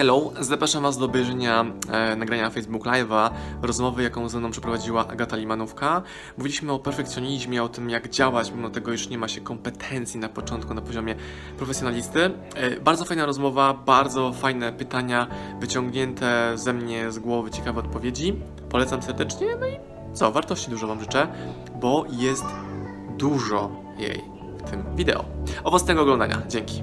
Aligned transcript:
Hello, 0.00 0.32
zapraszam 0.40 0.82
Was 0.82 0.98
do 0.98 1.04
obejrzenia 1.04 1.64
e, 1.90 2.16
nagrania 2.16 2.50
Facebook 2.50 2.84
Live'a, 2.84 3.30
rozmowy, 3.62 4.02
jaką 4.02 4.28
ze 4.28 4.38
mną 4.38 4.50
przeprowadziła 4.50 5.08
Agata 5.08 5.36
Limanówka. 5.36 6.02
Mówiliśmy 6.38 6.72
o 6.72 6.78
perfekcjonizmie, 6.78 7.62
o 7.62 7.68
tym, 7.68 7.90
jak 7.90 8.08
działać, 8.08 8.52
mimo 8.52 8.70
tego, 8.70 8.92
iż 8.92 9.08
nie 9.08 9.18
ma 9.18 9.28
się 9.28 9.40
kompetencji 9.40 10.20
na 10.20 10.28
początku 10.28 10.74
na 10.74 10.80
poziomie 10.80 11.14
profesjonalisty. 11.56 12.30
E, 12.54 12.80
bardzo 12.80 13.04
fajna 13.04 13.26
rozmowa, 13.26 13.74
bardzo 13.74 14.32
fajne 14.32 14.72
pytania, 14.72 15.26
wyciągnięte 15.60 16.52
ze 16.54 16.72
mnie 16.72 17.12
z 17.12 17.18
głowy 17.18 17.50
ciekawe 17.50 17.80
odpowiedzi. 17.80 18.36
Polecam 18.68 19.02
serdecznie, 19.02 19.46
no 19.60 19.66
i 19.66 19.76
co, 20.12 20.32
wartości 20.32 20.70
dużo 20.70 20.86
Wam 20.86 21.00
życzę, 21.00 21.28
bo 21.80 22.04
jest 22.10 22.44
dużo 23.18 23.70
jej 23.98 24.24
w 24.58 24.70
tym 24.70 24.84
wideo. 24.96 25.24
Owocnego 25.64 26.02
oglądania, 26.02 26.42
dzięki. 26.48 26.82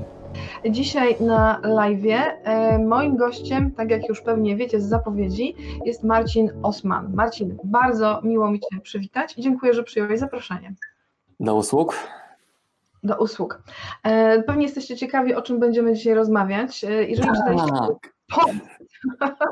Dzisiaj 0.72 1.16
na 1.20 1.60
live 1.64 2.06
e, 2.44 2.80
moim 2.80 3.18
gościem, 3.18 3.72
tak 3.72 3.92
jak 3.92 4.10
już 4.10 4.22
pewnie 4.22 4.56
wiecie 4.56 4.82
z 4.82 4.86
zapowiedzi, 4.86 5.56
jest 5.86 6.04
Marcin 6.04 6.52
Osman. 6.64 7.14
Marcin, 7.14 7.58
bardzo 7.64 8.22
miło 8.24 8.52
mi 8.52 8.60
Cię 8.60 8.82
przywitać 8.84 9.38
i 9.38 9.42
dziękuję, 9.42 9.74
że 9.74 9.84
przyjąłeś 9.84 10.20
zaproszenie. 10.20 10.74
Do 11.40 11.56
usług. 11.56 11.96
Do 13.04 13.18
usług. 13.18 13.62
E, 14.04 14.44
pewnie 14.44 14.64
jesteście 14.64 14.98
ciekawi, 14.98 15.36
o 15.36 15.42
czym 15.42 15.60
będziemy 15.60 15.94
dzisiaj 15.94 16.14
rozmawiać. 16.14 16.84
E, 16.84 17.04
jeżeli 17.04 17.30
czytaliście 17.30 17.88
post, 18.36 18.58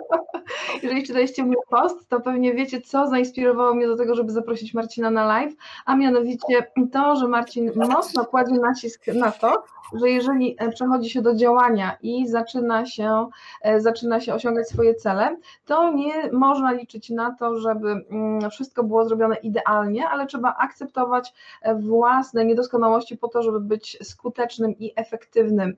jeżeli 0.84 1.04
czytaliście 1.04 1.44
mój 1.44 1.56
post, 1.70 2.10
to 2.10 2.20
pewnie 2.20 2.54
wiecie, 2.54 2.82
co 2.82 3.08
zainspirowało 3.08 3.74
mnie 3.74 3.88
do 3.88 3.98
tego, 3.98 4.16
żeby 4.16 4.32
zaprosić 4.32 4.74
Marcina 4.74 5.10
na 5.10 5.26
live, 5.26 5.54
a 5.86 5.96
mianowicie 5.96 6.72
to, 6.92 7.16
że 7.16 7.28
Marcin 7.28 7.72
mocno 7.76 8.26
kładzie 8.26 8.56
nacisk 8.56 9.08
na 9.08 9.32
to, 9.32 9.64
że 9.94 10.10
jeżeli 10.10 10.56
e, 10.60 10.70
przechodzi 10.70 11.10
się 11.10 11.22
do 11.22 11.36
działania 11.36 11.98
i 12.02 12.28
zaczyna 12.28 12.86
się, 12.86 13.30
e, 13.62 13.82
zaczyna 13.82 14.20
się 14.20 14.34
osiągać 14.34 14.70
swoje 14.70 14.96
cele, 14.96 15.38
to 15.66 15.92
nie 15.94 16.32
można 16.32 16.72
liczyć 16.72 17.10
na 17.10 17.36
to, 17.40 17.60
żeby 17.60 17.92
mm, 17.92 18.50
wszystko 18.50 18.84
było 18.84 19.06
zrobione 19.06 19.36
idealnie, 19.36 20.10
ale 20.10 20.26
trzeba 20.26 20.56
akceptować 20.56 21.34
e, 21.62 21.76
własne 21.76 22.46
niedoskonałości 22.46 23.18
po 23.18 23.28
to, 23.28 23.44
żeby 23.44 23.60
być 23.60 23.98
skutecznym 24.04 24.78
i 24.80 24.94
efektywnym. 24.96 25.78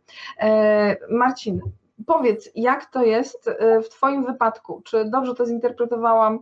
Marcin, 1.10 1.62
powiedz, 2.06 2.50
jak 2.56 2.86
to 2.86 3.04
jest 3.04 3.50
w 3.84 3.90
Twoim 3.90 4.26
wypadku? 4.26 4.82
Czy 4.86 5.06
dobrze 5.06 5.36
to 5.36 5.46
zinterpretowałam, 5.46 6.40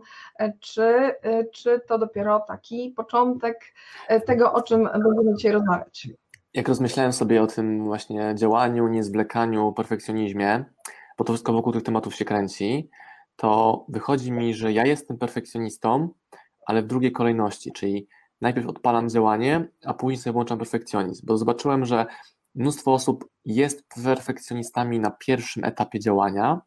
czy, 0.60 1.14
czy 1.52 1.80
to 1.80 1.98
dopiero 1.98 2.40
taki 2.40 2.90
początek 2.96 3.60
tego, 4.26 4.52
o 4.52 4.62
czym 4.62 4.88
będziemy 5.04 5.34
dzisiaj 5.36 5.52
rozmawiać? 5.52 6.08
Jak 6.56 6.68
rozmyślałem 6.68 7.12
sobie 7.12 7.42
o 7.42 7.46
tym 7.46 7.84
właśnie 7.84 8.34
działaniu, 8.34 8.88
niezwlekaniu, 8.88 9.72
perfekcjonizmie, 9.72 10.64
bo 11.18 11.24
to 11.24 11.32
wszystko 11.32 11.52
wokół 11.52 11.72
tych 11.72 11.82
tematów 11.82 12.14
się 12.14 12.24
kręci, 12.24 12.90
to 13.36 13.84
wychodzi 13.88 14.32
mi, 14.32 14.54
że 14.54 14.72
ja 14.72 14.86
jestem 14.86 15.18
perfekcjonistą, 15.18 16.08
ale 16.66 16.82
w 16.82 16.86
drugiej 16.86 17.12
kolejności, 17.12 17.72
czyli 17.72 18.08
najpierw 18.40 18.66
odpalam 18.66 19.08
działanie, 19.08 19.68
a 19.84 19.94
później 19.94 20.18
sobie 20.18 20.32
włączam 20.32 20.58
perfekcjonizm, 20.58 21.26
bo 21.26 21.38
zobaczyłem, 21.38 21.84
że 21.84 22.06
mnóstwo 22.54 22.94
osób 22.94 23.28
jest 23.44 23.88
perfekcjonistami 24.04 25.00
na 25.00 25.10
pierwszym 25.10 25.64
etapie 25.64 26.00
działania, 26.00 26.60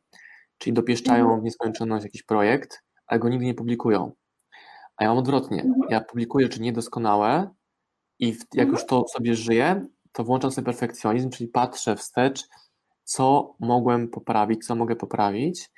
czyli 0.58 0.74
dopieszczają 0.74 1.24
mhm. 1.24 1.42
w 1.42 1.44
nieskończoność 1.44 2.04
jakiś 2.04 2.24
projekt, 2.24 2.84
ale 3.08 3.20
go 3.20 3.30
nigdy 3.30 3.46
nie 3.46 3.54
publikują. 3.54 4.12
A 4.98 5.04
ja 5.04 5.10
mam 5.10 5.18
odwrotnie. 5.18 5.62
Mhm. 5.62 5.82
Ja 5.90 6.02
publikuję 6.02 6.46
rzeczy 6.46 6.62
niedoskonałe, 6.62 7.50
i 8.20 8.34
w, 8.34 8.46
jak 8.54 8.68
już 8.68 8.86
to 8.86 9.08
sobie 9.08 9.36
żyję, 9.36 9.86
to 10.12 10.24
włączam 10.24 10.52
sobie 10.52 10.66
perfekcjonizm, 10.66 11.30
czyli 11.30 11.48
patrzę 11.48 11.96
wstecz, 11.96 12.48
co 13.04 13.56
mogłem 13.60 14.08
poprawić, 14.08 14.66
co 14.66 14.76
mogę 14.76 14.96
poprawić 14.96 15.72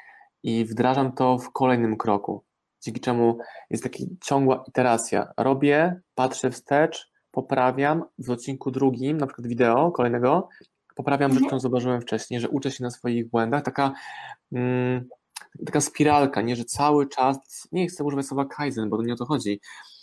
i 0.43 0.65
wdrażam 0.65 1.11
to 1.11 1.37
w 1.37 1.51
kolejnym 1.51 1.97
kroku. 1.97 2.43
Dzięki 2.81 2.99
czemu 2.99 3.37
jest 3.69 3.83
taka 3.83 3.97
ciągła 4.21 4.63
iteracja. 4.67 5.33
Robię, 5.37 6.01
patrzę 6.15 6.51
wstecz, 6.51 7.11
poprawiam 7.31 8.03
w 8.17 8.29
odcinku 8.29 8.71
drugim, 8.71 9.17
na 9.17 9.27
przykład 9.27 9.47
wideo 9.47 9.91
kolejnego, 9.91 10.49
poprawiam 10.95 11.31
mhm. 11.31 11.39
rzecz, 11.39 11.47
którą 11.47 11.59
zobaczyłem 11.59 12.01
wcześniej, 12.01 12.39
że 12.39 12.49
uczę 12.49 12.71
się 12.71 12.83
na 12.83 12.91
swoich 12.91 13.29
błędach. 13.29 13.63
Taka, 13.63 13.93
mm, 14.51 15.07
taka 15.65 15.81
spiralka, 15.81 16.41
nie, 16.41 16.55
że 16.55 16.65
cały 16.65 17.07
czas, 17.07 17.37
nie 17.71 17.87
chcę 17.87 18.03
używać 18.03 18.25
słowa 18.25 18.45
kaizen, 18.45 18.89
bo 18.89 18.97
to 18.97 19.03
nie 19.03 19.13
o 19.13 19.17
to 19.17 19.25
chodzi, 19.25 19.59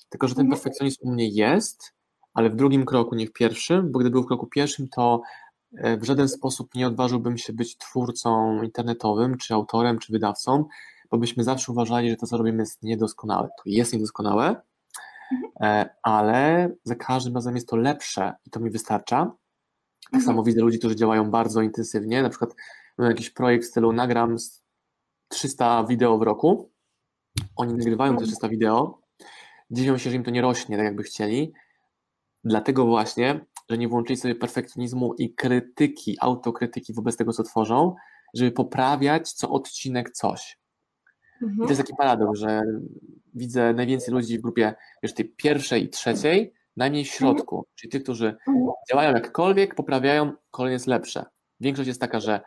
tylko 0.09 0.28
że 0.28 0.34
ten 0.34 0.47
mhm. 0.47 0.60
perfekcjonizm 0.60 0.98
u 1.03 1.12
mnie 1.12 1.28
jest, 1.28 1.97
ale 2.38 2.50
w 2.50 2.56
drugim 2.56 2.84
kroku, 2.84 3.15
nie 3.15 3.26
w 3.26 3.32
pierwszym, 3.32 3.93
bo 3.93 3.99
gdyby 3.99 4.10
był 4.10 4.22
w 4.22 4.26
kroku 4.26 4.47
pierwszym, 4.47 4.88
to 4.88 5.22
e, 5.76 5.97
w 5.97 6.04
żaden 6.04 6.28
sposób 6.28 6.75
nie 6.75 6.87
odważyłbym 6.87 7.38
się 7.38 7.53
być 7.53 7.76
twórcą 7.76 8.62
internetowym, 8.62 9.37
czy 9.37 9.54
autorem, 9.54 9.99
czy 9.99 10.12
wydawcą, 10.12 10.65
bo 11.10 11.19
byśmy 11.19 11.44
zawsze 11.44 11.72
uważali, 11.72 12.10
że 12.10 12.16
to, 12.16 12.27
co 12.27 12.37
robimy, 12.37 12.62
jest 12.62 12.82
niedoskonałe. 12.82 13.48
To 13.48 13.62
jest 13.66 13.93
niedoskonałe, 13.93 14.62
mhm. 15.32 15.53
e, 15.60 15.91
ale 16.03 16.71
za 16.84 16.94
każdym 16.94 17.34
razem 17.34 17.54
jest 17.54 17.69
to 17.69 17.77
lepsze 17.77 18.34
i 18.47 18.50
to 18.50 18.60
mi 18.60 18.71
wystarcza. 18.71 19.16
Tak 19.16 20.15
mhm. 20.15 20.25
samo 20.25 20.43
widzę 20.43 20.60
ludzi, 20.60 20.78
którzy 20.78 20.97
działają 20.97 21.31
bardzo 21.31 21.62
intensywnie, 21.62 22.22
na 22.22 22.28
przykład 22.28 22.54
mam 22.98 23.09
jakiś 23.09 23.31
projekt 23.31 23.65
w 23.65 23.69
stylu 23.69 23.93
nagram 23.93 24.37
300 25.28 25.84
wideo 25.84 26.19
w 26.19 26.22
roku, 26.22 26.71
oni 27.56 27.75
nagrywają 27.75 28.16
te 28.16 28.25
300 28.25 28.47
mhm. 28.47 28.50
wideo, 28.50 29.00
dziwią 29.71 29.98
się, 29.98 30.10
że 30.10 30.16
im 30.16 30.25
to 30.25 30.31
nie 30.31 30.43
rośnie 30.43 30.77
tak, 30.77 30.84
jakby 30.84 31.03
chcieli, 31.03 31.53
Dlatego 32.44 32.87
właśnie, 32.87 33.41
że 33.71 33.78
nie 33.78 33.88
włączyli 33.88 34.16
sobie 34.16 34.34
perfekcjonizmu 34.34 35.15
i 35.15 35.34
krytyki, 35.34 36.16
autokrytyki 36.21 36.94
wobec 36.94 37.16
tego, 37.16 37.32
co 37.32 37.43
tworzą, 37.43 37.94
żeby 38.34 38.53
poprawiać 38.53 39.32
co 39.32 39.50
odcinek 39.50 40.10
coś. 40.10 40.59
Mhm. 41.43 41.59
I 41.59 41.62
to 41.62 41.69
jest 41.69 41.81
taki 41.81 41.97
paradoks, 41.98 42.38
że 42.38 42.62
widzę 43.34 43.75
najwięcej 43.75 44.15
ludzi 44.15 44.38
w 44.38 44.43
grupie 44.43 44.75
już 45.03 45.15
tej 45.15 45.28
pierwszej 45.28 45.84
i 45.84 45.88
trzeciej, 45.88 46.54
najmniej 46.77 47.04
w 47.04 47.09
środku, 47.09 47.56
mhm. 47.56 47.72
czyli 47.75 47.91
tych, 47.91 48.03
którzy 48.03 48.27
mhm. 48.27 48.66
działają 48.91 49.12
jakkolwiek, 49.12 49.75
poprawiają, 49.75 50.32
kolejne 50.50 50.72
jest 50.72 50.87
lepsze. 50.87 51.25
Większość 51.60 51.88
jest 51.88 52.00
taka, 52.00 52.21
że 52.21 52.41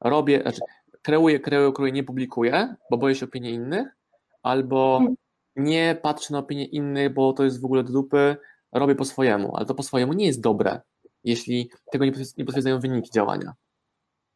robię, 0.00 0.42
znaczy 0.42 0.60
kreuję, 1.02 1.40
kreuję, 1.40 1.72
kreuję, 1.72 1.92
nie 1.92 2.04
publikuję, 2.04 2.74
bo 2.90 2.98
boję 2.98 3.14
się 3.14 3.26
opinii 3.26 3.54
innych, 3.54 3.96
albo 4.42 4.96
mhm. 4.96 5.16
nie 5.56 5.98
patrzę 6.02 6.32
na 6.32 6.38
opinie 6.38 6.64
innych, 6.64 7.14
bo 7.14 7.32
to 7.32 7.44
jest 7.44 7.60
w 7.60 7.64
ogóle 7.64 7.84
do 7.84 7.92
dupy, 7.92 8.36
robię 8.74 8.94
po 8.94 9.04
swojemu, 9.04 9.56
ale 9.56 9.66
to 9.66 9.74
po 9.74 9.82
swojemu 9.82 10.12
nie 10.12 10.26
jest 10.26 10.40
dobre, 10.40 10.80
jeśli 11.24 11.70
tego 11.92 12.04
nie 12.04 12.44
potwierdzają 12.44 12.80
wyniki 12.80 13.10
działania. 13.10 13.54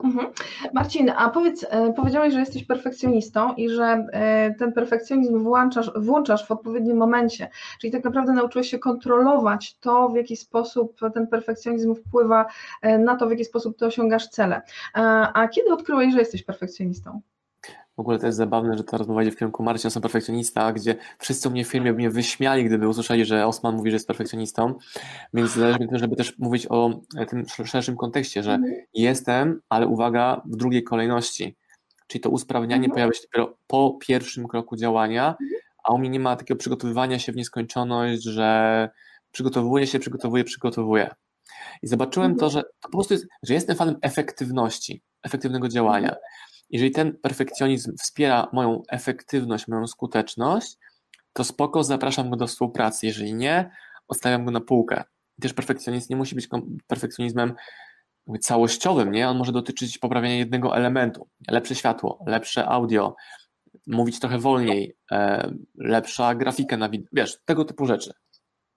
Mhm. 0.04 0.32
Marcin, 0.72 1.10
a 1.16 1.30
powiedz, 1.30 1.66
e, 1.70 1.92
powiedziałeś, 1.92 2.32
że 2.32 2.40
jesteś 2.40 2.64
perfekcjonistą 2.64 3.54
i 3.54 3.68
że 3.68 4.06
e, 4.12 4.54
ten 4.54 4.72
perfekcjonizm 4.72 5.38
włączasz, 5.38 5.90
włączasz 5.96 6.46
w 6.46 6.50
odpowiednim 6.50 6.96
momencie, 6.96 7.50
czyli 7.80 7.92
tak 7.92 8.04
naprawdę 8.04 8.32
nauczyłeś 8.32 8.70
się 8.70 8.78
kontrolować 8.78 9.78
to, 9.78 10.08
w 10.08 10.16
jaki 10.16 10.36
sposób 10.36 11.00
ten 11.14 11.26
perfekcjonizm 11.26 11.94
wpływa 11.94 12.46
e, 12.82 12.98
na 12.98 13.16
to, 13.16 13.26
w 13.26 13.30
jaki 13.30 13.44
sposób 13.44 13.78
ty 13.78 13.86
osiągasz 13.86 14.28
cele. 14.28 14.62
A 15.34 15.48
kiedy 15.48 15.72
odkryłeś, 15.72 16.12
że 16.12 16.18
jesteś 16.18 16.42
perfekcjonistą? 16.42 17.20
W 17.98 18.00
ogóle 18.00 18.18
to 18.18 18.26
jest 18.26 18.38
zabawne, 18.38 18.76
że 18.76 18.84
ta 18.84 18.96
rozmowa 18.96 19.22
idzie 19.22 19.30
w 19.30 19.36
kierunku 19.36 19.62
Marcin, 19.62 19.86
jestem 19.86 20.02
perfekcjonista, 20.02 20.72
gdzie 20.72 20.96
wszyscy 21.18 21.48
u 21.48 21.50
mnie 21.50 21.64
w 21.64 21.68
firmie 21.68 21.92
by 21.92 21.98
mnie 21.98 22.10
wyśmiali, 22.10 22.64
gdyby 22.64 22.88
usłyszeli, 22.88 23.24
że 23.24 23.46
Osman 23.46 23.76
mówi, 23.76 23.90
że 23.90 23.96
jest 23.96 24.06
perfekcjonistą. 24.06 24.74
Więc 25.34 25.54
zależy 25.54 25.78
mi 25.78 25.88
też, 25.88 26.00
żeby 26.00 26.16
też 26.16 26.38
mówić 26.38 26.66
o 26.66 27.00
tym 27.28 27.44
szerszym 27.64 27.96
kontekście, 27.96 28.42
że 28.42 28.54
mhm. 28.54 28.74
jestem, 28.94 29.60
ale 29.68 29.86
uwaga, 29.86 30.42
w 30.44 30.56
drugiej 30.56 30.84
kolejności. 30.84 31.56
Czyli 32.06 32.22
to 32.22 32.30
usprawnianie 32.30 32.84
mhm. 32.84 32.92
pojawia 32.92 33.12
się 33.12 33.22
dopiero 33.22 33.58
po 33.66 33.98
pierwszym 34.00 34.48
kroku 34.48 34.76
działania, 34.76 35.28
mhm. 35.28 35.60
a 35.84 35.92
u 35.92 35.98
mnie 35.98 36.08
nie 36.08 36.20
ma 36.20 36.36
takiego 36.36 36.58
przygotowywania 36.58 37.18
się 37.18 37.32
w 37.32 37.36
nieskończoność, 37.36 38.22
że 38.22 38.88
przygotowuję 39.32 39.86
się, 39.86 39.98
przygotowuję, 39.98 40.44
przygotowuję. 40.44 41.10
I 41.82 41.86
zobaczyłem 41.86 42.36
to, 42.36 42.50
że 42.50 42.62
to 42.62 42.88
po 42.88 42.90
prostu 42.90 43.14
jest, 43.14 43.26
że 43.42 43.54
jestem 43.54 43.76
fanem 43.76 43.96
efektywności, 44.02 45.02
efektywnego 45.22 45.68
działania. 45.68 46.16
Jeżeli 46.70 46.90
ten 46.90 47.16
perfekcjonizm 47.16 47.96
wspiera 47.96 48.48
moją 48.52 48.82
efektywność, 48.88 49.68
moją 49.68 49.86
skuteczność, 49.86 50.76
to 51.32 51.44
spoko, 51.44 51.84
zapraszam 51.84 52.30
go 52.30 52.36
do 52.36 52.46
współpracy. 52.46 53.06
Jeżeli 53.06 53.34
nie, 53.34 53.70
odstawiam 54.08 54.44
go 54.44 54.50
na 54.50 54.60
półkę. 54.60 55.04
Też 55.40 55.52
perfekcjonizm 55.52 56.06
nie 56.10 56.16
musi 56.16 56.34
być 56.34 56.48
perfekcjonizmem 56.86 57.54
całościowym, 58.40 59.12
nie? 59.12 59.28
On 59.28 59.38
może 59.38 59.52
dotyczyć 59.52 59.98
poprawienia 59.98 60.36
jednego 60.36 60.76
elementu. 60.76 61.28
Lepsze 61.50 61.74
światło, 61.74 62.24
lepsze 62.26 62.68
audio, 62.68 63.16
mówić 63.86 64.20
trochę 64.20 64.38
wolniej, 64.38 64.96
e, 65.12 65.50
lepsza 65.74 66.34
grafika 66.34 66.76
na 66.76 66.88
wideo, 66.88 67.08
wiesz, 67.12 67.38
tego 67.44 67.64
typu 67.64 67.86
rzeczy. 67.86 68.12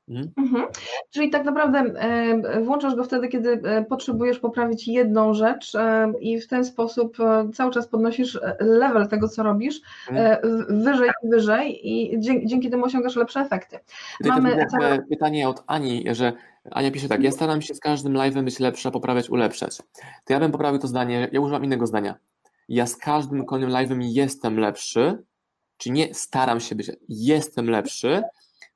Mhm. 0.10 0.32
Mhm. 0.38 0.68
Czyli 1.10 1.30
tak 1.30 1.46
naprawdę 1.46 1.80
e, 1.80 2.62
włączasz 2.62 2.96
go 2.96 3.04
wtedy, 3.04 3.28
kiedy 3.28 3.50
e, 3.50 3.86
potrzebujesz 3.86 4.40
poprawić 4.40 4.88
jedną 4.88 5.34
rzecz 5.34 5.76
e, 5.76 6.14
i 6.20 6.42
w 6.42 6.48
ten 6.48 6.66
sposób 6.66 7.18
cały 7.54 7.72
czas 7.72 7.88
podnosisz 7.88 8.40
level 8.60 9.08
tego, 9.08 9.28
co 9.28 9.44
robisz, 9.44 9.82
mhm. 10.10 10.38
wyżej 10.84 11.10
i 11.24 11.30
wyżej 11.30 11.90
i 11.90 12.20
dzięki, 12.20 12.48
dzięki 12.48 12.70
temu 12.70 12.86
osiągasz 12.86 13.16
lepsze 13.16 13.40
efekty. 13.40 13.80
Mamy 14.26 14.66
całe... 14.66 15.02
pytanie 15.02 15.50
od 15.50 15.64
Ani, 15.68 16.06
że 16.12 16.34
Ania 16.72 16.92
pisze 16.92 17.08
tak, 17.08 17.24
ja 17.24 17.32
staram 17.32 17.62
się 17.62 17.74
z 17.74 17.80
każdym 17.80 18.14
live'em 18.14 18.44
być 18.44 18.60
lepsza, 18.60 18.92
poprawiać, 18.92 19.30
ulepszać. 19.30 19.78
To 20.26 20.34
ja 20.34 20.40
bym 20.40 20.52
poprawił 20.52 20.80
to 20.80 20.88
zdanie, 20.88 21.30
ja 21.32 21.42
używam 21.42 21.64
innego 21.64 21.88
zdania. 21.88 22.16
Ja 22.70 22.86
z 22.86 22.98
każdym 22.98 23.46
kolejnym 23.46 23.72
live'em 23.76 24.00
jestem 24.02 24.60
lepszy, 24.60 25.24
czy 25.78 25.92
nie 25.92 26.14
staram 26.14 26.60
się 26.60 26.76
być, 26.76 26.92
jestem 27.10 27.70
lepszy, 27.70 28.24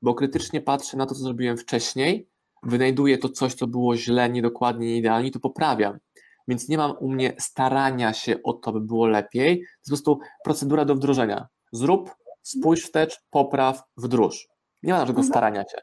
bo 0.02 0.14
krytycznie 0.14 0.62
patrzę 0.62 0.98
na 0.98 1.06
to, 1.06 1.16
co 1.16 1.22
zrobiłem 1.22 1.58
wcześniej, 1.58 2.30
wynajduję 2.64 3.18
to 3.18 3.30
coś, 3.30 3.54
co 3.54 3.68
było 3.68 3.98
źle, 3.98 4.30
niedokładnie, 4.30 4.88
nieidealnie, 4.88 5.32
to 5.32 5.40
poprawiam. 5.40 6.00
Więc 6.48 6.70
nie 6.70 6.78
mam 6.78 6.98
u 7.00 7.10
mnie 7.10 7.34
starania 7.40 8.14
się 8.14 8.44
o 8.44 8.54
to, 8.54 8.72
by 8.72 8.82
było 8.82 9.08
lepiej. 9.08 9.60
To 9.60 9.94
jest 9.94 10.06
po 10.06 10.16
prostu 10.16 10.20
procedura 10.44 10.86
do 10.86 10.96
wdrożenia. 10.96 11.48
Zrób, 11.72 12.16
spójrz 12.42 12.84
wstecz, 12.84 13.22
popraw, 13.30 13.84
wdróż. 13.98 14.48
Nie 14.84 14.94
ma 14.94 15.00
żadnego 15.00 15.20
mhm. 15.20 15.32
starania 15.32 15.62
się. 15.62 15.78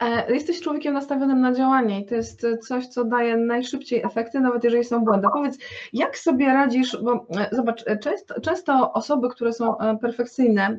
E, 0.00 0.32
jesteś 0.34 0.60
człowiekiem 0.60 0.94
nastawionym 0.94 1.40
na 1.40 1.52
działanie 1.52 2.00
i 2.00 2.06
to 2.06 2.14
jest 2.14 2.46
coś, 2.68 2.86
co 2.86 3.04
daje 3.04 3.36
najszybciej 3.36 4.02
efekty, 4.02 4.40
nawet 4.40 4.64
jeżeli 4.64 4.84
są 4.84 5.04
błędy. 5.04 5.28
Powiedz, 5.32 5.58
jak 5.92 6.18
sobie 6.18 6.46
radzisz, 6.46 6.98
bo 7.02 7.26
e, 7.36 7.48
zobacz, 7.52 7.82
e, 7.86 7.98
często, 7.98 8.40
często 8.40 8.92
osoby, 8.92 9.28
które 9.28 9.52
są 9.52 9.76
perfekcyjne, 10.00 10.78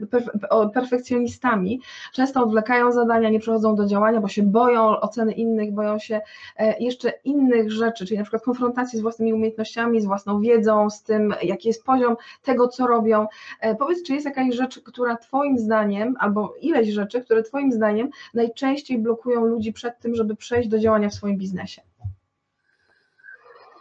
perfekcjonistami, 0.74 1.82
często 2.14 2.44
odwlekają 2.44 2.92
zadania, 2.92 3.30
nie 3.30 3.40
przechodzą 3.40 3.76
do 3.76 3.86
działania, 3.86 4.22
bo 4.22 4.28
się 4.28 4.44
boją 4.44 5.00
oceny 5.00 5.32
innych, 5.32 5.74
boją 5.74 6.00
się 6.00 6.22
jeszcze 6.80 7.14
innych 7.24 7.72
rzeczy, 7.72 8.06
czyli 8.06 8.18
na 8.18 8.24
przykład 8.24 8.44
konfrontacji 8.44 9.00
z 9.00 9.02
własnymi 9.02 9.34
umiejętnościami, 9.34 10.02
z 10.02 10.06
własną 10.06 10.42
wiedzą, 10.42 10.90
z 10.90 11.04
tym, 11.04 11.34
jaki 11.44 11.68
jest 11.68 11.84
poziom 11.84 12.16
tego, 12.44 12.68
co 12.68 12.88
robią. 12.88 13.28
Powiedz, 13.80 14.04
czy 14.04 14.14
jest 14.14 14.26
jakaś 14.26 14.56
rzecz, 14.56 14.80
która 14.80 15.18
Twoim 15.18 15.58
zdaniem, 15.58 16.16
albo 16.20 16.54
ileś 16.62 16.90
rzeczy, 16.90 17.22
które 17.22 17.44
Twoim 17.44 17.72
zdaniem 17.72 18.10
najczęściej 18.34 18.61
blokują 19.00 19.46
ludzi 19.46 19.74
przed 19.74 20.00
tym, 20.00 20.16
żeby 20.16 20.36
przejść 20.36 20.70
do 20.70 20.80
działania 20.80 21.10
w 21.10 21.14
swoim 21.14 21.38
biznesie? 21.38 21.82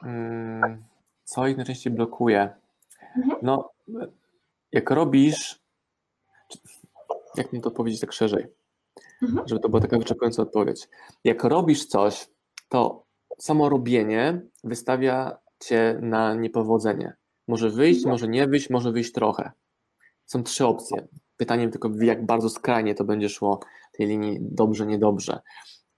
Mm, 0.03 0.85
co 1.25 1.47
ich 1.47 1.57
najczęściej 1.57 1.93
blokuje? 1.93 2.51
Mhm. 3.17 3.39
No, 3.43 3.71
jak 4.73 4.91
robisz, 4.91 5.61
jak 7.37 7.53
mi 7.53 7.61
to 7.61 7.71
powiedzieć 7.71 8.01
tak 8.01 8.13
szerzej, 8.13 8.47
mhm. 9.23 9.49
żeby 9.49 9.61
to 9.61 9.69
była 9.69 9.83
taka 9.83 9.99
wyczerpująca 9.99 10.43
odpowiedź. 10.43 10.89
Jak 11.25 11.45
robisz 11.45 11.87
coś, 11.87 12.29
to 12.69 13.05
samo 13.39 13.69
robienie 13.69 14.41
wystawia 14.65 15.39
cię 15.61 15.99
na 16.03 16.35
niepowodzenie. 16.35 17.13
Może 17.49 17.71
wyjść, 17.71 17.99
mhm. 17.99 18.13
może 18.13 18.29
nie 18.29 18.47
wyjść, 18.47 18.71
może 18.71 18.93
wyjść 18.93 19.13
trochę. 19.13 19.51
Są 20.27 20.43
trzy 20.43 20.67
opcje. 20.67 21.09
Pytaniem 21.41 21.71
tylko, 21.71 21.91
jak 22.01 22.27
bardzo 22.27 22.51
skrajnie 22.51 22.95
to 22.95 23.05
będzie 23.05 23.29
szło 23.29 23.61
tej 23.93 24.07
linii 24.07 24.39
dobrze, 24.41 24.87
niedobrze. 24.87 25.41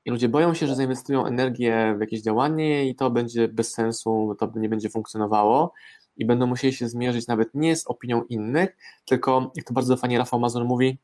I 0.05 0.11
ludzie 0.11 0.29
boją 0.29 0.55
się, 0.55 0.67
że 0.67 0.75
zainwestują 0.77 1.27
energię 1.27 1.95
w 1.99 2.01
jakieś 2.01 2.23
działanie 2.23 2.89
i 2.89 2.95
to 2.95 3.11
będzie 3.11 3.49
bez 3.49 3.73
sensu, 3.73 4.37
to 4.39 4.53
nie 4.57 4.69
będzie 4.69 4.91
funkcjonowało 4.91 5.73
i 6.17 6.27
będą 6.27 6.47
musieli 6.47 6.73
się 6.73 6.89
zmierzyć 6.89 7.27
nawet 7.27 7.49
nie 7.55 7.77
z 7.77 7.87
opinią 7.87 8.23
innych, 8.23 8.77
tylko, 9.05 9.53
jak 9.57 9.67
to 9.67 9.75
bardzo 9.75 9.97
fajnie 9.97 10.19
Rafał 10.19 10.41
Mazur 10.41 10.65
mówi, 10.65 10.99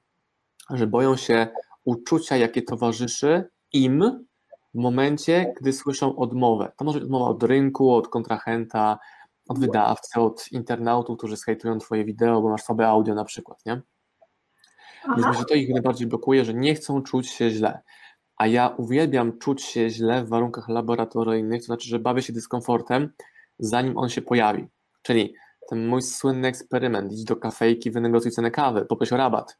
że 0.70 0.86
boją 0.86 1.16
się 1.16 1.48
uczucia, 1.84 2.36
jakie 2.36 2.62
towarzyszy 2.62 3.48
im 3.72 4.24
w 4.74 4.78
momencie, 4.78 5.54
gdy 5.60 5.72
słyszą 5.72 6.16
odmowę. 6.16 6.72
To 6.76 6.84
może 6.84 6.98
być 6.98 7.04
odmowa 7.04 7.26
od 7.26 7.42
rynku, 7.42 7.94
od 7.94 8.08
kontrahenta, 8.08 8.98
od 9.48 9.58
wydawcy, 9.58 10.20
od 10.20 10.52
internautów, 10.52 11.18
którzy 11.18 11.36
skajtują 11.36 11.78
twoje 11.78 12.04
wideo, 12.04 12.42
bo 12.42 12.48
masz 12.48 12.62
słabe 12.62 12.88
audio 12.88 13.14
na 13.14 13.24
przykład, 13.24 13.66
nie? 13.66 13.82
Więc 15.16 15.26
myślę, 15.26 15.40
że 15.40 15.44
to 15.44 15.54
ich 15.54 15.68
najbardziej 15.68 16.06
blokuje, 16.06 16.44
że 16.44 16.54
nie 16.54 16.74
chcą 16.74 17.02
czuć 17.02 17.28
się 17.28 17.50
źle. 17.50 17.82
A 18.36 18.46
ja 18.46 18.68
uwielbiam 18.68 19.38
czuć 19.38 19.62
się 19.62 19.90
źle 19.90 20.24
w 20.24 20.28
warunkach 20.28 20.68
laboratoryjnych, 20.68 21.60
to 21.60 21.66
znaczy, 21.66 21.88
że 21.88 21.98
bawię 21.98 22.22
się 22.22 22.32
dyskomfortem, 22.32 23.12
zanim 23.58 23.98
on 23.98 24.08
się 24.08 24.22
pojawi. 24.22 24.68
Czyli 25.02 25.34
ten 25.68 25.86
mój 25.86 26.02
słynny 26.02 26.48
eksperyment, 26.48 27.12
idź 27.12 27.24
do 27.24 27.36
kafejki, 27.36 27.90
wynegocjuj 27.90 28.32
cenę 28.32 28.50
kawy, 28.50 28.84
poproś 28.84 29.12
o 29.12 29.16
rabat. 29.16 29.58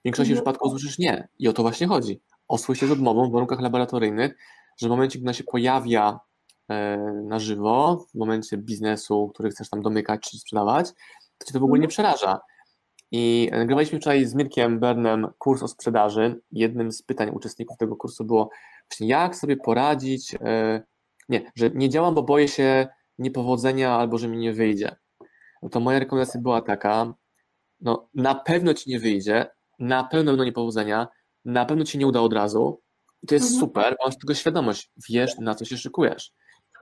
W 0.00 0.04
większości 0.04 0.32
mhm. 0.32 0.44
przypadków 0.44 0.72
usłyszysz 0.72 0.98
nie. 0.98 1.28
I 1.38 1.48
o 1.48 1.52
to 1.52 1.62
właśnie 1.62 1.86
chodzi. 1.86 2.20
Osłuj 2.48 2.76
się 2.76 2.86
z 2.86 2.90
odmową 2.90 3.28
w 3.28 3.32
warunkach 3.32 3.60
laboratoryjnych, 3.60 4.36
że 4.76 4.86
w 4.86 4.90
momencie, 4.90 5.18
gdy 5.18 5.26
ona 5.26 5.32
się 5.32 5.44
pojawia 5.44 6.20
e, 6.68 6.96
na 7.24 7.38
żywo, 7.38 8.06
w 8.10 8.18
momencie 8.18 8.56
biznesu, 8.56 9.30
który 9.34 9.50
chcesz 9.50 9.70
tam 9.70 9.82
domykać 9.82 10.20
czy 10.20 10.38
sprzedawać, 10.38 10.92
to 11.38 11.46
cię 11.46 11.52
to 11.52 11.60
w 11.60 11.64
ogóle 11.64 11.80
nie 11.80 11.86
mhm. 11.86 11.90
przeraża. 11.90 12.40
I 13.10 13.48
nagrywaliśmy 13.52 14.00
wczoraj 14.00 14.24
z 14.24 14.34
Mirkiem 14.34 14.80
Bernem 14.80 15.28
kurs 15.38 15.62
o 15.62 15.68
sprzedaży. 15.68 16.40
Jednym 16.52 16.92
z 16.92 17.02
pytań 17.02 17.30
uczestników 17.30 17.76
tego 17.76 17.96
kursu 17.96 18.24
było 18.24 18.50
właśnie 18.90 19.08
jak 19.08 19.36
sobie 19.36 19.56
poradzić, 19.56 20.34
e, 20.34 20.82
nie, 21.28 21.52
że 21.54 21.70
nie 21.70 21.88
działam, 21.88 22.14
bo 22.14 22.22
boję 22.22 22.48
się 22.48 22.88
niepowodzenia 23.18 23.90
albo 23.90 24.18
że 24.18 24.28
mi 24.28 24.38
nie 24.38 24.52
wyjdzie. 24.52 24.96
No 25.62 25.68
to 25.68 25.80
moja 25.80 25.98
rekomendacja 25.98 26.40
była 26.40 26.62
taka, 26.62 27.14
no 27.80 28.08
na 28.14 28.34
pewno 28.34 28.74
ci 28.74 28.90
nie 28.90 29.00
wyjdzie, 29.00 29.46
na 29.78 30.04
pewno 30.04 30.32
będą 30.32 30.44
niepowodzenia, 30.44 31.08
na 31.44 31.64
pewno 31.64 31.84
ci 31.84 31.98
nie 31.98 32.06
uda 32.06 32.20
od 32.20 32.32
razu. 32.32 32.80
I 33.22 33.26
to 33.26 33.34
jest 33.34 33.46
mhm. 33.46 33.60
super, 33.60 33.96
masz 34.04 34.18
tego 34.18 34.34
świadomość, 34.34 34.90
wiesz 35.10 35.38
na 35.38 35.54
co 35.54 35.64
się 35.64 35.76
szykujesz. 35.76 36.32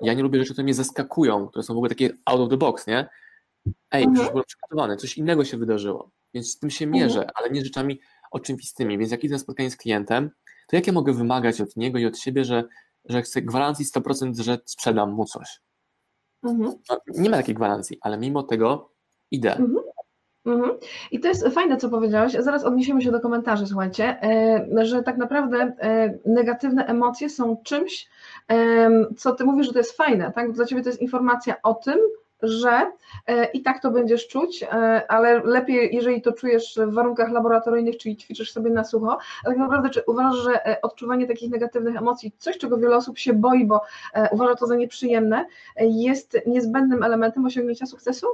Ja 0.00 0.14
nie 0.14 0.22
lubię 0.22 0.38
rzeczy, 0.38 0.52
które 0.52 0.64
mnie 0.64 0.74
zaskakują, 0.74 1.48
które 1.48 1.62
są 1.62 1.74
w 1.74 1.76
ogóle 1.76 1.88
takie 1.88 2.10
out 2.24 2.40
of 2.40 2.50
the 2.50 2.56
box, 2.56 2.86
nie? 2.86 3.08
Ej, 3.90 4.02
mhm. 4.02 4.14
przecież 4.14 4.30
byłem 4.30 4.44
przygotowany, 4.46 4.96
coś 4.96 5.18
innego 5.18 5.44
się 5.44 5.56
wydarzyło. 5.56 6.10
Więc 6.34 6.52
z 6.52 6.58
tym 6.58 6.70
się 6.70 6.84
mhm. 6.84 7.04
mierzę, 7.04 7.30
ale 7.34 7.50
nie 7.50 7.64
rzeczami 7.64 8.00
oczywistymi. 8.30 8.98
Więc 8.98 9.10
jak 9.10 9.24
idę 9.24 9.32
na 9.32 9.38
spotkanie 9.38 9.70
z 9.70 9.76
klientem, 9.76 10.30
to 10.68 10.76
jak 10.76 10.86
ja 10.86 10.92
mogę 10.92 11.12
wymagać 11.12 11.60
od 11.60 11.76
niego 11.76 11.98
i 11.98 12.06
od 12.06 12.18
siebie, 12.18 12.44
że, 12.44 12.64
że 13.04 13.22
chcę 13.22 13.42
gwarancji 13.42 13.84
100%, 13.84 14.42
że 14.42 14.58
sprzedam 14.64 15.12
mu 15.12 15.24
coś? 15.24 15.60
Mhm. 16.42 16.72
No, 16.90 16.98
nie 17.08 17.30
ma 17.30 17.36
takiej 17.36 17.54
gwarancji, 17.54 17.98
ale 18.00 18.18
mimo 18.18 18.42
tego 18.42 18.92
idę. 19.30 19.56
Mhm. 19.56 19.84
Mhm. 20.46 20.78
I 21.10 21.20
to 21.20 21.28
jest 21.28 21.48
fajne, 21.48 21.76
co 21.76 21.88
powiedziałeś. 21.88 22.32
Zaraz 22.32 22.64
odniesiemy 22.64 23.02
się 23.02 23.10
do 23.10 23.20
komentarzy, 23.20 23.66
słuchajcie, 23.66 24.22
e, 24.22 24.86
że 24.86 25.02
tak 25.02 25.16
naprawdę 25.16 25.58
e, 25.58 26.18
negatywne 26.26 26.86
emocje 26.86 27.30
są 27.30 27.56
czymś, 27.64 28.08
co 29.16 29.32
ty 29.32 29.44
mówisz, 29.44 29.66
że 29.66 29.72
to 29.72 29.78
jest 29.78 29.96
fajne, 29.96 30.32
tak? 30.32 30.52
Dla 30.52 30.66
ciebie 30.66 30.82
to 30.82 30.88
jest 30.88 31.02
informacja 31.02 31.62
o 31.62 31.74
tym, 31.74 31.98
że 32.42 32.92
e, 33.26 33.44
i 33.44 33.62
tak 33.62 33.82
to 33.82 33.90
będziesz 33.90 34.28
czuć, 34.28 34.62
e, 34.62 34.66
ale 35.08 35.42
lepiej, 35.44 35.94
jeżeli 35.94 36.22
to 36.22 36.32
czujesz 36.32 36.78
w 36.86 36.94
warunkach 36.94 37.30
laboratoryjnych, 37.30 37.96
czyli 37.96 38.16
ćwiczysz 38.16 38.52
sobie 38.52 38.70
na 38.70 38.84
sucho, 38.84 39.18
ale 39.44 39.54
tak 39.54 39.58
naprawdę 39.58 39.90
czy 39.90 40.02
uważasz, 40.06 40.44
że 40.44 40.66
e, 40.66 40.80
odczuwanie 40.82 41.26
takich 41.26 41.50
negatywnych 41.50 41.96
emocji, 41.96 42.32
coś 42.38 42.58
czego 42.58 42.78
wiele 42.78 42.96
osób 42.96 43.18
się 43.18 43.32
boi, 43.32 43.66
bo 43.66 43.80
uważa 44.30 44.54
to 44.54 44.66
za 44.66 44.76
nieprzyjemne, 44.76 45.46
jest 45.80 46.38
niezbędnym 46.46 47.02
elementem 47.02 47.46
osiągnięcia 47.46 47.86
sukcesu? 47.86 48.26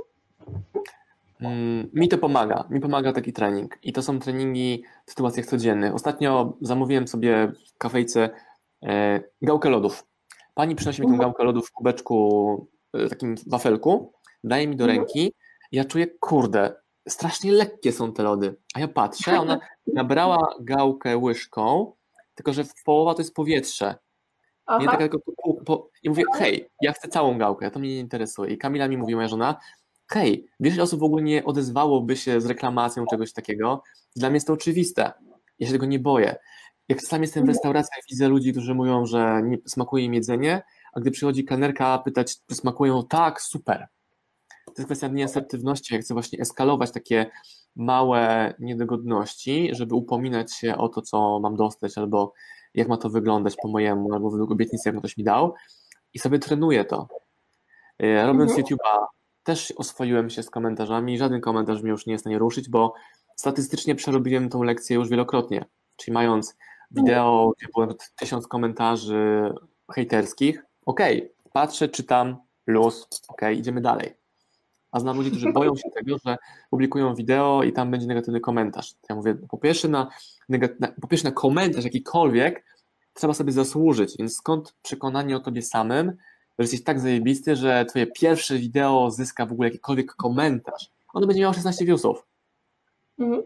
Mm, 1.41 1.91
mi 1.95 2.09
to 2.09 2.19
pomaga, 2.19 2.65
mi 2.71 2.81
pomaga 2.81 3.13
taki 3.13 3.33
trening 3.33 3.79
i 3.83 3.93
to 3.93 4.03
są 4.03 4.19
treningi 4.19 4.85
w 5.07 5.11
sytuacjach 5.11 5.47
codziennych. 5.47 5.95
Ostatnio 5.95 6.57
zamówiłem 6.61 7.09
sobie 7.09 7.53
w 7.75 7.79
kafejce 7.79 8.31
gałkę 9.43 9.71
lodów. 9.71 10.07
Pani 10.55 10.75
przynosi 10.77 11.01
mi 11.01 11.07
tą 11.07 11.13
mhm. 11.13 11.29
gałkę 11.31 11.45
lodów 11.45 11.69
w 11.69 11.73
kubeczku 11.73 12.72
takim 13.09 13.35
wafelku, 13.47 14.13
daje 14.45 14.69
mi 14.69 14.77
do 14.77 14.85
mhm. 14.85 14.99
ręki 14.99 15.33
ja 15.73 15.85
czuję, 15.85 16.07
kurde, 16.21 16.75
strasznie 17.09 17.53
lekkie 17.53 17.93
są 17.93 18.13
te 18.13 18.23
lody. 18.23 18.57
A 18.75 18.81
ja 18.81 18.89
patrzę, 18.89 19.41
ona 19.41 19.61
nabrała 19.95 20.55
gałkę 20.61 21.19
łyżką, 21.19 21.93
tylko 22.35 22.53
że 22.53 22.65
w 22.65 22.83
połowa 22.85 23.15
to 23.15 23.23
jest 23.23 23.35
powietrze. 23.35 23.95
Aha. 24.67 24.79
Nie 24.81 24.87
tak 24.87 24.99
tylko 24.99 25.19
po, 25.19 25.55
po, 25.55 25.89
I 26.03 26.09
mówię, 26.09 26.23
hej, 26.35 26.69
ja 26.83 26.93
chcę 26.93 27.09
całą 27.09 27.39
gałkę, 27.39 27.71
to 27.71 27.79
mnie 27.79 27.89
nie 27.89 28.01
interesuje. 28.01 28.53
I 28.53 28.59
Kamila 28.59 28.89
mi 28.89 28.97
mówi, 28.97 29.15
moja 29.15 29.29
żona, 29.29 29.61
hej, 30.11 30.47
wiesz, 30.61 30.75
ile 30.75 30.83
osób 30.83 31.01
w 31.01 31.03
ogóle 31.03 31.23
nie 31.23 31.45
odezwałoby 31.45 32.17
się 32.17 32.41
z 32.41 32.47
reklamacją 32.47 33.05
czegoś 33.11 33.33
takiego? 33.33 33.83
Dla 34.17 34.31
mnie 34.31 34.37
jest 34.37 34.47
to 34.47 34.53
oczywiste. 34.53 35.13
Ja 35.59 35.67
się 35.67 35.73
tego 35.73 35.87
nie 35.87 35.99
boję. 35.99 36.37
Jak 36.89 37.01
sam 37.03 37.23
jestem 37.23 37.41
w 37.41 37.45
mhm. 37.45 37.55
restauracjach, 37.55 38.01
widzę 38.11 38.29
ludzi, 38.29 38.53
którzy 38.53 38.75
mówią, 38.75 39.07
że 39.07 39.41
nie 39.45 39.59
smakuje 39.67 40.05
im 40.05 40.15
jedzenie, 40.15 40.63
a 40.93 41.01
gdy 41.01 41.11
przychodzi 41.11 41.45
kelnerka 41.45 41.99
pytać, 41.99 42.37
czy 42.47 42.55
smakują, 42.55 43.07
tak, 43.07 43.43
super. 43.43 43.87
To 44.67 44.73
jest 44.79 44.87
kwestia 44.87 45.09
nieasertywności, 45.09 45.95
jak 45.95 46.03
chcę 46.05 46.15
właśnie 46.15 46.39
eskalować 46.41 46.93
takie 46.93 47.31
małe 47.77 48.55
niedogodności, 48.59 49.71
żeby 49.73 49.95
upominać 49.95 50.55
się 50.55 50.77
o 50.77 50.89
to, 50.89 51.03
co 51.03 51.41
mam 51.41 51.57
dostać, 51.57 51.99
albo 51.99 52.33
jak 52.75 52.89
ma 52.89 52.97
to 52.97 53.11
wyglądać 53.11 53.55
po 53.63 53.69
mojemu, 53.69 54.15
albo 54.15 54.31
według 54.31 54.51
obietnicy, 54.51 54.89
jak 54.89 54.99
ktoś 54.99 55.17
mi 55.17 55.25
dał 55.25 55.55
i 56.15 56.19
sobie 56.19 56.39
trenuję 56.39 56.85
to. 56.85 57.09
E, 57.99 58.27
robiąc 58.27 58.51
mhm. 58.51 58.67
YouTube'a 58.67 59.07
też 59.43 59.73
oswoiłem 59.77 60.31
się 60.31 60.43
z 60.43 60.51
komentarzami, 60.51 61.19
żaden 61.19 61.41
komentarz 61.41 61.83
mnie 61.83 61.91
już 61.91 62.07
nie 62.07 62.13
jest 62.13 62.23
w 62.23 62.25
stanie 62.25 62.39
ruszyć, 62.39 62.69
bo 62.69 62.95
statystycznie 63.37 63.95
przerobiłem 63.95 64.49
tą 64.49 64.63
lekcję 64.63 64.97
już 64.97 65.09
wielokrotnie. 65.09 65.65
Czyli 65.97 66.15
mając 66.15 66.57
wideo, 66.91 67.53
gdzie 67.59 67.67
było 67.75 67.95
tysiąc 68.17 68.49
komentarzy 68.49 69.53
hejterskich, 69.95 70.65
okay, 70.87 71.31
patrzę, 71.53 71.89
czytam, 71.89 72.37
luz, 72.67 73.09
okay, 73.29 73.55
idziemy 73.55 73.81
dalej. 73.81 74.15
A 74.93 75.01
znam 75.01 75.17
ludzi, 75.17 75.31
którzy 75.31 75.53
boją 75.53 75.77
się 75.77 75.91
tego, 75.91 76.17
że 76.27 76.37
publikują 76.71 77.15
wideo 77.15 77.63
i 77.63 77.73
tam 77.73 77.91
będzie 77.91 78.07
negatywny 78.07 78.41
komentarz. 78.41 78.95
Ja 79.09 79.15
mówię, 79.15 79.35
po 79.35 79.59
pierwsze 79.59 79.89
na, 79.89 80.09
na, 80.49 80.89
po 81.01 81.09
pierwsze 81.09 81.29
na 81.29 81.35
komentarz 81.35 81.85
jakikolwiek 81.85 82.65
trzeba 83.15 83.35
sobie 83.35 83.53
zasłużyć, 83.53 84.17
więc 84.19 84.37
skąd 84.37 84.75
przekonanie 84.83 85.37
o 85.37 85.41
tobie 85.41 85.63
samym, 85.63 86.09
że 86.59 86.65
jesteś 86.65 86.85
tak 86.85 87.01
zajebisty, 87.01 87.57
że 87.57 87.85
twoje 87.85 88.07
pierwsze 88.07 88.59
wideo 88.59 89.11
zyska 89.11 89.47
w 89.47 89.53
ogóle 89.53 89.69
jakikolwiek 89.69 90.15
komentarz. 90.15 90.91
Ono 91.15 91.27
będzie 91.27 91.43
miało 91.43 91.55
16 91.55 91.85
viewsów. 91.85 92.27
Mhm. 93.19 93.43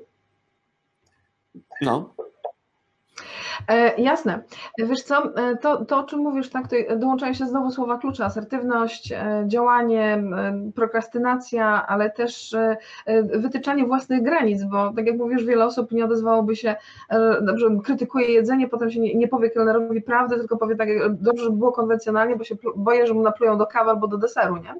No. 1.82 2.14
E, 3.68 4.00
jasne. 4.00 4.42
Wiesz 4.78 5.02
co, 5.02 5.36
e, 5.36 5.56
to, 5.56 5.84
to 5.84 5.98
o 5.98 6.04
czym 6.04 6.20
mówisz, 6.20 6.50
tak, 6.50 6.64
dołączają 6.96 7.34
się 7.34 7.46
znowu 7.46 7.70
słowa 7.70 7.98
klucze, 7.98 8.24
asertywność, 8.24 9.12
e, 9.12 9.44
działanie, 9.46 10.22
prokrastynacja, 10.74 11.86
ale 11.86 12.10
też 12.10 12.56
wytyczanie 13.34 13.86
własnych 13.86 14.22
granic, 14.22 14.64
bo 14.64 14.92
tak 14.92 15.06
jak 15.06 15.16
mówisz, 15.16 15.44
wiele 15.44 15.64
osób 15.64 15.92
nie 15.92 16.04
odezwałoby 16.04 16.56
się, 16.56 16.76
dobrze, 17.40 17.66
krytykuje 17.84 18.28
jedzenie, 18.28 18.68
potem 18.68 18.90
się 18.90 19.00
nie, 19.00 19.14
nie 19.14 19.28
powie 19.28 19.50
kelnerowi 19.50 20.02
prawdy, 20.02 20.36
tylko 20.36 20.56
powie 20.56 20.76
tak, 20.76 20.88
dobrze, 21.10 21.44
żeby 21.44 21.56
było 21.56 21.72
konwencjonalnie, 21.72 22.36
bo 22.36 22.44
się 22.44 22.56
boję, 22.76 23.06
że 23.06 23.14
mu 23.14 23.22
naplują 23.22 23.58
do 23.58 23.66
kawy 23.66 23.90
albo 23.90 24.08
do 24.08 24.18
deseru, 24.18 24.56
nie? 24.56 24.74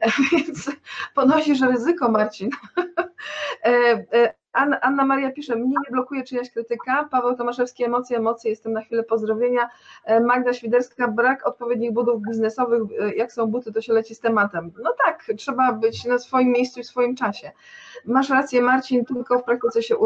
Więc 0.32 0.70
ponosisz 1.14 1.60
ryzyko, 1.60 2.10
Marcin. 2.10 2.50
Anna, 4.56 4.80
Anna 4.80 5.04
Maria 5.04 5.30
pisze, 5.30 5.56
mnie 5.56 5.66
nie 5.66 5.90
blokuje 5.92 6.24
czyjaś 6.24 6.50
krytyka. 6.50 7.08
Paweł 7.10 7.36
Tomaszewski, 7.36 7.84
emocje, 7.84 8.16
emocje, 8.16 8.50
jestem 8.50 8.72
na 8.72 8.80
chwilę 8.80 9.02
pozdrowienia. 9.02 9.68
E, 10.04 10.20
Magda 10.20 10.52
Świderska, 10.52 11.08
brak 11.08 11.46
odpowiednich 11.46 11.92
budów 11.92 12.22
biznesowych, 12.28 12.82
e, 13.00 13.14
jak 13.14 13.32
są 13.32 13.46
buty, 13.46 13.72
to 13.72 13.80
się 13.80 13.92
leci 13.92 14.14
z 14.14 14.20
tematem. 14.20 14.72
No 14.82 14.94
tak, 15.04 15.24
trzeba 15.36 15.72
być 15.72 16.04
na 16.04 16.18
swoim 16.18 16.48
miejscu 16.52 16.80
i 16.80 16.82
w 16.82 16.86
swoim 16.86 17.16
czasie. 17.16 17.52
Masz 18.04 18.30
rację 18.30 18.62
Marcin, 18.62 19.04
tylko 19.04 19.38
w 19.38 19.44
praktyce 19.44 19.82
się 19.82 19.96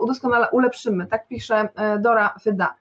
udoskonale 0.00 0.50
ulepszymy, 0.50 1.06
tak 1.06 1.28
pisze 1.28 1.68
e, 1.76 1.98
Dora 1.98 2.34
Fyda. 2.42 2.74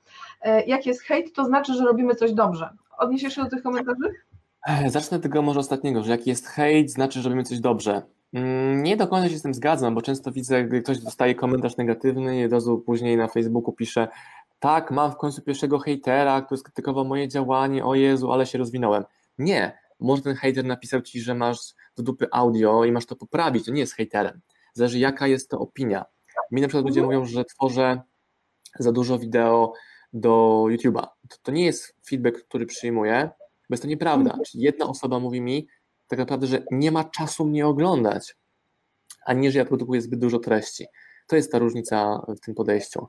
Jak 0.68 0.86
jest 0.86 1.02
hejt, 1.02 1.34
to 1.34 1.46
znaczy, 1.46 1.74
że 1.74 1.86
robimy 1.86 2.16
coś 2.16 2.34
dobrze. 2.34 2.70
Odniesiesz 2.98 3.36
się 3.36 3.44
do 3.44 3.50
tych 3.50 3.64
komentarzy? 3.64 4.12
Zacznę 4.88 5.20
tego 5.20 5.42
może 5.42 5.60
ostatniego, 5.60 6.04
że 6.04 6.12
jak 6.12 6.28
jest 6.28 6.48
hejt, 6.48 6.92
znaczy, 6.92 7.22
że 7.22 7.30
robimy 7.30 7.44
coś 7.44 7.60
dobrze. 7.60 8.02
Mm, 8.36 8.84
nie 8.84 8.98
do 8.98 9.08
końca 9.08 9.30
się 9.30 9.38
z 9.38 9.42
tym 9.42 9.54
zgadzam, 9.54 9.96
bo 9.96 10.02
często 10.02 10.32
widzę, 10.32 10.64
gdy 10.64 10.82
ktoś 10.82 11.00
dostaje 11.00 11.36
komentarz 11.36 11.78
negatywny 11.78 12.40
i 12.40 12.46
od 12.46 12.52
razu 12.52 12.78
później 12.78 13.18
na 13.18 13.28
Facebooku 13.28 13.74
pisze 13.74 14.08
tak, 14.60 14.92
mam 14.92 15.12
w 15.12 15.16
końcu 15.16 15.42
pierwszego 15.42 15.80
hejtera, 15.80 16.42
który 16.42 16.58
skrytykował 16.58 17.06
moje 17.06 17.28
działanie, 17.28 17.86
o 17.86 17.96
Jezu, 17.96 18.32
ale 18.32 18.46
się 18.46 18.58
rozwinąłem. 18.58 19.04
Nie, 19.38 19.78
może 20.00 20.22
ten 20.22 20.36
hejter 20.36 20.66
napisał 20.66 21.02
ci, 21.02 21.22
że 21.22 21.36
masz 21.36 21.60
do 21.98 22.04
dupy 22.04 22.28
audio 22.32 22.86
i 22.86 22.92
masz 22.92 23.06
to 23.06 23.16
poprawić, 23.16 23.66
to 23.66 23.72
nie 23.72 23.80
jest 23.80 23.94
hejterem. 23.94 24.42
Zależy 24.74 25.00
jaka 25.00 25.28
jest 25.28 25.50
to 25.50 25.60
opinia. 25.60 26.06
Mi 26.52 26.62
na 26.62 26.68
przykład 26.68 26.86
ludzie 26.86 27.04
mówią, 27.04 27.26
że 27.26 27.46
tworzę 27.46 28.02
za 28.80 28.92
dużo 28.92 29.20
wideo 29.20 29.74
do 30.14 30.66
YouTube'a. 30.70 31.08
To, 31.30 31.38
to 31.44 31.52
nie 31.52 31.66
jest 31.66 31.96
feedback, 32.10 32.44
który 32.44 32.66
przyjmuję, 32.66 33.30
bo 33.70 33.74
jest 33.74 33.84
to 33.84 33.90
nieprawda. 33.90 34.38
Czyli 34.46 34.64
jedna 34.64 34.86
osoba 34.86 35.20
mówi 35.20 35.42
mi, 35.42 35.68
tak 36.08 36.20
naprawdę, 36.20 36.48
że 36.48 36.64
nie 36.72 36.92
ma 36.92 37.04
czasu 37.04 37.46
mnie 37.46 37.68
oglądać, 37.68 38.36
a 39.26 39.34
nie, 39.34 39.52
że 39.52 39.60
ja 39.60 39.66
produkuję 39.66 40.02
zbyt 40.02 40.20
dużo 40.20 40.40
treści. 40.40 40.86
To 41.28 41.36
jest 41.36 41.52
ta 41.52 41.60
różnica 41.60 42.26
w 42.28 42.40
tym 42.40 42.56
podejściu. 42.56 43.08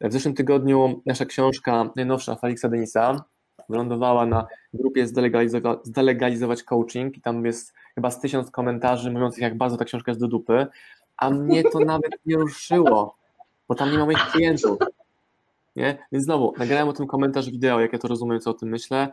W 0.00 0.12
zeszłym 0.12 0.34
tygodniu 0.34 1.02
nasza 1.06 1.24
książka, 1.24 1.90
najnowsza 1.96 2.36
Felixa 2.36 2.64
Denisa, 2.68 3.24
wylądowała 3.68 4.26
na 4.26 4.46
grupie 4.74 5.06
zdelegalizować, 5.06 5.78
zdelegalizować 5.84 6.62
coaching 6.62 7.16
i 7.16 7.20
tam 7.20 7.46
jest 7.46 7.72
chyba 7.94 8.10
z 8.10 8.20
tysiąc 8.20 8.50
komentarzy 8.50 9.10
mówiących, 9.10 9.42
jak 9.42 9.56
bardzo 9.56 9.76
ta 9.76 9.84
książka 9.84 10.10
jest 10.10 10.20
do 10.20 10.28
dupy, 10.28 10.66
a 11.16 11.30
mnie 11.30 11.62
to 11.62 11.78
nawet 11.80 12.12
nie 12.26 12.36
ruszyło, 12.36 13.16
bo 13.68 13.74
tam 13.74 13.92
nie 13.92 13.98
ma 13.98 14.04
moich 14.04 14.30
klientów. 14.30 14.78
Nie? 15.76 15.98
Więc 16.12 16.24
znowu, 16.24 16.54
nagrałem 16.58 16.88
o 16.88 16.92
tym 16.92 17.06
komentarz 17.06 17.50
wideo, 17.50 17.80
jak 17.80 17.92
ja 17.92 17.98
to 17.98 18.08
rozumiem, 18.08 18.40
co 18.40 18.50
o 18.50 18.54
tym 18.54 18.68
myślę 18.68 19.08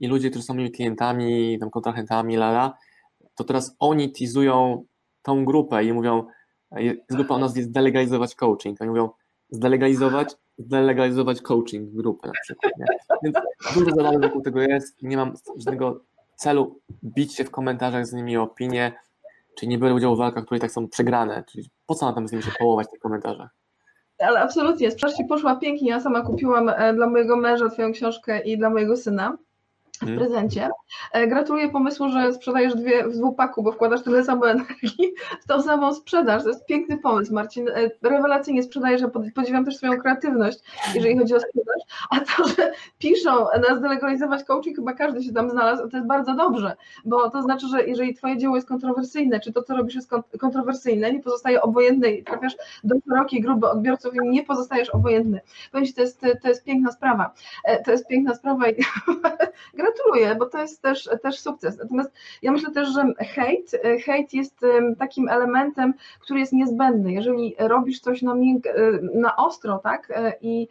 i 0.00 0.06
ludzie, 0.06 0.30
którzy 0.30 0.44
są 0.44 0.54
moimi 0.54 0.70
klientami, 0.70 1.58
tam 1.58 1.70
kontrahentami, 1.70 2.36
lala, 2.36 2.78
to 3.34 3.44
teraz 3.44 3.76
oni 3.78 4.12
teasują 4.12 4.84
tą 5.22 5.44
grupę 5.44 5.84
i 5.84 5.92
mówią, 5.92 6.26
grupa 7.10 7.34
u 7.34 7.38
nas 7.38 7.56
jest 7.56 7.72
delegalizować 7.72 8.34
coaching. 8.34 8.80
Oni 8.80 8.90
mówią, 8.90 9.10
zdelegalizować, 9.50 10.36
zdelegalizować 10.58 11.42
coaching 11.42 11.90
grupy 11.90 12.28
na 12.28 12.34
przykład. 12.42 12.72
Nie? 12.78 12.86
Więc 13.22 13.36
dużo 13.74 13.90
zadań 13.90 14.20
wokół 14.20 14.42
tego 14.42 14.60
jest 14.60 15.02
nie 15.02 15.16
mam 15.16 15.34
żadnego 15.56 16.00
celu 16.36 16.80
bić 17.04 17.34
się 17.34 17.44
w 17.44 17.50
komentarzach 17.50 18.06
z 18.06 18.12
nimi 18.12 18.36
o 18.36 18.42
opinię, 18.42 18.92
czyli 19.58 19.68
nie 19.68 19.78
biorę 19.78 19.94
udziału 19.94 20.14
w 20.16 20.18
walkach, 20.18 20.44
które 20.44 20.60
tak 20.60 20.70
są 20.70 20.88
przegrane, 20.88 21.44
czyli 21.48 21.70
po 21.86 21.94
co 21.94 22.06
na 22.06 22.12
tam 22.12 22.28
z 22.28 22.32
nimi 22.32 22.44
się 22.44 22.50
połować 22.58 22.86
w 22.86 22.90
tych 22.90 23.00
komentarzach. 23.00 23.50
Ale 24.18 24.40
absolutnie, 24.40 24.90
sprzedaż 24.90 25.16
poszła 25.28 25.56
pięknie, 25.56 25.90
ja 25.90 26.00
sama 26.00 26.22
kupiłam 26.22 26.68
e, 26.68 26.94
dla 26.94 27.06
mojego 27.06 27.36
męża 27.36 27.68
twoją 27.68 27.92
książkę 27.92 28.40
i 28.40 28.58
dla 28.58 28.70
mojego 28.70 28.96
syna 28.96 29.38
w 29.98 30.02
mhm. 30.02 30.18
prezencie. 30.18 30.68
E, 31.12 31.26
gratuluję 31.26 31.68
pomysłu, 31.68 32.08
że 32.08 32.32
sprzedajesz 32.32 32.74
dwie 32.74 33.04
w 33.08 33.16
dwupaku, 33.16 33.62
bo 33.62 33.72
wkładasz 33.72 34.02
tyle 34.02 34.24
samo 34.24 34.50
energii 34.50 35.12
w 35.40 35.46
tą 35.46 35.62
samą 35.62 35.94
sprzedaż. 35.94 36.42
To 36.42 36.48
jest 36.48 36.66
piękny 36.66 36.98
pomysł, 36.98 37.34
Marcin. 37.34 37.68
E, 37.68 37.90
rewelacyjnie 38.02 38.62
sprzedajesz, 38.62 39.00
ja 39.00 39.08
podziwiam 39.34 39.64
też 39.64 39.76
swoją 39.76 39.98
kreatywność, 39.98 40.58
jeżeli 40.94 41.18
chodzi 41.18 41.34
o 41.34 41.40
sprzedaż. 41.40 41.82
A 42.10 42.20
to, 42.20 42.48
że 42.48 42.72
piszą 42.98 43.30
nas 43.68 43.80
delegalizować 43.80 44.44
coaching, 44.44 44.76
chyba 44.76 44.92
każdy 44.92 45.22
się 45.22 45.32
tam 45.32 45.50
znalazł, 45.50 45.88
to 45.88 45.96
jest 45.96 46.08
bardzo 46.08 46.34
dobrze, 46.34 46.76
bo 47.04 47.30
to 47.30 47.42
znaczy, 47.42 47.66
że 47.68 47.86
jeżeli 47.86 48.14
twoje 48.14 48.36
dzieło 48.36 48.56
jest 48.56 48.68
kontrowersyjne, 48.68 49.40
czy 49.40 49.52
to, 49.52 49.62
co 49.62 49.76
robisz 49.76 49.94
jest 49.94 50.10
kontrowersyjne, 50.40 51.12
nie 51.12 51.20
pozostaje 51.20 51.62
obojętny 51.62 52.10
i 52.10 52.24
trafiasz 52.24 52.56
do 52.84 52.94
szerokiej 53.08 53.40
grupy 53.40 53.68
odbiorców 53.68 54.14
i 54.14 54.28
nie 54.28 54.44
pozostajesz 54.44 54.90
obojętny. 54.90 55.40
Powiem 55.72 55.92
to 55.92 56.00
jest, 56.00 56.20
to 56.42 56.48
jest 56.48 56.64
piękna 56.64 56.92
sprawa. 56.92 57.34
E, 57.64 57.82
to 57.82 57.90
jest 57.90 58.06
piękna 58.08 58.34
sprawa 58.34 58.68
i 58.68 58.74
gratuluję, 59.86 60.34
bo 60.34 60.46
to 60.46 60.58
jest 60.58 60.82
też, 60.82 61.10
też 61.22 61.38
sukces. 61.40 61.78
Natomiast 61.78 62.10
ja 62.42 62.52
myślę 62.52 62.70
też, 62.70 62.88
że 62.88 63.12
hejt, 63.18 63.70
hejt 64.04 64.34
jest 64.34 64.60
takim 64.98 65.28
elementem, 65.28 65.94
który 66.20 66.40
jest 66.40 66.52
niezbędny. 66.52 67.12
Jeżeli 67.12 67.54
robisz 67.58 68.00
coś 68.00 68.22
na, 68.22 68.34
mięk, 68.34 68.64
na 69.14 69.36
ostro, 69.36 69.78
tak, 69.78 70.10
e, 70.10 70.32
i 70.40 70.68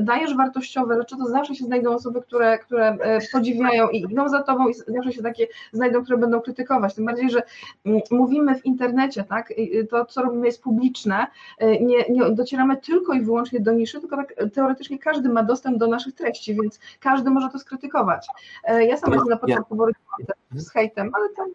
dajesz 0.00 0.36
wartościowe 0.36 0.96
rzeczy, 0.96 1.16
to 1.16 1.26
zawsze 1.26 1.54
się 1.54 1.64
znajdą 1.64 1.94
osoby, 1.94 2.22
które, 2.22 2.58
które 2.58 2.88
e, 2.88 3.18
podziwiają 3.32 3.88
i 3.88 4.04
idą 4.12 4.28
za 4.28 4.42
tobą 4.42 4.68
i 4.68 4.74
zawsze 4.74 5.12
się 5.12 5.22
takie 5.22 5.46
znajdą, 5.72 6.02
które 6.02 6.18
będą 6.18 6.40
krytykować. 6.40 6.94
Tym 6.94 7.04
bardziej, 7.04 7.30
że 7.30 7.42
mm, 7.86 8.00
mówimy 8.10 8.54
w 8.54 8.66
internecie, 8.66 9.24
tak, 9.24 9.52
to 9.90 10.04
co 10.04 10.22
robimy 10.22 10.46
jest 10.46 10.62
publiczne, 10.62 11.26
e, 11.58 11.80
nie, 11.80 12.04
nie 12.08 12.30
docieramy 12.30 12.76
tylko 12.76 13.12
i 13.12 13.20
wyłącznie 13.20 13.60
do 13.60 13.72
niszy, 13.72 14.00
tylko 14.00 14.16
tak 14.16 14.34
teoretycznie 14.54 14.98
każdy 14.98 15.28
ma 15.28 15.42
dostęp 15.42 15.78
do 15.78 15.86
naszych 15.86 16.14
treści, 16.14 16.54
więc 16.54 16.80
każdy 17.00 17.30
może 17.30 17.48
to 17.48 17.58
skrytykować. 17.58 18.23
E, 18.64 18.84
ja 18.84 18.96
sama 18.96 19.16
się 19.16 19.24
na 19.30 19.36
początku 19.36 19.76
borykałam 19.76 20.20
z 20.54 20.70
hejtem, 20.70 21.10
ale 21.14 21.28
tam. 21.28 21.48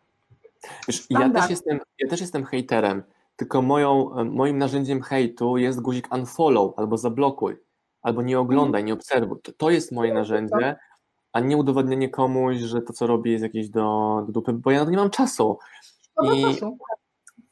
Wiesz, 0.88 1.06
ja, 1.10 1.30
też 1.30 1.50
jestem, 1.50 1.80
ja 2.00 2.10
też 2.10 2.22
jestem 2.22 2.46
hejterem, 2.46 3.04
tylko 3.36 3.62
moją, 3.62 4.10
moim 4.26 4.58
narzędziem 4.58 5.02
hejtu 5.02 5.58
jest 5.58 5.82
guzik 5.82 6.14
unfollow 6.14 6.74
albo 6.80 6.98
zablokuj, 6.98 7.58
albo 8.02 8.22
nie 8.22 8.40
oglądaj, 8.40 8.84
nie 8.84 8.94
obserwuj. 8.94 9.38
To, 9.42 9.52
to 9.52 9.70
jest 9.70 9.92
moje 9.92 10.14
narzędzie, 10.14 10.76
a 11.34 11.40
nie 11.40 11.58
udowodnienie 11.58 12.10
komuś, 12.10 12.58
że 12.58 12.82
to, 12.82 12.94
co 12.94 13.08
robi, 13.08 13.32
jest 13.32 13.44
jakieś 13.44 13.70
do, 13.70 14.24
do 14.26 14.32
dupy, 14.32 14.54
bo 14.54 14.72
ja 14.72 14.80
na 14.80 14.86
to 14.86 14.92
nie 14.92 14.98
mam 14.98 15.10
czasu. 15.10 15.58
I 16.24 16.46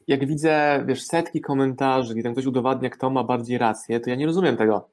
jak 0.06 0.26
widzę, 0.26 0.84
wiesz, 0.86 1.06
setki 1.06 1.40
komentarzy, 1.40 2.14
gdzie 2.14 2.22
tam 2.22 2.32
ktoś 2.32 2.46
udowadnia, 2.46 2.90
kto 2.90 3.10
ma 3.10 3.24
bardziej 3.24 3.58
rację, 3.58 4.00
to 4.00 4.10
ja 4.10 4.16
nie 4.16 4.26
rozumiem 4.26 4.56
tego 4.56 4.88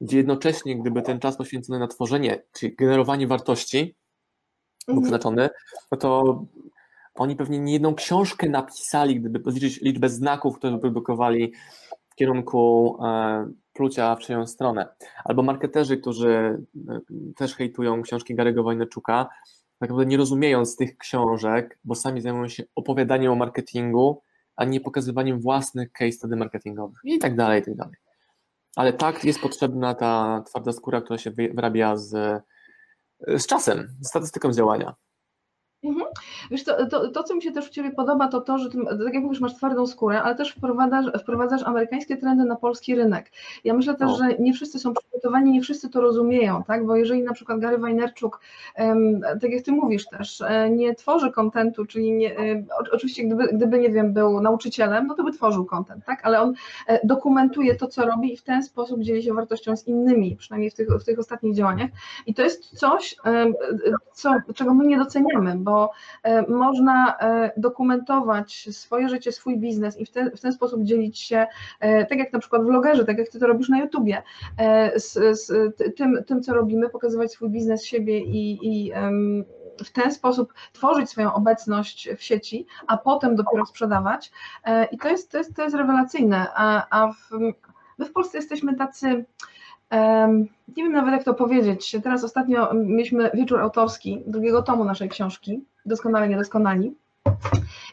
gdzie 0.00 0.16
jednocześnie, 0.16 0.80
gdyby 0.80 1.02
ten 1.02 1.20
czas 1.20 1.36
poświęcony 1.36 1.78
na 1.78 1.88
tworzenie, 1.88 2.42
czyli 2.52 2.76
generowanie 2.76 3.26
wartości 3.26 3.96
był 4.86 4.96
mhm. 4.96 5.02
przeznaczony, 5.02 5.48
no 5.92 5.98
to 5.98 6.44
oni 7.14 7.36
pewnie 7.36 7.58
nie 7.58 7.72
jedną 7.72 7.94
książkę 7.94 8.48
napisali, 8.48 9.20
gdyby 9.20 9.52
zliczyć 9.52 9.80
liczbę 9.80 10.08
znaków, 10.08 10.58
które 10.58 10.72
wyprodukowali 10.72 11.52
w 12.08 12.14
kierunku 12.14 12.96
e, 13.04 13.50
plucia 13.72 14.16
w 14.16 14.18
czyją 14.18 14.46
stronę. 14.46 14.88
Albo 15.24 15.42
marketerzy, 15.42 15.96
którzy 15.96 16.28
e, 16.88 17.00
też 17.36 17.54
hejtują 17.54 18.02
książki 18.02 18.36
Gary'ego 18.36 18.62
Wojnaczuka, 18.64 19.28
tak 19.78 19.90
naprawdę 19.90 20.06
nie 20.06 20.16
rozumiejąc 20.16 20.76
tych 20.76 20.98
książek, 20.98 21.78
bo 21.84 21.94
sami 21.94 22.20
zajmują 22.20 22.48
się 22.48 22.64
opowiadaniem 22.74 23.32
o 23.32 23.34
marketingu, 23.34 24.22
a 24.56 24.64
nie 24.64 24.80
pokazywaniem 24.80 25.40
własnych 25.40 25.92
case 25.92 26.12
study 26.12 26.36
marketingowych 26.36 27.00
i 27.04 27.18
tak 27.18 27.36
dalej, 27.36 27.60
i 27.62 27.64
tak 27.64 27.74
dalej. 27.74 27.94
Ale 28.76 28.92
tak 28.92 29.24
jest 29.24 29.40
potrzebna 29.40 29.94
ta 29.94 30.42
twarda 30.46 30.72
skóra, 30.72 31.00
która 31.00 31.18
się 31.18 31.30
wyrabia 31.30 31.96
z, 31.96 32.42
z 33.28 33.46
czasem, 33.46 33.96
z 34.00 34.08
statystyką 34.08 34.52
działania. 34.52 34.94
Mhm. 35.84 36.06
Wiesz, 36.50 36.64
to, 36.64 36.86
to, 36.86 37.08
to, 37.08 37.22
co 37.22 37.34
mi 37.34 37.42
się 37.42 37.52
też 37.52 37.68
u 37.68 37.70
Ciebie 37.70 37.90
podoba, 37.90 38.28
to 38.28 38.40
to, 38.40 38.58
że 38.58 38.70
ty, 38.70 38.78
tak 39.04 39.14
jak 39.14 39.22
mówisz, 39.22 39.40
masz 39.40 39.54
twardą 39.54 39.86
skórę, 39.86 40.22
ale 40.22 40.34
też 40.34 40.50
wprowadzasz, 40.50 41.06
wprowadzasz 41.20 41.62
amerykańskie 41.62 42.16
trendy 42.16 42.44
na 42.44 42.56
polski 42.56 42.94
rynek. 42.94 43.30
Ja 43.64 43.74
myślę 43.74 43.94
też, 43.94 44.10
o. 44.10 44.16
że 44.16 44.28
nie 44.38 44.52
wszyscy 44.52 44.78
są 44.78 44.92
przygotowani, 44.94 45.52
nie 45.52 45.60
wszyscy 45.60 45.90
to 45.90 46.00
rozumieją, 46.00 46.64
tak? 46.64 46.86
Bo 46.86 46.96
jeżeli 46.96 47.22
na 47.22 47.32
przykład 47.32 47.58
Gary 47.58 47.78
Vaynerchuk, 47.78 48.40
um, 48.78 49.20
tak 49.40 49.50
jak 49.52 49.62
Ty 49.62 49.72
mówisz 49.72 50.06
też, 50.06 50.40
e, 50.40 50.70
nie 50.70 50.94
tworzy 50.94 51.30
kontentu, 51.32 51.86
czyli 51.86 52.12
nie, 52.12 52.38
e, 52.38 52.64
oczywiście 52.92 53.24
gdyby, 53.24 53.48
gdyby, 53.52 53.78
nie 53.78 53.90
wiem, 53.90 54.12
był 54.12 54.40
nauczycielem, 54.40 55.06
no 55.06 55.14
to 55.14 55.24
by 55.24 55.32
tworzył 55.32 55.64
kontent, 55.64 56.04
tak? 56.04 56.20
Ale 56.22 56.40
on 56.40 56.54
e, 56.86 57.06
dokumentuje 57.06 57.74
to, 57.74 57.86
co 57.86 58.06
robi 58.06 58.32
i 58.32 58.36
w 58.36 58.42
ten 58.42 58.62
sposób 58.62 59.00
dzieli 59.00 59.22
się 59.22 59.34
wartością 59.34 59.76
z 59.76 59.86
innymi, 59.86 60.36
przynajmniej 60.36 60.70
w 60.70 60.74
tych, 60.74 60.88
w 60.88 61.04
tych 61.04 61.18
ostatnich 61.18 61.54
działaniach. 61.54 61.90
I 62.26 62.34
to 62.34 62.42
jest 62.42 62.78
coś, 62.78 63.16
co, 64.12 64.34
czego 64.54 64.74
my 64.74 64.86
nie 64.86 64.98
doceniamy, 64.98 65.54
bo 65.56 65.77
e, 66.22 66.42
można 66.42 67.18
e, 67.18 67.50
dokumentować 67.56 68.68
swoje 68.70 69.08
życie, 69.08 69.32
swój 69.32 69.58
biznes 69.58 69.98
i 69.98 70.06
w 70.06 70.10
ten, 70.10 70.30
w 70.36 70.40
ten 70.40 70.52
sposób 70.52 70.82
dzielić 70.82 71.18
się, 71.18 71.46
e, 71.80 72.06
tak 72.06 72.18
jak 72.18 72.32
na 72.32 72.38
przykład 72.38 72.62
vlogerzy, 72.62 73.04
tak 73.04 73.18
jak 73.18 73.28
ty 73.28 73.38
to 73.38 73.46
robisz 73.46 73.68
na 73.68 73.78
YouTubie, 73.78 74.22
z, 74.96 75.12
z 75.40 75.76
tym, 75.96 76.24
tym, 76.26 76.42
co 76.42 76.54
robimy, 76.54 76.88
pokazywać 76.88 77.32
swój 77.32 77.50
biznes, 77.50 77.84
siebie 77.84 78.20
i, 78.20 78.58
i 78.62 78.92
w 79.84 79.92
ten 79.92 80.12
sposób 80.12 80.54
tworzyć 80.72 81.10
swoją 81.10 81.34
obecność 81.34 82.08
w 82.16 82.22
sieci, 82.22 82.66
a 82.86 82.96
potem 82.96 83.36
dopiero 83.36 83.66
sprzedawać. 83.66 84.30
I 84.92 84.98
to 84.98 85.08
jest, 85.08 85.30
to 85.30 85.38
jest, 85.38 85.56
to 85.56 85.62
jest 85.62 85.76
rewelacyjne. 85.76 86.46
A, 86.54 86.86
a 86.90 87.12
w, 87.12 87.30
my 87.98 88.04
w 88.04 88.12
Polsce 88.12 88.38
jesteśmy 88.38 88.76
tacy 88.76 89.24
nie 90.76 90.84
wiem 90.84 90.92
nawet 90.92 91.12
jak 91.12 91.24
to 91.24 91.34
powiedzieć. 91.34 91.96
Teraz 92.02 92.24
ostatnio 92.24 92.74
mieliśmy 92.74 93.30
wieczór 93.34 93.60
autorski 93.60 94.22
drugiego 94.26 94.62
tomu 94.62 94.84
naszej 94.84 95.08
książki, 95.08 95.64
Doskonale 95.86 96.28
Niedoskonali. 96.28 96.94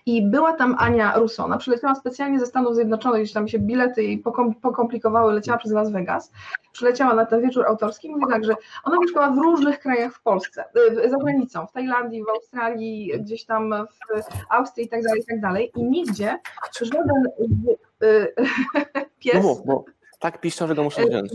I 0.05 0.21
była 0.21 0.53
tam 0.53 0.75
Ania 0.79 1.17
Russo. 1.17 1.45
Ona 1.45 1.57
przyleciała 1.57 1.95
specjalnie 1.95 2.39
ze 2.39 2.45
Stanów 2.45 2.75
Zjednoczonych, 2.75 3.21
gdzieś 3.21 3.33
tam 3.33 3.47
się 3.47 3.59
bilety 3.59 4.03
jej 4.03 4.23
pokomplikowały, 4.61 5.33
leciała 5.33 5.57
przez 5.57 5.71
Las 5.71 5.91
Vegas. 5.91 6.31
Przyleciała 6.71 7.13
na 7.13 7.25
ten 7.25 7.41
wieczór 7.41 7.65
autorski 7.65 8.07
i 8.07 8.11
mówi 8.11 8.25
tak, 8.29 8.45
że 8.45 8.55
ona 8.83 8.97
mieszkała 9.01 9.31
w 9.31 9.37
różnych 9.37 9.79
krajach 9.79 10.13
w 10.13 10.21
Polsce, 10.21 10.63
za 11.09 11.17
granicą, 11.17 11.67
w 11.67 11.71
Tajlandii, 11.71 12.23
w 12.23 12.29
Australii, 12.29 13.11
gdzieś 13.19 13.45
tam 13.45 13.73
w 14.15 14.53
Austrii 14.53 14.85
i 14.85 14.89
tak 14.89 15.03
dalej, 15.03 15.21
i 15.21 15.25
tak 15.25 15.41
dalej. 15.41 15.71
I 15.75 15.83
nigdzie 15.83 16.39
żaden 16.81 17.23
pies... 19.19 19.43
No, 19.43 19.55
bo 19.65 19.85
tak 20.19 20.41
piszczą, 20.41 20.67
że 20.67 20.75
go 20.75 20.83
muszę 20.83 21.05
wziąć. 21.05 21.33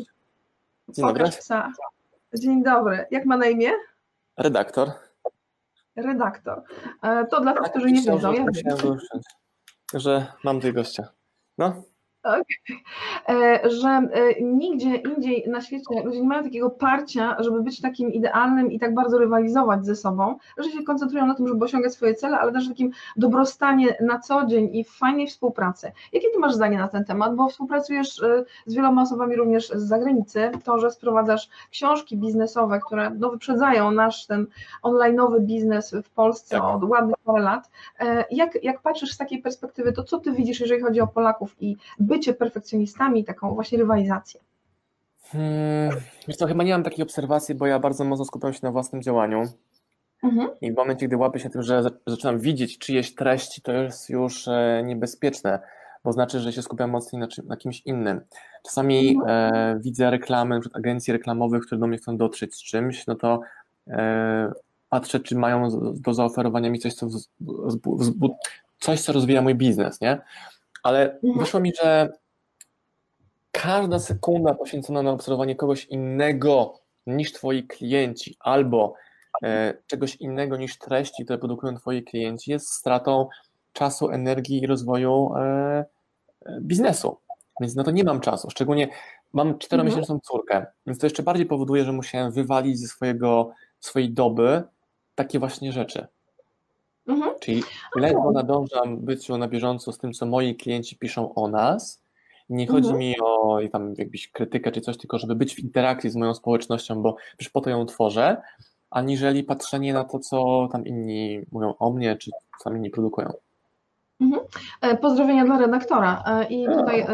Dzień 0.93 1.07
dobry. 1.07 1.29
Psa. 1.29 1.73
Dzień 2.35 2.63
dobry. 2.63 3.07
Jak 3.11 3.25
ma 3.25 3.37
na 3.37 3.47
imię? 3.47 3.71
Redaktor. 4.37 4.91
Redaktor. 5.97 6.63
E, 7.03 7.27
to 7.27 7.41
dla 7.41 7.53
tych, 7.53 7.63
tak, 7.63 7.71
którzy 7.71 7.93
nie 7.93 8.03
wiedzą. 8.03 8.33
Ja 8.33 8.45
że 10.01 10.27
mam 10.45 10.57
tutaj 10.57 10.73
gościa. 10.73 11.09
No. 11.59 11.83
Tak, 12.23 12.43
że 13.65 13.89
e, 13.89 14.43
nigdzie 14.43 14.97
indziej 14.97 15.45
na 15.49 15.61
świecie 15.61 16.03
ludzie 16.05 16.21
nie 16.21 16.29
mają 16.29 16.43
takiego 16.43 16.71
parcia, 16.71 17.37
żeby 17.39 17.63
być 17.63 17.81
takim 17.81 18.13
idealnym 18.13 18.73
i 18.73 18.79
tak 18.79 18.95
bardzo 18.95 19.19
rywalizować 19.19 19.87
ze 19.87 19.97
sobą, 19.97 20.37
że 20.59 20.71
się 20.71 20.83
koncentrują 20.83 21.27
na 21.27 21.35
tym, 21.35 21.49
żeby 21.49 21.65
osiągać 21.65 21.93
swoje 21.93 22.15
cele, 22.15 22.39
ale 22.39 22.53
też 22.53 22.67
w 22.67 22.69
takim 22.69 22.91
dobrostanie 23.17 23.97
na 24.01 24.19
co 24.19 24.47
dzień 24.47 24.77
i 24.77 24.85
w 24.85 24.91
fajnej 24.91 25.27
współpracy. 25.27 25.93
Jakie 26.13 26.31
ty 26.31 26.39
masz 26.39 26.55
zdanie 26.55 26.79
na 26.79 26.89
ten 26.89 27.05
temat? 27.05 27.35
Bo 27.35 27.49
współpracujesz 27.49 28.23
e, 28.23 28.45
z 28.67 28.75
wieloma 28.75 29.03
osobami 29.03 29.37
również 29.37 29.69
z 29.69 29.83
zagranicy, 29.83 30.51
to, 30.65 30.79
że 30.79 30.91
sprowadzasz 30.91 31.49
książki 31.71 32.17
biznesowe, 32.17 32.81
które 32.87 33.11
no, 33.11 33.31
wyprzedzają 33.31 33.91
nasz 33.91 34.27
ten 34.27 34.47
online'owy 34.83 35.41
biznes 35.41 35.95
w 36.05 36.11
Polsce 36.11 36.57
tak. 36.57 36.65
od 36.65 36.85
ładnych 36.85 37.20
parę 37.33 37.45
lat. 37.45 37.71
Jak, 38.31 38.65
jak 38.65 38.83
patrzysz 38.83 39.13
z 39.13 39.17
takiej 39.17 39.43
perspektywy, 39.43 39.93
to 39.93 40.05
co 40.05 40.19
ty 40.19 40.33
widzisz, 40.33 40.61
jeżeli 40.61 40.81
chodzi 40.83 41.01
o 41.01 41.07
Polaków 41.07 41.57
i 41.61 41.77
bycie 41.99 42.35
perfekcjonistami, 42.35 43.25
taką 43.25 43.55
właśnie 43.55 43.79
rywalizację? 43.79 44.41
Hmm, 45.23 45.91
wiesz 46.29 46.37
co, 46.37 46.47
chyba 46.47 46.65
nie 46.65 46.73
mam 46.73 46.83
takiej 46.83 47.03
obserwacji, 47.03 47.55
bo 47.55 47.67
ja 47.67 47.79
bardzo 47.79 48.05
mocno 48.05 48.25
skupiam 48.25 48.53
się 48.53 48.61
na 48.63 48.73
własnym 48.73 49.03
działaniu. 49.03 49.43
Mhm. 50.23 50.49
I 50.61 50.73
w 50.73 50.77
momencie, 50.77 51.09
gdy 51.09 51.17
łapię 51.17 51.41
się 51.41 51.51
tym, 51.51 51.63
że 51.63 51.83
zaczynam 52.07 52.39
widzieć 52.39 52.79
czyjeś 52.79 53.15
treści, 53.15 53.63
to 53.63 53.73
jest 53.73 54.11
już 54.11 54.49
e, 54.49 54.83
niebezpieczne, 54.85 55.61
bo 56.05 56.13
znaczy, 56.13 56.41
że 56.41 56.53
się 56.53 56.63
skupiam 56.63 56.91
mocniej 56.91 57.21
na, 57.21 57.29
na 57.45 57.57
kimś 57.57 57.81
innym. 57.81 58.21
Czasami 58.65 59.17
mhm. 59.17 59.55
e, 59.55 59.81
widzę 59.81 60.11
reklamy, 60.11 60.55
np. 60.55 60.71
agencji 60.73 61.13
reklamowych, 61.13 61.63
które 61.67 61.79
do 61.79 61.87
mnie 61.87 61.99
chcą 61.99 62.17
dotrzeć 62.17 62.55
z 62.55 62.63
czymś, 62.63 63.07
no 63.07 63.15
to 63.15 63.41
e, 63.89 64.53
patrzę, 64.91 65.21
czy 65.21 65.37
mają 65.37 65.69
do 65.95 66.15
zaoferowania 66.15 66.71
mi 66.71 66.79
coś, 66.79 66.95
co, 66.95 67.07
coś, 68.81 69.01
co 69.01 69.13
rozwija 69.13 69.43
mój 69.43 69.55
biznes, 69.55 70.01
nie? 70.01 70.21
ale 70.83 71.13
mhm. 71.13 71.39
wyszło 71.39 71.61
mi, 71.61 71.73
że 71.83 72.09
każda 73.53 73.99
sekunda 73.99 74.55
poświęcona 74.55 75.03
na 75.03 75.11
obserwowanie 75.11 75.57
kogoś 75.57 75.85
innego 75.85 76.81
niż 77.07 77.33
twoi 77.33 77.67
klienci 77.67 78.37
albo 78.41 78.95
e, 79.43 79.75
czegoś 79.87 80.17
innego 80.17 80.57
niż 80.57 80.79
treści, 80.79 81.25
które 81.25 81.39
produkują 81.39 81.77
twoi 81.77 82.05
klienci 82.05 82.51
jest 82.51 82.73
stratą 82.73 83.29
czasu, 83.73 84.11
energii 84.11 84.63
i 84.63 84.67
rozwoju 84.67 85.35
e, 85.37 85.41
e 86.47 86.61
biznesu. 86.61 87.17
Więc 87.61 87.75
na 87.75 87.85
to 87.85 87.91
nie 87.91 88.05
mam 88.05 88.21
czasu. 88.21 88.51
Szczególnie 88.51 88.89
mam 89.33 89.59
czteromiesięczną 89.59 90.15
mhm. 90.15 90.21
córkę, 90.21 90.67
więc 90.87 90.99
to 90.99 91.07
jeszcze 91.07 91.23
bardziej 91.23 91.47
powoduje, 91.47 91.85
że 91.85 91.93
musiałem 91.93 92.33
wywalić 92.33 92.79
ze 92.79 92.87
swojego, 92.87 93.51
swojej 93.81 94.11
doby 94.11 94.63
takie 95.25 95.39
właśnie 95.39 95.73
rzeczy. 95.73 96.07
Mhm. 97.07 97.35
Czyli 97.41 97.63
ledwo 97.97 98.33
nadążam 98.33 98.97
byciu 98.97 99.39
na 99.39 99.49
bieżąco 99.49 99.93
z 99.93 99.99
tym, 99.99 100.13
co 100.13 100.27
moi 100.27 100.55
klienci 100.55 100.97
piszą 100.97 101.35
o 101.35 101.49
nas. 101.49 102.03
Nie 102.49 102.67
chodzi 102.67 102.89
mhm. 102.89 102.99
mi 102.99 103.15
o 103.23 103.59
tam 103.73 103.95
jakąś 103.99 104.29
krytykę 104.29 104.73
czy 104.73 104.81
coś, 104.81 104.97
tylko 104.97 105.19
żeby 105.19 105.35
być 105.35 105.55
w 105.55 105.59
interakcji 105.59 106.11
z 106.11 106.17
moją 106.17 106.35
społecznością, 106.35 107.03
bo 107.03 107.17
już 107.41 107.49
po 107.49 107.61
to 107.61 107.71
ją 107.71 107.87
tworzę, 107.87 108.43
aniżeli 108.91 109.45
patrzenie 109.45 109.95
na 109.95 110.05
to, 110.05 110.19
co 110.19 110.69
tam 110.73 110.87
inni 110.87 111.41
mówią 111.53 111.75
o 111.79 111.91
mnie, 111.91 112.17
czy 112.17 112.31
co 112.59 112.65
tam 112.65 112.77
inni 112.77 112.91
produkują. 112.91 113.33
Mhm. 114.21 114.43
E, 114.81 114.97
pozdrowienia 114.97 115.45
dla 115.45 115.59
redaktora. 115.59 116.25
E, 116.27 116.45
I 116.45 116.67
tutaj 116.67 117.07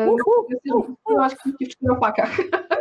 jesteśmy 1.23 1.53
w 1.53 1.69
czteropakach. 1.69 2.37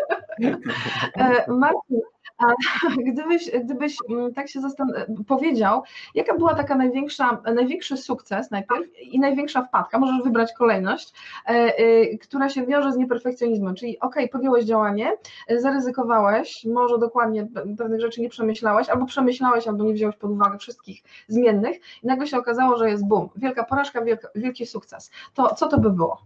E, 1.17 1.51
Marcin, 1.51 1.99
a 2.37 2.45
gdybyś, 3.11 3.51
gdybyś 3.63 3.97
mm, 4.09 4.33
tak 4.33 4.49
się 4.49 4.59
zastan- 4.59 5.23
powiedział, 5.27 5.83
jaka 6.15 6.37
była 6.37 6.55
taka 6.55 6.75
największa, 6.75 7.41
największy 7.55 7.97
sukces 7.97 8.51
najpierw 8.51 8.99
i 9.01 9.19
największa 9.19 9.63
wpadka, 9.63 9.99
możesz 9.99 10.23
wybrać 10.23 10.53
kolejność, 10.53 11.13
e, 11.45 11.49
e, 11.49 12.17
która 12.17 12.49
się 12.49 12.65
wiąże 12.65 12.91
z 12.91 12.97
nieperfekcjonizmem, 12.97 13.75
czyli 13.75 13.99
ok, 13.99 14.15
podjąłeś 14.31 14.65
działanie, 14.65 15.13
zaryzykowałeś, 15.57 16.65
może 16.65 16.97
dokładnie 16.97 17.47
pewnych 17.77 18.01
rzeczy 18.01 18.21
nie 18.21 18.29
przemyślałeś, 18.29 18.89
albo 18.89 19.05
przemyślałeś, 19.05 19.67
albo 19.67 19.83
nie 19.83 19.93
wziąłeś 19.93 20.15
pod 20.15 20.31
uwagę 20.31 20.57
wszystkich 20.57 21.03
zmiennych 21.27 21.77
i 22.03 22.07
nagle 22.07 22.27
się 22.27 22.37
okazało, 22.37 22.77
że 22.77 22.89
jest 22.89 23.07
boom, 23.07 23.29
wielka 23.35 23.63
porażka, 23.63 24.01
wielki 24.35 24.65
sukces. 24.65 25.11
To 25.33 25.55
co 25.55 25.67
to 25.67 25.79
by 25.79 25.89
było 25.89 26.21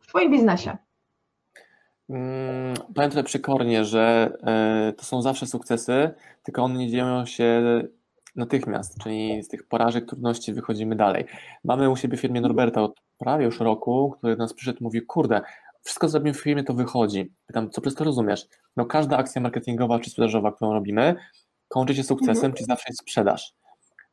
w 0.00 0.06
Twoim 0.06 0.30
biznesie? 0.30 0.76
Hmm, 2.08 2.74
powiem 2.94 3.10
tyle 3.10 3.84
że 3.84 4.32
e, 4.46 4.92
to 4.92 5.04
są 5.04 5.22
zawsze 5.22 5.46
sukcesy, 5.46 6.10
tylko 6.42 6.62
one 6.62 6.78
nie 6.78 6.90
dzieją 6.90 7.26
się 7.26 7.62
natychmiast, 8.36 8.98
czyli 9.02 9.42
z 9.42 9.48
tych 9.48 9.68
porażek, 9.68 10.06
trudności 10.06 10.52
wychodzimy 10.52 10.96
dalej. 10.96 11.24
Mamy 11.64 11.90
u 11.90 11.96
siebie 11.96 12.16
w 12.16 12.20
firmie 12.20 12.40
Norberta 12.40 12.82
od 12.82 13.00
prawie 13.18 13.44
już 13.44 13.60
roku, 13.60 14.14
który 14.18 14.36
do 14.36 14.42
nas 14.42 14.54
przyszedł 14.54 14.78
i 14.80 14.84
mówi, 14.84 15.02
kurde, 15.02 15.40
wszystko 15.82 16.06
co 16.06 16.10
zrobimy 16.10 16.34
w 16.34 16.42
firmie, 16.42 16.64
to 16.64 16.74
wychodzi. 16.74 17.32
Pytam, 17.46 17.70
co 17.70 17.80
przez 17.80 17.94
to 17.94 18.04
rozumiesz? 18.04 18.46
No 18.76 18.86
każda 18.86 19.16
akcja 19.16 19.42
marketingowa 19.42 19.98
czy 19.98 20.10
sprzedażowa, 20.10 20.52
którą 20.52 20.72
robimy, 20.72 21.14
kończy 21.68 21.94
się 21.94 22.02
sukcesem, 22.02 22.36
mhm. 22.36 22.52
czy 22.52 22.64
zawsze 22.64 22.84
jest 22.88 23.00
sprzedaż. 23.00 23.52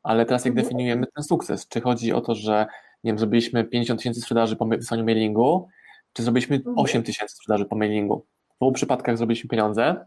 Ale 0.02 0.26
teraz 0.26 0.44
jak 0.44 0.52
mhm. 0.52 0.64
definiujemy 0.64 1.06
ten 1.14 1.24
sukces? 1.24 1.68
Czy 1.68 1.80
chodzi 1.80 2.12
o 2.12 2.20
to, 2.20 2.34
że 2.34 2.66
nie 3.04 3.10
wiem, 3.10 3.18
zrobiliśmy 3.18 3.64
50 3.64 4.00
tysięcy 4.00 4.20
sprzedaży 4.20 4.56
po 4.56 4.66
wysłaniu 4.66 5.04
mailingu, 5.04 5.68
czy 6.12 6.22
zrobiliśmy 6.22 6.56
8 6.56 6.70
mhm. 6.70 7.04
tysięcy 7.04 7.34
sprzedaży 7.34 7.64
po 7.64 7.76
mailingu. 7.76 8.26
W 8.60 8.62
obu 8.62 8.72
przypadkach 8.72 9.16
zrobiliśmy 9.16 9.48
pieniądze, 9.48 10.06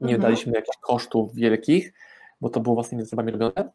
nie 0.00 0.14
mhm. 0.14 0.20
daliśmy 0.20 0.52
jakichś 0.52 0.76
kosztów 0.76 1.34
wielkich, 1.34 1.92
bo 2.40 2.50
to 2.50 2.60
było 2.60 2.74
własnymi 2.74 3.02
zasobami 3.02 3.32
robione. 3.32 3.72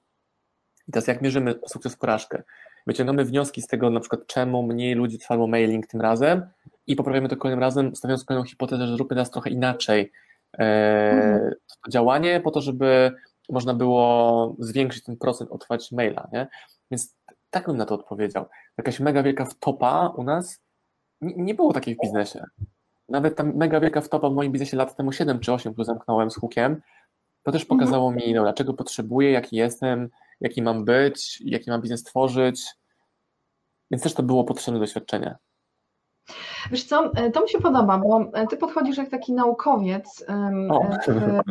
I 0.87 0.91
teraz 0.91 1.07
jak 1.07 1.21
mierzymy 1.21 1.55
sukces 1.67 1.95
porażkę? 1.95 2.43
Wyciągamy 2.87 3.25
wnioski 3.25 3.61
z 3.61 3.67
tego, 3.67 3.89
na 3.89 3.99
przykład 3.99 4.27
czemu 4.27 4.63
mniej 4.63 4.95
ludzi 4.95 5.19
trwało 5.19 5.47
mailing 5.47 5.87
tym 5.87 6.01
razem 6.01 6.47
i 6.87 6.95
poprawiamy 6.95 7.29
to 7.29 7.37
kolejnym 7.37 7.59
razem, 7.59 7.95
stawiając 7.95 8.23
kolejną 8.23 8.45
hipotezę, 8.45 8.87
że 8.87 8.95
zróbmy 8.95 9.15
teraz 9.15 9.31
trochę 9.31 9.49
inaczej 9.49 10.11
e, 10.57 10.63
mhm. 11.11 11.53
to 11.83 11.91
działanie 11.91 12.41
po 12.41 12.51
to, 12.51 12.61
żeby 12.61 13.11
można 13.49 13.73
było 13.73 14.55
zwiększyć 14.59 15.03
ten 15.03 15.17
procent 15.17 15.51
otwarć 15.51 15.91
maila, 15.91 16.29
nie? 16.33 16.47
Więc 16.91 17.15
tak 17.49 17.65
bym 17.65 17.77
na 17.77 17.85
to 17.85 17.95
odpowiedział. 17.95 18.45
Jakaś 18.77 18.99
mega 18.99 19.23
wielka 19.23 19.45
wtopa 19.45 20.13
u 20.17 20.23
nas 20.23 20.64
nie 21.37 21.55
było 21.55 21.73
takiej 21.73 21.95
w 21.95 21.99
biznesie. 22.01 22.43
Nawet 23.09 23.35
ta 23.35 23.43
mega 23.43 23.79
wielka 23.79 24.01
wtopa 24.01 24.29
w 24.29 24.33
moim 24.33 24.51
biznesie 24.51 24.77
lat 24.77 24.95
temu 24.95 25.11
7 25.11 25.39
czy 25.39 25.53
8, 25.53 25.73
który 25.73 25.85
zamknąłem 25.85 26.31
z 26.31 26.35
hukiem, 26.35 26.81
to 27.43 27.51
też 27.51 27.65
pokazało 27.65 28.09
mhm. 28.09 28.27
mi, 28.27 28.33
dobra, 28.33 28.53
czego 28.53 28.73
potrzebuję, 28.73 29.31
jaki 29.31 29.55
jestem, 29.55 30.09
jaki 30.41 30.61
mam 30.61 30.85
być, 30.85 31.41
jaki 31.45 31.69
mam 31.69 31.81
biznes 31.81 32.03
tworzyć. 32.03 32.65
Więc 33.91 34.03
też 34.03 34.13
to 34.13 34.23
było 34.23 34.43
potrzebne 34.43 34.79
doświadczenie. 34.79 35.35
Wiesz 36.71 36.83
co, 36.83 37.11
e, 37.13 37.31
to 37.31 37.41
mi 37.41 37.49
się 37.49 37.59
podoba, 37.59 37.97
bo 37.97 38.31
e, 38.33 38.47
ty 38.47 38.57
podchodzisz 38.57 38.97
jak 38.97 39.09
taki 39.09 39.33
naukowiec 39.33 40.25
w, 41.07 41.41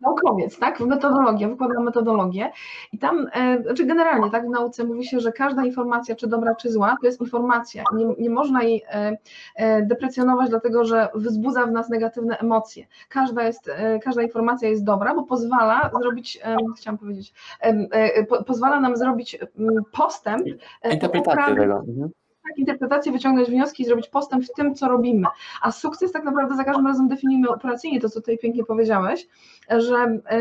naukowiec, 0.00 0.58
tak? 0.58 0.78
W 0.78 0.86
metodologię, 0.86 1.48
wykładam 1.48 1.84
metodologię 1.84 2.50
i 2.92 2.98
tam, 2.98 3.26
e, 3.32 3.62
znaczy 3.62 3.86
generalnie, 3.86 4.30
tak, 4.30 4.46
w 4.46 4.50
nauce 4.50 4.84
mówi 4.84 5.06
się, 5.06 5.20
że 5.20 5.32
każda 5.32 5.64
informacja, 5.64 6.16
czy 6.16 6.26
dobra, 6.26 6.54
czy 6.54 6.70
zła, 6.70 6.96
to 7.00 7.06
jest 7.06 7.20
informacja. 7.20 7.84
Nie, 7.94 8.06
nie 8.18 8.30
można 8.30 8.62
jej 8.62 8.84
e, 8.88 9.16
e, 9.56 9.82
deprecjonować, 9.82 10.50
dlatego 10.50 10.84
że 10.84 11.08
wzbudza 11.14 11.66
w 11.66 11.72
nas 11.72 11.88
negatywne 11.88 12.38
emocje. 12.38 12.86
Każda, 13.08 13.42
jest, 13.42 13.70
każda 14.04 14.22
informacja 14.22 14.68
jest 14.68 14.84
dobra, 14.84 15.14
bo 15.14 15.22
pozwala 15.22 15.90
zrobić, 16.00 16.40
chciałam 16.76 16.98
powiedzieć, 16.98 17.34
pozwala 18.46 18.80
nam 18.80 18.96
zrobić 18.96 19.38
postęp. 19.92 20.46
Interpretację 20.84 21.56
tego. 21.56 21.84
Mhm 21.88 22.10
tak 22.48 22.58
interpretację, 22.58 23.12
wyciągnąć 23.12 23.48
wnioski 23.48 23.82
i 23.82 23.86
zrobić 23.86 24.08
postęp 24.08 24.44
w 24.44 24.52
tym, 24.52 24.74
co 24.74 24.88
robimy. 24.88 25.28
A 25.62 25.72
sukces 25.72 26.12
tak 26.12 26.24
naprawdę 26.24 26.56
za 26.56 26.64
każdym 26.64 26.86
razem 26.86 27.08
definiujemy 27.08 27.48
operacyjnie, 27.48 28.00
to 28.00 28.08
co 28.08 28.20
tutaj 28.20 28.38
pięknie 28.38 28.64
powiedziałeś, 28.64 29.26
że 29.70 29.96
e, 29.96 30.36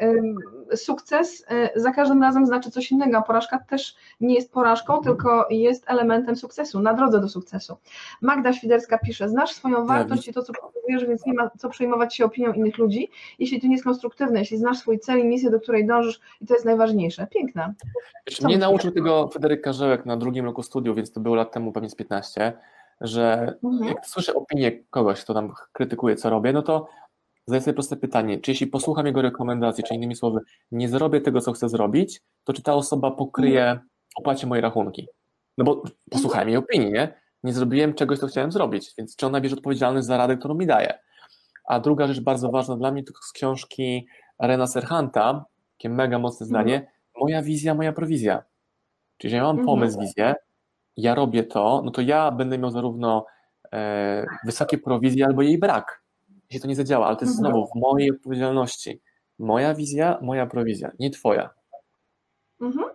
e, 0.00 0.76
sukces 0.76 1.44
e, 1.48 1.80
za 1.80 1.92
każdym 1.92 2.22
razem 2.22 2.46
znaczy 2.46 2.70
coś 2.70 2.92
innego, 2.92 3.18
a 3.18 3.22
porażka 3.22 3.58
też 3.58 3.96
nie 4.20 4.34
jest 4.34 4.52
porażką, 4.52 5.00
tylko 5.00 5.46
jest 5.50 5.90
elementem 5.90 6.36
sukcesu, 6.36 6.80
na 6.80 6.94
drodze 6.94 7.20
do 7.20 7.28
sukcesu. 7.28 7.76
Magda 8.22 8.52
Świderska 8.52 8.98
pisze, 8.98 9.28
znasz 9.28 9.50
swoją 9.50 9.86
wartość 9.86 10.28
i 10.28 10.32
to, 10.32 10.42
co 10.42 10.52
pokazujesz, 10.52 11.04
więc 11.04 11.26
nie 11.26 11.34
ma 11.34 11.50
co 11.58 11.68
przejmować 11.68 12.16
się 12.16 12.24
opinią 12.24 12.52
innych 12.52 12.78
ludzi, 12.78 13.10
jeśli 13.38 13.60
to 13.60 13.66
nie 13.66 13.72
jest 13.72 13.84
konstruktywne, 13.84 14.38
jeśli 14.38 14.58
znasz 14.58 14.78
swój 14.78 14.98
cel 14.98 15.20
i 15.20 15.24
misję, 15.24 15.50
do 15.50 15.60
której 15.60 15.86
dążysz 15.86 16.20
i 16.40 16.46
to 16.46 16.54
jest 16.54 16.66
najważniejsze. 16.66 17.26
Piękne. 17.26 17.74
Co 18.30 18.46
mnie 18.46 18.58
nauczył 18.58 18.90
tego 18.90 19.28
Fryderyk 19.28 19.62
Karzełek 19.62 20.06
na 20.06 20.16
drugim 20.16 20.44
roku 20.44 20.62
studiów, 20.62 20.96
więc 20.96 21.12
to 21.12 21.20
było 21.20 21.34
lat 21.34 21.52
temu, 21.52 21.72
pewnie 21.72 21.90
z 21.90 21.94
15, 21.94 22.52
że 23.00 23.54
mhm. 23.64 23.88
jak 23.88 24.06
słyszę 24.06 24.34
opinię 24.34 24.72
kogoś, 24.90 25.24
kto 25.24 25.34
tam 25.34 25.52
krytykuje, 25.72 26.16
co 26.16 26.30
robię, 26.30 26.52
no 26.52 26.62
to 26.62 26.88
zadaję 27.50 27.62
sobie 27.62 27.74
proste 27.74 27.96
pytanie, 27.96 28.40
czy 28.40 28.50
jeśli 28.50 28.66
posłucham 28.66 29.06
jego 29.06 29.22
rekomendacji, 29.22 29.84
czy 29.84 29.94
innymi 29.94 30.16
słowy, 30.16 30.40
nie 30.72 30.88
zrobię 30.88 31.20
tego, 31.20 31.40
co 31.40 31.52
chcę 31.52 31.68
zrobić, 31.68 32.20
to 32.44 32.52
czy 32.52 32.62
ta 32.62 32.74
osoba 32.74 33.10
pokryje, 33.10 33.62
mhm. 33.62 33.88
opłaci 34.16 34.46
moje 34.46 34.60
rachunki? 34.60 35.08
No 35.58 35.64
bo 35.64 35.82
posłuchałem 36.10 36.48
jej 36.48 36.56
opinii, 36.56 36.92
nie? 36.92 37.20
Nie 37.42 37.52
zrobiłem 37.52 37.94
czegoś, 37.94 38.18
co 38.18 38.26
chciałem 38.26 38.52
zrobić, 38.52 38.92
więc 38.98 39.16
czy 39.16 39.26
ona 39.26 39.40
bierze 39.40 39.56
odpowiedzialność 39.56 40.06
za 40.06 40.16
radę, 40.16 40.36
którą 40.36 40.54
mi 40.54 40.66
daje? 40.66 40.98
A 41.68 41.80
druga 41.80 42.06
rzecz 42.06 42.20
bardzo 42.20 42.50
ważna 42.50 42.76
dla 42.76 42.92
mnie 42.92 43.02
to 43.02 43.12
z 43.22 43.32
książki 43.32 44.06
Rena 44.38 44.66
Serhanta, 44.66 45.44
takie 45.78 45.88
mega 45.88 46.18
mocne 46.18 46.46
zdanie, 46.46 46.74
mhm. 46.74 46.92
moja 47.20 47.42
wizja, 47.42 47.74
moja 47.74 47.92
prowizja. 47.92 48.42
Czyli 49.18 49.34
ja 49.34 49.42
mam 49.42 49.64
pomysł, 49.64 50.00
wizję, 50.00 50.34
ja 50.96 51.14
robię 51.14 51.44
to, 51.44 51.82
no 51.84 51.90
to 51.90 52.00
ja 52.02 52.30
będę 52.30 52.58
miał 52.58 52.70
zarówno 52.70 53.26
e, 53.72 54.26
wysokie 54.44 54.78
prowizje 54.78 55.26
albo 55.26 55.42
jej 55.42 55.58
brak, 55.58 55.99
jeśli 56.50 56.60
to 56.60 56.68
nie 56.68 56.76
zadziała, 56.76 57.06
ale 57.06 57.16
to 57.16 57.24
jest 57.24 57.38
mhm. 57.38 57.52
znowu 57.52 57.66
w 57.66 57.80
mojej 57.80 58.10
odpowiedzialności. 58.10 59.00
Moja 59.38 59.74
wizja, 59.74 60.18
moja 60.22 60.46
prowizja, 60.46 60.92
nie 60.98 61.10
twoja. 61.10 61.50
Mhm. 62.60 62.86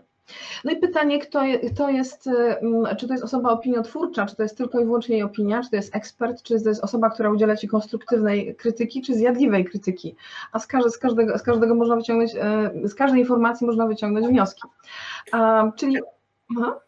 No 0.63 0.71
i 0.71 0.75
pytanie, 0.77 1.19
kto, 1.19 1.41
kto 1.73 1.89
jest, 1.89 2.27
mm, 2.27 2.95
czy 2.97 3.07
to 3.07 3.13
jest 3.13 3.23
osoba 3.23 3.51
opiniotwórcza, 3.51 4.25
czy 4.25 4.35
to 4.35 4.43
jest 4.43 4.57
tylko 4.57 4.79
i 4.79 4.85
wyłącznie 4.85 5.15
jej 5.15 5.23
opinia, 5.23 5.63
czy 5.63 5.69
to 5.69 5.75
jest 5.75 5.95
ekspert, 5.95 6.43
czy 6.43 6.61
to 6.63 6.69
jest 6.69 6.83
osoba, 6.83 7.09
która 7.09 7.31
udziela 7.31 7.55
Ci 7.55 7.67
konstruktywnej 7.67 8.55
krytyki, 8.55 9.01
czy 9.01 9.15
zjadliwej 9.15 9.65
krytyki, 9.65 10.15
a 10.51 10.59
z, 10.59 10.67
każde, 10.67 10.89
z, 10.89 10.97
każdego, 10.97 11.37
z 11.37 11.43
każdego 11.43 11.75
można 11.75 11.95
wyciągnąć, 11.95 12.35
e, 12.35 12.71
z 12.83 12.95
każdej 12.95 13.19
informacji 13.19 13.67
można 13.67 13.87
wyciągnąć 13.87 14.27
wnioski. 14.27 14.61
A, 15.31 15.71
czyli... 15.75 15.97
Aha. 16.57 16.79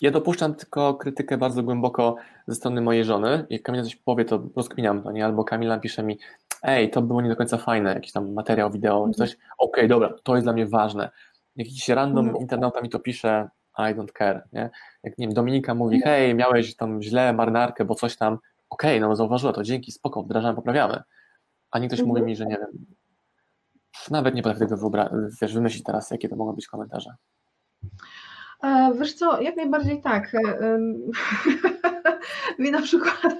Ja 0.00 0.10
dopuszczam 0.10 0.54
tylko 0.54 0.94
krytykę 0.94 1.38
bardzo 1.38 1.62
głęboko 1.62 2.16
ze 2.46 2.54
strony 2.54 2.80
mojej 2.80 3.04
żony. 3.04 3.46
Jak 3.50 3.62
Kamila 3.62 3.84
coś 3.84 3.96
powie, 3.96 4.24
to 4.24 4.42
rozkminiam 4.56 5.02
to, 5.02 5.12
nie? 5.12 5.24
Albo 5.24 5.44
Kamila 5.44 5.78
pisze 5.78 6.02
mi, 6.02 6.18
ej, 6.62 6.90
to 6.90 7.02
było 7.02 7.20
nie 7.22 7.28
do 7.28 7.36
końca 7.36 7.58
fajne, 7.58 7.94
jakiś 7.94 8.12
tam 8.12 8.32
materiał 8.32 8.70
wideo, 8.70 8.98
mm 8.98 9.14
coś. 9.14 9.32
Okej, 9.32 9.44
okay, 9.58 9.88
dobra, 9.88 10.14
to 10.22 10.34
jest 10.34 10.44
dla 10.44 10.52
mnie 10.52 10.66
ważne. 10.66 11.10
Jak 11.56 11.68
jakiś 11.68 11.88
random 11.88 12.28
mm 12.28 12.40
internauta 12.40 12.80
mi 12.80 12.88
to 12.88 12.98
pisze, 12.98 13.48
I 13.78 13.94
don't 13.94 14.12
care, 14.18 14.48
nie? 14.52 14.70
Jak, 15.02 15.18
nie 15.18 15.26
wiem, 15.26 15.34
Dominika 15.34 15.74
mówi, 15.74 15.96
mhm. 15.96 16.14
hej, 16.14 16.34
miałeś 16.34 16.76
tam 16.76 17.02
źle 17.02 17.32
marynarkę, 17.32 17.84
bo 17.84 17.94
coś 17.94 18.16
tam, 18.16 18.38
okej, 18.70 18.98
okay, 18.98 19.08
no 19.08 19.16
zauważyła 19.16 19.52
to, 19.52 19.62
dzięki, 19.62 19.92
spoko, 19.92 20.22
wdrażamy, 20.22 20.56
poprawiamy. 20.56 21.02
A 21.70 21.78
nie 21.78 21.86
ktoś 21.86 22.00
mm 22.00 22.08
mówi 22.08 22.22
mi, 22.22 22.36
że 22.36 22.46
nie 22.46 22.58
wiem, 22.58 22.86
nawet 24.10 24.34
nie 24.34 24.42
potrafię 24.42 24.66
tego 24.66 24.76
wyobrazić, 24.76 25.40
wiesz, 25.42 25.54
wymyślić 25.54 25.84
teraz, 25.84 26.10
jakie 26.10 26.28
to 26.28 26.36
mogą 26.36 26.52
być 26.52 26.66
komentarze. 26.66 27.14
E, 28.62 28.92
wiesz 28.98 29.14
co, 29.14 29.40
jak 29.40 29.56
najbardziej 29.56 30.02
tak. 30.02 30.34
E, 30.34 30.78
mi 32.62 32.70
na 32.70 32.82
przykład 32.82 33.36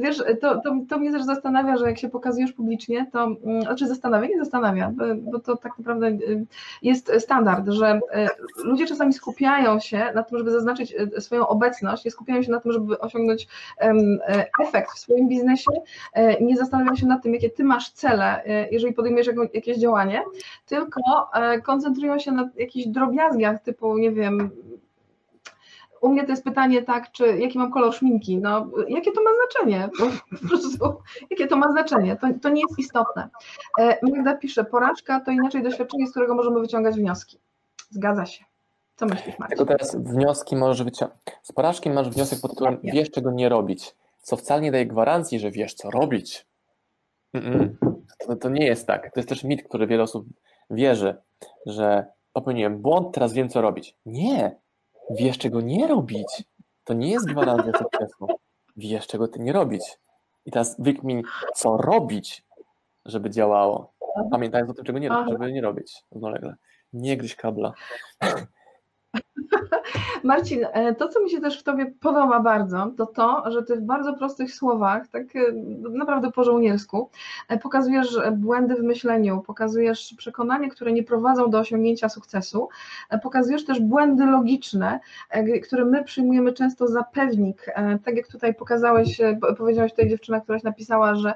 wiesz, 0.00 0.22
to, 0.40 0.60
to, 0.60 0.76
to 0.88 0.98
mnie 0.98 1.12
też 1.12 1.22
zastanawia, 1.22 1.76
że 1.76 1.86
jak 1.86 1.98
się 1.98 2.08
pokazujesz 2.08 2.52
publicznie, 2.52 3.06
to 3.12 3.24
mm, 3.24 3.62
znaczy 3.62 3.88
zastanawia, 3.88 4.28
nie 4.28 4.38
zastanawia, 4.38 4.92
bo 5.22 5.38
to 5.38 5.56
tak 5.56 5.78
naprawdę 5.78 6.06
y, 6.06 6.46
jest 6.82 7.12
standard, 7.18 7.68
że 7.68 8.00
e, 8.12 8.28
ludzie 8.64 8.86
czasami 8.86 9.12
skupiają 9.12 9.80
się 9.80 10.12
na 10.14 10.22
tym, 10.22 10.38
żeby 10.38 10.50
zaznaczyć 10.50 10.94
e, 11.16 11.20
swoją 11.20 11.48
obecność, 11.48 12.04
nie 12.04 12.10
skupiają 12.10 12.42
się 12.42 12.50
na 12.50 12.60
tym, 12.60 12.72
żeby 12.72 12.98
osiągnąć 12.98 13.48
efekt 14.62 14.90
w 14.92 14.98
swoim 14.98 15.28
biznesie, 15.28 15.70
nie 16.40 16.56
zastanawiają 16.56 16.96
się 16.96 17.06
nad 17.06 17.22
tym, 17.22 17.34
jakie 17.34 17.50
ty 17.50 17.64
masz 17.64 17.90
cele, 17.90 18.42
jeżeli 18.70 18.94
podejmiesz 18.94 19.28
jakieś 19.54 19.78
działanie, 19.78 20.22
tylko 20.66 21.00
koncentrują 21.62 22.18
się 22.18 22.32
na 22.32 22.50
jakichś 22.56 22.88
drobiazgach 22.88 23.62
typu, 23.62 23.98
nie 23.98 24.12
wiem, 24.12 24.50
u 26.04 26.08
mnie 26.08 26.24
to 26.24 26.30
jest 26.30 26.44
pytanie 26.44 26.82
tak, 26.82 27.12
czy 27.12 27.38
jaki 27.38 27.58
mam 27.58 27.72
kolor 27.72 27.94
szminki? 27.94 28.38
No, 28.38 28.66
jakie 28.88 29.12
to 29.12 29.22
ma 29.22 29.30
znaczenie? 29.34 29.88
Po 30.42 30.48
prostu, 30.48 31.02
jakie 31.30 31.46
to 31.46 31.56
ma 31.56 31.72
znaczenie? 31.72 32.16
To, 32.16 32.26
to 32.42 32.48
nie 32.48 32.60
jest 32.60 32.78
istotne. 32.78 33.28
E, 33.80 33.98
Magda 34.02 34.36
pisze, 34.36 34.64
porażka 34.64 35.20
to 35.20 35.30
inaczej 35.30 35.62
doświadczenie, 35.62 36.06
z 36.06 36.10
którego 36.10 36.34
możemy 36.34 36.60
wyciągać 36.60 36.96
wnioski. 36.96 37.38
Zgadza 37.90 38.26
się. 38.26 38.44
Co 38.96 39.06
myślisz, 39.06 39.38
Marcin? 39.38 39.56
Tylko 39.56 39.72
teraz 39.72 39.96
wnioski 39.96 40.56
możesz 40.56 40.82
wyciągnąć. 40.82 41.22
Z 41.42 41.52
porażki 41.52 41.90
masz 41.90 42.10
wniosek 42.10 42.40
pod 42.40 42.50
tytułem 42.50 42.78
wiesz, 42.82 43.10
czego 43.10 43.30
nie 43.30 43.48
robić, 43.48 43.94
co 44.18 44.36
wcale 44.36 44.60
nie 44.60 44.72
daje 44.72 44.86
gwarancji, 44.86 45.38
że 45.38 45.50
wiesz, 45.50 45.74
co 45.74 45.90
robić. 45.90 46.46
To, 48.18 48.36
to 48.36 48.48
nie 48.48 48.66
jest 48.66 48.86
tak. 48.86 49.02
To 49.12 49.20
jest 49.20 49.28
też 49.28 49.44
mit, 49.44 49.62
który 49.68 49.86
wiele 49.86 50.02
osób 50.02 50.26
wierzy, 50.70 51.16
że 51.66 52.06
popełniłem 52.32 52.78
błąd, 52.78 53.14
teraz 53.14 53.32
wiem, 53.32 53.48
co 53.48 53.60
robić. 53.60 53.96
Nie, 54.06 54.56
wiesz, 55.10 55.38
czego 55.38 55.60
nie 55.60 55.86
robić. 55.86 56.44
To 56.84 56.94
nie 56.94 57.10
jest 57.10 57.26
gwarancja 57.26 57.72
sukcesu. 57.78 58.26
Wiesz, 58.76 59.06
czego 59.06 59.28
ty 59.28 59.40
nie 59.40 59.52
robić. 59.52 59.82
I 60.44 60.50
teraz 60.50 60.76
wykmin, 60.78 61.22
co 61.54 61.76
robić, 61.76 62.44
żeby 63.04 63.30
działało. 63.30 63.94
Pamiętając 64.30 64.70
o 64.70 64.74
tym, 64.74 64.84
czego 64.84 64.98
nie, 64.98 65.10
żeby 65.28 65.52
nie 65.52 65.60
robić 65.60 66.02
równolegle. 66.12 66.54
Nie 66.92 67.16
gryź 67.16 67.36
kabla. 67.36 67.72
Marcin, 70.24 70.66
e, 70.72 70.94
to 70.94 71.08
co 71.08 71.22
mi 71.22 71.30
się 71.30 71.40
też 71.40 71.60
w 71.60 71.62
Tobie 71.62 71.86
podoba 72.00 72.40
bardzo, 72.40 72.92
to 72.96 73.06
to, 73.06 73.50
że 73.50 73.62
Ty 73.62 73.76
w 73.76 73.80
bardzo 73.80 74.14
prostych 74.14 74.54
słowach, 74.54 75.08
tak 75.08 75.36
e, 75.36 75.52
naprawdę 75.90 76.30
po 76.30 76.44
żołniersku, 76.44 77.10
e, 77.48 77.58
pokazujesz 77.58 78.18
błędy 78.32 78.74
w 78.74 78.82
myśleniu, 78.82 79.42
pokazujesz 79.46 80.14
przekonania, 80.18 80.68
które 80.68 80.92
nie 80.92 81.02
prowadzą 81.02 81.50
do 81.50 81.58
osiągnięcia 81.58 82.08
sukcesu, 82.08 82.68
pokazujesz 83.22 83.64
też 83.64 83.80
błędy 83.80 84.26
logiczne, 84.26 85.00
które 85.62 85.84
my 85.84 86.04
przyjmujemy 86.04 86.52
często 86.52 86.88
za 86.88 87.02
pewnik. 87.02 87.66
Tak 88.04 88.16
jak 88.16 88.28
tutaj 88.28 88.54
pokazałeś, 88.54 89.20
powiedziałeś 89.58 89.90
tutaj 89.90 90.08
dziewczyna, 90.08 90.40
któraś 90.40 90.62
napisała, 90.62 91.14
że 91.14 91.34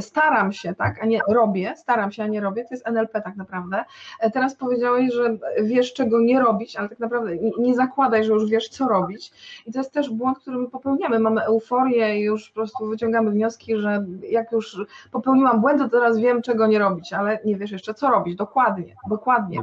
staram 0.00 0.52
się, 0.52 0.74
tak, 0.74 1.02
a 1.02 1.06
nie 1.06 1.20
robię, 1.28 1.74
staram 1.76 2.12
się, 2.12 2.22
a 2.22 2.26
nie 2.26 2.40
robię, 2.40 2.64
to 2.64 2.74
jest 2.74 2.86
NLP 2.86 3.22
tak 3.22 3.36
naprawdę. 3.36 3.84
Teraz 4.32 4.54
powiedziałeś, 4.54 5.14
że 5.14 5.36
wiesz, 5.62 5.92
czego 5.92 6.20
nie 6.20 6.40
robić, 6.60 6.76
ale 6.76 6.88
tak 6.88 6.98
naprawdę 6.98 7.36
nie 7.58 7.74
zakładaj, 7.74 8.24
że 8.24 8.32
już 8.32 8.50
wiesz, 8.50 8.68
co 8.68 8.88
robić. 8.88 9.32
I 9.66 9.72
to 9.72 9.78
jest 9.78 9.92
też 9.92 10.10
błąd, 10.10 10.38
który 10.38 10.58
my 10.58 10.68
popełniamy. 10.68 11.18
Mamy 11.18 11.42
euforię 11.42 12.20
i 12.20 12.22
już 12.22 12.48
po 12.48 12.54
prostu 12.54 12.86
wyciągamy 12.86 13.30
wnioski, 13.30 13.76
że 13.76 14.06
jak 14.30 14.52
już 14.52 14.76
popełniłam 15.12 15.60
błęd, 15.60 15.82
to 15.82 15.88
teraz 15.88 16.18
wiem, 16.18 16.42
czego 16.42 16.66
nie 16.66 16.78
robić, 16.78 17.12
ale 17.12 17.38
nie 17.44 17.56
wiesz 17.56 17.70
jeszcze, 17.70 17.94
co 17.94 18.10
robić. 18.10 18.36
Dokładnie, 18.36 18.94
dokładnie. 19.08 19.62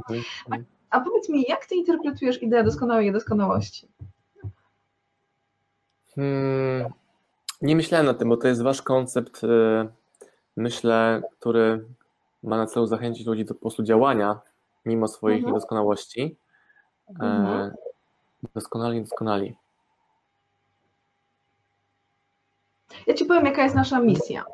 A, 0.52 0.56
a 0.90 1.02
powiedz 1.02 1.30
mi, 1.30 1.46
jak 1.50 1.66
ty 1.66 1.76
interpretujesz 1.76 2.44
ideę 2.44 2.64
doskonałej 2.64 3.06
niedoskonałości? 3.06 3.88
Hmm, 6.16 6.94
nie 7.62 7.76
myślałem 7.76 8.06
na 8.06 8.14
tym, 8.14 8.30
bo 8.30 8.38
to 8.38 8.48
jest 8.48 8.62
wasz 8.62 8.82
koncept, 8.82 9.44
y, 9.44 9.48
myślę, 10.56 11.22
który 11.40 11.86
ma 12.44 12.58
na 12.58 12.66
celu 12.66 12.86
zachęcić 12.86 13.28
ludzi 13.28 13.46
do 13.46 13.54
po 13.54 13.60
prostu 13.62 13.84
działania 13.84 14.40
mimo 14.88 15.08
swoich 15.08 15.38
mhm. 15.38 15.54
niedoskonałości. 15.54 16.38
Mhm. 17.10 17.46
E, 17.46 17.72
doskonali, 18.56 19.02
doskonali. 19.02 19.56
Ja 23.08 23.14
Ci 23.14 23.26
powiem, 23.26 23.46
jaka 23.46 23.64
jest 23.64 23.76
nasza 23.76 24.00
misja. 24.00 24.46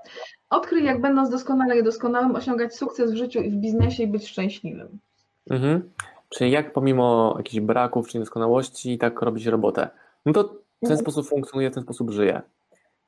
Odkryj, 0.50 0.86
jak 0.86 1.02
będąc 1.02 1.30
doskonale 1.30 1.80
i 1.80 1.84
doskonałym, 1.84 2.36
osiągać 2.36 2.76
sukces 2.76 3.12
w 3.12 3.16
życiu 3.16 3.40
i 3.40 3.52
w 3.52 3.56
biznesie 3.56 4.04
i 4.04 4.08
być 4.08 4.28
szczęśliwym. 4.28 5.00
Mhm. 5.50 5.92
Czyli 6.30 6.52
jak 6.52 6.74
pomimo 6.74 7.34
jakichś 7.38 7.60
braków 7.60 8.08
czy 8.08 8.18
niedoskonałości 8.18 8.98
tak 8.98 9.22
robić 9.22 9.46
robotę? 9.46 9.90
No 10.26 10.34
to 10.34 10.44
w 10.44 10.48
ten 10.82 10.92
mhm. 10.92 11.00
sposób 11.00 11.28
funkcjonuje, 11.28 11.72
w 11.72 11.74
ten 11.74 11.84
sposób 11.84 12.12
żyję. 12.12 12.42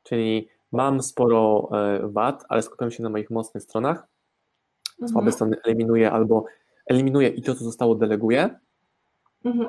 Czyli 0.04 0.50
mam 0.72 1.04
sporo 1.04 1.70
e, 1.72 2.08
wad, 2.08 2.46
ale 2.50 2.62
skupiam 2.62 2.92
się 2.92 3.04
na 3.04 3.10
moich 3.10 3.30
mocnych 3.30 3.64
stronach. 3.64 4.08
Mhm. 4.92 5.10
Słabe 5.10 5.32
strony 5.32 5.58
eliminuję 5.66 6.12
albo 6.12 6.46
eliminuję 6.88 7.30
i 7.30 7.42
to, 7.42 7.56
co 7.56 7.64
zostało, 7.64 7.96
deleguję. 7.96 8.60
Mhm. 9.46 9.68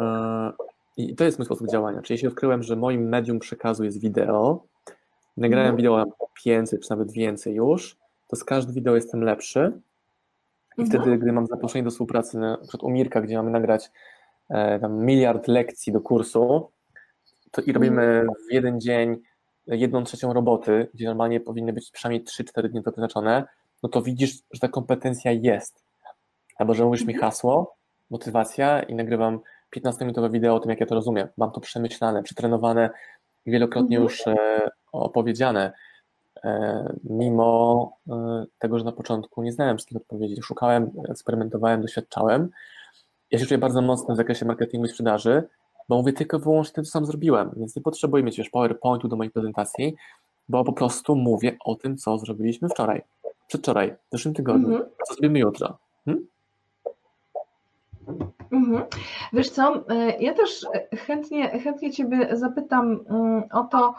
E, 0.00 0.52
I 0.96 1.14
to 1.14 1.24
jest 1.24 1.38
mój 1.38 1.46
sposób 1.46 1.70
działania. 1.70 2.02
Czyli 2.02 2.14
jeśli 2.14 2.28
odkryłem, 2.28 2.62
że 2.62 2.76
moim 2.76 3.08
medium 3.08 3.38
przekazu 3.38 3.84
jest 3.84 4.00
wideo, 4.00 4.64
nagrałem 5.36 5.70
mhm. 5.70 5.76
wideo 5.76 6.04
500 6.44 6.82
czy 6.82 6.90
nawet 6.90 7.12
więcej 7.12 7.54
już, 7.54 7.96
to 8.28 8.36
z 8.36 8.44
każdym 8.44 8.74
wideo 8.74 8.94
jestem 8.94 9.22
lepszy. 9.22 9.80
I 10.78 10.82
mhm. 10.82 11.02
wtedy, 11.02 11.18
gdy 11.18 11.32
mam 11.32 11.46
zaproszenie 11.46 11.84
do 11.84 11.90
współpracy, 11.90 12.38
na 12.38 12.58
przykład 12.58 12.82
u 12.82 12.90
Mirka, 12.90 13.20
gdzie 13.20 13.36
mamy 13.36 13.50
nagrać 13.50 13.90
e, 14.50 14.80
tam 14.80 15.04
miliard 15.04 15.48
lekcji 15.48 15.92
do 15.92 16.00
kursu, 16.00 16.70
to 17.50 17.62
i 17.62 17.72
robimy 17.72 18.02
mhm. 18.02 18.28
w 18.48 18.52
jeden 18.52 18.80
dzień 18.80 19.22
jedną 19.66 20.04
trzecią 20.04 20.32
roboty, 20.32 20.88
gdzie 20.94 21.06
normalnie 21.06 21.40
powinny 21.40 21.72
być 21.72 21.90
przynajmniej 21.90 22.24
3-4 22.24 22.68
dni 22.68 22.82
to 22.82 22.90
wyznaczone, 22.90 23.44
no 23.82 23.88
to 23.88 24.02
widzisz, 24.02 24.38
że 24.52 24.60
ta 24.60 24.68
kompetencja 24.68 25.32
jest. 25.32 25.84
Albo 26.56 26.74
że 26.74 26.84
mówisz 26.84 27.04
mi 27.04 27.14
mhm. 27.14 27.30
hasło, 27.30 27.76
motywacja 28.12 28.82
i 28.82 28.94
nagrywam 28.94 29.40
15-minutowe 29.76 30.30
wideo 30.30 30.54
o 30.54 30.60
tym, 30.60 30.70
jak 30.70 30.80
ja 30.80 30.86
to 30.86 30.94
rozumiem. 30.94 31.28
Mam 31.36 31.50
to 31.50 31.60
przemyślane, 31.60 32.22
przetrenowane, 32.22 32.90
wielokrotnie 33.46 33.96
mhm. 33.96 34.02
już 34.02 34.26
e, 34.26 34.36
opowiedziane. 34.92 35.72
E, 36.44 36.94
mimo 37.04 37.92
e, 38.10 38.44
tego, 38.58 38.78
że 38.78 38.84
na 38.84 38.92
początku 38.92 39.42
nie 39.42 39.52
znałem 39.52 39.76
wszystkich 39.76 39.96
odpowiedzi, 39.96 40.42
szukałem, 40.42 40.90
eksperymentowałem, 41.08 41.82
doświadczałem. 41.82 42.50
Ja 43.30 43.38
się 43.38 43.46
czuję 43.46 43.58
bardzo 43.58 43.82
mocno 43.82 44.14
w 44.14 44.16
zakresie 44.16 44.46
marketingu 44.46 44.86
i 44.86 44.88
sprzedaży, 44.88 45.42
bo 45.88 45.96
mówię 45.96 46.12
tylko 46.12 46.38
wyłącznie 46.38 46.74
to, 46.74 46.82
co 46.82 46.90
sam 46.90 47.06
zrobiłem, 47.06 47.50
więc 47.56 47.76
nie 47.76 47.82
potrzebuję 47.82 48.22
mieć 48.22 48.38
już 48.38 48.50
PowerPointu 48.50 49.08
do 49.08 49.16
moich 49.16 49.32
prezentacji, 49.32 49.94
bo 50.48 50.64
po 50.64 50.72
prostu 50.72 51.16
mówię 51.16 51.56
o 51.64 51.74
tym, 51.74 51.96
co 51.96 52.18
zrobiliśmy 52.18 52.68
wczoraj, 52.68 53.02
przedwczoraj, 53.46 53.92
w 53.92 54.12
zeszłym 54.12 54.34
tygodniu, 54.34 54.78
-hmm. 54.78 54.84
co 55.08 55.14
zrobimy 55.14 55.38
jutro. 55.38 55.78
Hmm? 56.04 56.26
Thank 58.06 58.20
you. 58.20 58.41
Mhm. 58.52 58.82
Wiesz 59.32 59.50
co, 59.50 59.84
e, 59.88 60.16
ja 60.20 60.34
też 60.34 60.66
chętnie, 61.06 61.60
chętnie 61.60 61.90
Ciebie 61.90 62.28
zapytam 62.32 63.00
mm, 63.10 63.42
o 63.52 63.64
to, 63.64 63.94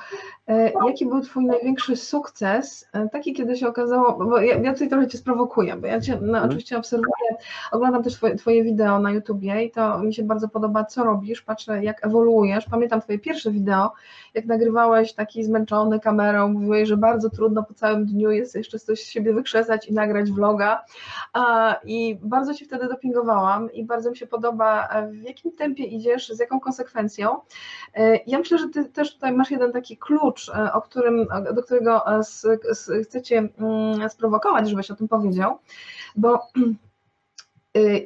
e, 0.47 0.71
jaki 0.87 1.05
był 1.05 1.21
Twój 1.21 1.45
największy 1.45 1.95
sukces, 1.95 2.87
e, 2.93 3.09
taki 3.09 3.33
kiedy 3.33 3.57
się 3.57 3.67
okazało, 3.67 4.25
bo 4.25 4.41
ja, 4.41 4.57
ja 4.57 4.73
tutaj 4.73 4.89
trochę 4.89 5.07
Cię 5.07 5.17
sprowokuję, 5.17 5.75
bo 5.75 5.87
ja 5.87 6.01
Cię 6.01 6.17
no, 6.21 6.27
mhm. 6.27 6.45
oczywiście 6.45 6.77
obserwuję, 6.77 7.35
oglądam 7.71 8.03
też 8.03 8.13
twoje, 8.13 8.35
twoje, 8.35 8.63
wideo 8.63 8.99
na 8.99 9.11
YouTubie 9.11 9.63
i 9.63 9.71
to 9.71 9.99
mi 9.99 10.13
się 10.13 10.23
bardzo 10.23 10.49
podoba, 10.49 10.85
co 10.85 11.03
robisz, 11.03 11.41
patrzę 11.41 11.83
jak 11.83 12.05
ewoluujesz, 12.05 12.65
pamiętam 12.71 13.01
Twoje 13.01 13.19
pierwsze 13.19 13.51
wideo, 13.51 13.91
jak 14.33 14.45
nagrywałeś 14.45 15.13
taki 15.13 15.43
zmęczony 15.43 15.99
kamerą, 15.99 16.47
mówiłeś, 16.47 16.89
że 16.89 16.97
bardzo 16.97 17.29
trudno 17.29 17.63
po 17.63 17.73
całym 17.73 18.05
dniu 18.05 18.31
jest 18.31 18.55
jeszcze 18.55 18.79
coś 18.79 19.03
z 19.03 19.07
siebie 19.07 19.33
wykrzesać 19.33 19.87
i 19.87 19.93
nagrać 19.93 20.31
vloga 20.31 20.81
i 21.85 22.19
bardzo 22.21 22.53
Ci 22.53 22.65
wtedy 22.65 22.87
dopingowałam 22.87 23.71
i 23.71 23.85
bardzo 23.85 24.09
mi 24.09 24.17
się 24.17 24.27
podoba, 24.43 24.89
w 25.11 25.21
jakim 25.21 25.51
tempie 25.51 25.83
idziesz, 25.83 26.29
z 26.29 26.39
jaką 26.39 26.59
konsekwencją. 26.59 27.39
E, 27.93 28.19
ja 28.27 28.39
myślę, 28.39 28.57
że 28.57 28.69
Ty 28.69 28.85
też 28.85 29.13
tutaj 29.13 29.33
masz 29.33 29.51
jeden 29.51 29.71
taki 29.71 29.97
klucz, 29.97 30.49
e, 30.49 30.73
o 30.73 30.81
którym, 30.81 31.27
do 31.55 31.63
którego 31.63 32.03
chcecie 33.03 33.37
mm, 33.37 34.09
sprowokować, 34.09 34.69
żebyś 34.69 34.91
o 34.91 34.95
tym 34.95 35.07
powiedział, 35.07 35.59
bo 36.15 36.39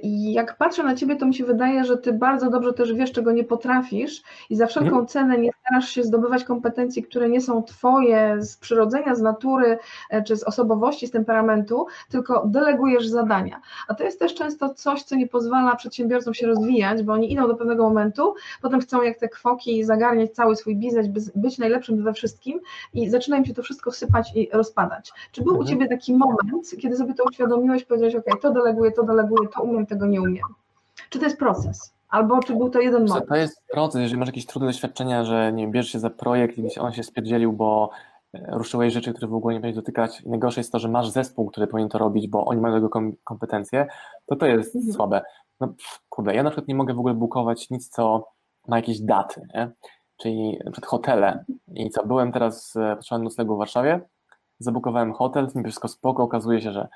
I 0.03 0.33
jak 0.33 0.57
patrzę 0.57 0.83
na 0.83 0.95
ciebie, 0.95 1.15
to 1.15 1.25
mi 1.25 1.35
się 1.35 1.45
wydaje, 1.45 1.85
że 1.85 1.97
ty 1.97 2.13
bardzo 2.13 2.49
dobrze 2.49 2.73
też 2.73 2.93
wiesz, 2.93 3.11
czego 3.11 3.31
nie 3.31 3.43
potrafisz 3.43 4.23
i 4.49 4.55
za 4.55 4.67
wszelką 4.67 4.89
mhm. 4.89 5.07
cenę 5.07 5.37
nie 5.37 5.51
starasz 5.61 5.89
się 5.89 6.03
zdobywać 6.03 6.43
kompetencji, 6.43 7.03
które 7.03 7.29
nie 7.29 7.41
są 7.41 7.63
twoje 7.63 8.37
z 8.39 8.57
przyrodzenia, 8.57 9.15
z 9.15 9.21
natury, 9.21 9.77
e, 10.09 10.23
czy 10.23 10.37
z 10.37 10.43
osobowości, 10.43 11.07
z 11.07 11.11
temperamentu, 11.11 11.85
tylko 12.09 12.45
delegujesz 12.45 13.07
zadania. 13.07 13.61
A 13.87 13.95
to 13.95 14.03
jest 14.03 14.19
też 14.19 14.35
często 14.35 14.73
coś, 14.73 15.03
co 15.03 15.15
nie 15.15 15.27
pozwala 15.27 15.75
przedsiębiorcom 15.75 16.33
się 16.33 16.47
rozwijać, 16.47 17.03
bo 17.03 17.13
oni 17.13 17.33
idą 17.33 17.47
do 17.47 17.55
pewnego 17.55 17.83
momentu, 17.83 18.33
potem 18.61 18.79
chcą 18.79 19.01
jak 19.01 19.17
te 19.17 19.29
kwoki 19.29 19.83
zagarniać 19.83 20.31
cały 20.31 20.55
swój 20.55 20.75
biznes, 20.75 21.07
być 21.35 21.57
najlepszym 21.57 22.03
we 22.03 22.13
wszystkim 22.13 22.59
i 22.93 23.09
zaczyna 23.09 23.37
im 23.37 23.45
się 23.45 23.53
to 23.53 23.63
wszystko 23.63 23.91
sypać 23.91 24.31
i 24.35 24.49
rozpadać. 24.53 25.11
Czy 25.31 25.43
był 25.43 25.53
u 25.53 25.61
mhm. 25.61 25.67
ciebie 25.67 25.87
taki 25.87 26.13
moment, 26.13 26.75
kiedy 26.81 26.95
sobie 26.95 27.13
to 27.13 27.23
uświadomiłeś, 27.23 27.83
powiedziałeś, 27.83 28.15
ok, 28.15 28.41
to 28.41 28.51
deleguję, 28.51 28.91
to 28.91 29.03
deleguję, 29.03 29.49
to 29.49 29.56
umiem, 29.61 29.85
tego 29.85 30.05
nie 30.05 30.21
umiem. 30.21 30.43
Czy 31.09 31.19
to 31.19 31.25
jest 31.25 31.37
proces? 31.37 31.93
Albo 32.09 32.39
czy 32.39 32.55
był 32.55 32.69
to 32.69 32.79
jeden 32.79 33.05
moment? 33.05 33.29
To 33.29 33.35
jest 33.35 33.63
proces, 33.71 34.01
jeżeli 34.01 34.19
masz 34.19 34.27
jakieś 34.27 34.45
trudne 34.45 34.67
doświadczenia, 34.67 35.23
że 35.23 35.53
nie 35.53 35.67
bierzesz 35.67 35.91
się 35.91 35.99
za 35.99 36.09
projekt 36.09 36.57
i 36.57 36.79
on 36.79 36.93
się 36.93 37.03
spierdzielił, 37.03 37.53
bo 37.53 37.89
e, 38.33 38.57
ruszyłeś 38.57 38.93
rzeczy, 38.93 39.13
które 39.13 39.27
w 39.27 39.33
ogóle 39.33 39.53
nie 39.53 39.59
powinieneś 39.59 39.75
dotykać. 39.75 40.23
Najgorsze 40.25 40.59
jest 40.59 40.71
to, 40.71 40.79
że 40.79 40.89
masz 40.89 41.09
zespół, 41.09 41.45
który 41.45 41.67
powinien 41.67 41.89
to 41.89 41.97
robić, 41.97 42.27
bo 42.27 42.45
oni 42.45 42.61
mają 42.61 42.75
tego 42.75 42.89
kompetencje, 43.23 43.87
to 44.25 44.35
to 44.35 44.45
jest 44.45 44.75
mhm. 44.75 44.93
słabe. 44.93 45.21
No 45.59 45.73
kurde, 46.09 46.35
ja 46.35 46.43
na 46.43 46.49
przykład 46.49 46.67
nie 46.67 46.75
mogę 46.75 46.93
w 46.93 46.99
ogóle 46.99 47.13
bukować 47.13 47.69
nic, 47.69 47.89
co 47.89 48.27
ma 48.67 48.77
jakieś 48.77 48.99
daty, 48.99 49.47
nie? 49.55 49.71
czyli 50.17 50.59
przed 50.71 50.85
hotele. 50.85 51.45
I 51.73 51.89
co, 51.89 52.05
byłem 52.05 52.31
teraz, 52.31 52.75
e, 52.75 52.95
potrzebowałem 52.95 53.23
nocnego 53.23 53.55
w 53.55 53.57
Warszawie, 53.57 54.01
zabukowałem 54.59 55.13
hotel, 55.13 55.47
wszystko 55.63 55.87
spoko, 55.87 56.23
okazuje 56.23 56.61
się, 56.61 56.71
że 56.71 56.87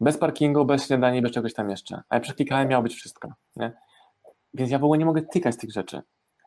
bez 0.00 0.18
parkingu, 0.18 0.64
bez 0.64 0.86
śniadania, 0.86 1.22
bez 1.22 1.32
czegoś 1.32 1.54
tam 1.54 1.70
jeszcze. 1.70 2.02
A 2.08 2.14
ja 2.14 2.20
przeklikałem, 2.20 2.68
miało 2.68 2.82
być 2.82 2.94
wszystko. 2.94 3.28
Nie? 3.56 3.72
Więc 4.54 4.70
ja 4.70 4.78
w 4.78 4.84
ogóle 4.84 4.98
nie 4.98 5.04
mogę 5.04 5.22
tykać 5.22 5.56
tych 5.56 5.72
rzeczy. 5.72 6.02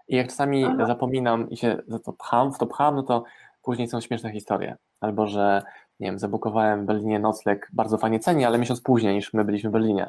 I 0.07 0.15
jak 0.15 0.27
czasami 0.27 0.65
Aha. 0.65 0.85
zapominam 0.85 1.49
i 1.49 1.57
się 1.57 1.77
za 1.87 1.99
to 1.99 2.13
pcham, 2.13 2.53
w 2.53 2.57
to 2.57 2.67
pcham, 2.67 2.95
no 2.95 3.03
to 3.03 3.23
później 3.61 3.87
są 3.87 4.01
śmieszne 4.01 4.31
historie. 4.31 4.77
Albo, 5.01 5.27
że 5.27 5.61
nie 5.99 6.07
wiem, 6.07 6.19
zabukowałem 6.19 6.83
w 6.83 6.85
Berlinie 6.85 7.19
nocleg 7.19 7.69
bardzo 7.73 7.97
fajnie 7.97 8.19
cenie, 8.19 8.47
ale 8.47 8.57
miesiąc 8.57 8.81
później 8.81 9.15
niż 9.15 9.33
my 9.33 9.45
byliśmy 9.45 9.69
w 9.69 9.73
Berlinie. 9.73 10.07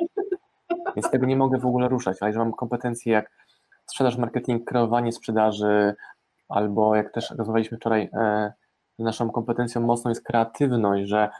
Więc 0.97 1.11
tego 1.11 1.27
nie 1.27 1.37
mogę 1.37 1.59
w 1.59 1.67
ogóle 1.67 1.89
ruszać. 1.89 2.17
Ale 2.21 2.33
że 2.33 2.39
mam 2.39 2.53
kompetencje 2.53 3.13
jak 3.13 3.31
sprzedaż, 3.87 4.17
marketing, 4.17 4.65
kreowanie 4.65 5.13
sprzedaży, 5.13 5.95
albo 6.49 6.97
jak 6.97 7.13
też 7.13 7.31
rozmawialiśmy 7.31 7.79
wczoraj, 7.79 8.11
e, 8.13 8.53
naszą 8.99 9.31
kompetencją 9.31 9.81
mocną 9.81 10.09
jest 10.09 10.25
kreatywność, 10.25 11.09
że 11.09 11.31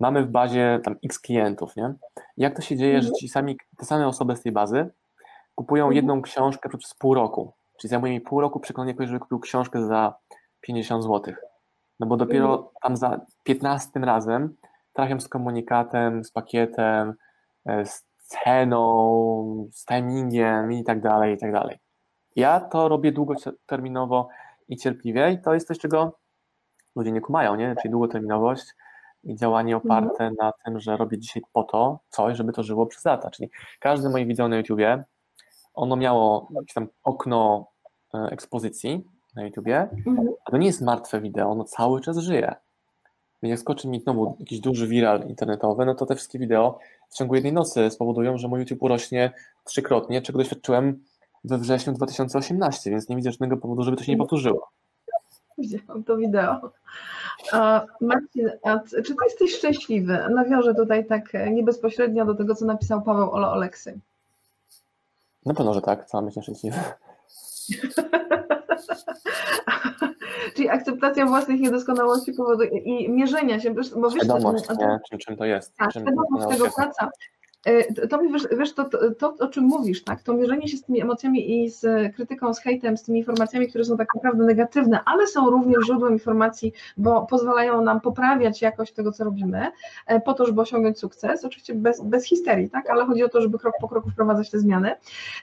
mamy 0.00 0.22
w 0.22 0.30
bazie 0.30 0.80
tam 0.84 0.96
x 1.04 1.18
klientów, 1.18 1.76
nie? 1.76 1.94
Jak 2.36 2.56
to 2.56 2.62
się 2.62 2.76
dzieje, 2.76 3.02
że 3.02 3.08
mhm. 3.08 3.14
ci 3.14 3.28
sami, 3.28 3.56
te 3.76 3.86
same 3.86 4.06
osoby 4.06 4.36
z 4.36 4.42
tej 4.42 4.52
bazy 4.52 4.90
kupują 5.54 5.84
mhm. 5.84 5.96
jedną 5.96 6.22
książkę 6.22 6.68
przez 6.78 6.94
pół 6.94 7.14
roku, 7.14 7.52
czyli 7.80 7.88
zajmuje 7.88 8.12
mi 8.12 8.20
pół 8.20 8.40
roku 8.40 8.60
przekonanie 8.60 8.94
kogoś, 8.94 9.08
żeby 9.08 9.20
kupił 9.20 9.40
książkę 9.40 9.86
za 9.86 10.14
50 10.60 11.04
zł. 11.04 11.34
No 12.00 12.06
bo 12.06 12.16
dopiero 12.16 12.54
mhm. 12.54 12.68
tam 12.82 12.96
za 12.96 13.20
15 13.44 14.00
razem 14.00 14.56
trafiam 14.92 15.20
z 15.20 15.28
komunikatem, 15.28 16.24
z 16.24 16.30
pakietem, 16.30 17.14
e, 17.66 17.86
z 17.86 18.06
ceną, 18.16 19.68
z 19.72 19.84
timingiem 19.84 20.72
i 20.72 20.84
tak 20.84 21.00
dalej, 21.00 21.34
i 21.34 21.38
tak 21.38 21.52
dalej. 21.52 21.78
Ja 22.36 22.60
to 22.60 22.88
robię 22.88 23.12
długoterminowo 23.12 24.28
i 24.68 24.76
cierpliwie 24.76 25.32
i 25.32 25.38
to 25.42 25.54
jest 25.54 25.68
coś, 25.68 25.78
czego 25.78 26.18
ludzie 26.96 27.12
nie 27.12 27.20
kumają, 27.20 27.54
nie? 27.54 27.76
Czyli 27.82 27.92
długoterminowość 27.92 28.64
i 29.26 29.36
działanie 29.36 29.76
oparte 29.76 30.24
mhm. 30.24 30.34
na 30.38 30.52
tym, 30.64 30.80
że 30.80 30.96
robię 30.96 31.18
dzisiaj 31.18 31.42
po 31.52 31.62
to 31.62 31.98
coś, 32.10 32.36
żeby 32.36 32.52
to 32.52 32.62
żyło 32.62 32.86
przez 32.86 33.04
lata. 33.04 33.30
Czyli 33.30 33.50
każdy 33.80 34.08
moje 34.08 34.26
wideo 34.26 34.48
na 34.48 34.56
YouTubie, 34.56 35.04
ono 35.74 35.96
miało 35.96 36.48
jakieś 36.54 36.74
tam 36.74 36.88
okno 37.04 37.66
e, 38.14 38.18
ekspozycji 38.18 39.04
na 39.36 39.44
YouTubie, 39.44 39.88
mhm. 40.06 40.28
a 40.44 40.50
to 40.50 40.56
nie 40.56 40.66
jest 40.66 40.82
martwe 40.82 41.20
wideo, 41.20 41.50
ono 41.50 41.64
cały 41.64 42.00
czas 42.00 42.18
żyje. 42.18 42.54
Więc 43.42 43.50
jak 43.50 43.60
skoczy 43.60 43.88
mi 43.88 44.00
znowu 44.00 44.36
jakiś 44.40 44.60
duży 44.60 44.86
viral 44.88 45.28
internetowy, 45.28 45.86
no 45.86 45.94
to 45.94 46.06
te 46.06 46.14
wszystkie 46.14 46.38
wideo 46.38 46.78
w 47.08 47.14
ciągu 47.14 47.34
jednej 47.34 47.52
nocy 47.52 47.90
spowodują, 47.90 48.38
że 48.38 48.48
mój 48.48 48.60
YouTube 48.60 48.82
urośnie 48.82 49.32
trzykrotnie, 49.64 50.22
czego 50.22 50.38
doświadczyłem 50.38 51.04
we 51.44 51.58
wrześniu 51.58 51.92
2018, 51.92 52.90
więc 52.90 53.08
nie 53.08 53.16
widzę 53.16 53.30
żadnego 53.32 53.56
powodu, 53.56 53.82
żeby 53.82 53.96
to 53.96 54.04
się 54.04 54.12
nie 54.12 54.16
mhm. 54.16 54.28
powtórzyło. 54.28 54.68
Widziałam 55.58 56.04
to 56.04 56.16
wideo. 56.16 56.72
Marcin, 58.00 58.50
czy 59.04 59.14
ty 59.14 59.24
jesteś 59.24 59.56
szczęśliwy? 59.56 60.18
Nawiążę 60.30 60.74
tutaj 60.74 61.06
tak 61.06 61.32
nie 61.50 61.62
bezpośrednio 61.62 62.24
do 62.24 62.34
tego, 62.34 62.54
co 62.54 62.64
napisał 62.64 63.02
Paweł 63.02 63.30
Olo 63.30 63.52
Oleksy. 63.52 63.98
Na 65.46 65.54
pewno, 65.54 65.74
że 65.74 65.80
tak, 65.82 66.06
cała 66.06 66.22
myśl 66.22 66.42
szczęśliwy. 66.42 66.78
Czyli 70.56 70.68
akceptacja 70.68 71.26
własnych 71.26 71.60
niedoskonałości 71.60 72.32
powoduje 72.32 72.70
i 72.70 73.10
mierzenia 73.10 73.60
się, 73.60 73.70
bo 73.70 73.80
wiesz, 73.80 73.90
Świadomość, 74.14 74.64
czym, 75.10 75.18
czym 75.18 75.36
to 75.36 75.44
jest. 75.44 75.76
Tak, 75.76 75.92
czym 75.92 76.02
świadomość 76.02 76.56
tego 76.56 76.70
praca. 76.76 77.10
E, 77.66 78.08
to 78.08 78.22
mi 78.22 78.32
wiesz, 78.58 78.74
to, 78.74 78.84
to, 78.84 79.10
to, 79.10 79.34
o 79.44 79.48
czym 79.48 79.64
mówisz, 79.64 80.04
tak? 80.04 80.22
To 80.22 80.34
mierzenie 80.34 80.68
się 80.68 80.76
z 80.76 80.84
tymi 80.84 81.02
emocjami 81.02 81.64
i 81.64 81.70
z 81.70 82.14
krytyką, 82.14 82.54
z 82.54 82.60
hejtem, 82.60 82.96
z 82.96 83.02
tymi 83.02 83.18
informacjami, 83.18 83.68
które 83.68 83.84
są 83.84 83.96
tak 83.96 84.08
naprawdę 84.14 84.44
negatywne, 84.44 85.00
ale 85.04 85.26
są 85.26 85.50
również 85.50 85.86
źródłem 85.86 86.12
informacji, 86.12 86.72
bo 86.96 87.26
pozwalają 87.26 87.80
nam 87.82 88.00
poprawiać 88.00 88.62
jakość 88.62 88.92
tego, 88.92 89.12
co 89.12 89.24
robimy, 89.24 89.70
e, 90.06 90.20
po 90.20 90.34
to, 90.34 90.46
żeby 90.46 90.60
osiągnąć 90.60 90.98
sukces, 90.98 91.44
oczywiście 91.44 91.74
bez, 91.74 92.02
bez 92.02 92.24
histerii, 92.24 92.70
tak? 92.70 92.90
Ale 92.90 93.04
chodzi 93.04 93.24
o 93.24 93.28
to, 93.28 93.40
żeby 93.40 93.58
krok 93.58 93.74
po 93.80 93.88
kroku 93.88 94.10
wprowadzać 94.10 94.50
te 94.50 94.58
zmiany. 94.58 94.96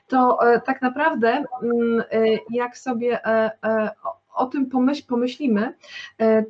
To 0.07 0.47
e, 0.53 0.61
tak 0.61 0.81
naprawdę, 0.81 1.43
mm, 1.63 2.03
jak 2.49 2.77
sobie 2.77 3.19
o 4.35 4.45
tym 4.45 4.69
pomyśl, 4.69 5.03
pomyślimy, 5.07 5.73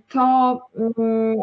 to 0.09 0.59
mm, 0.97 1.38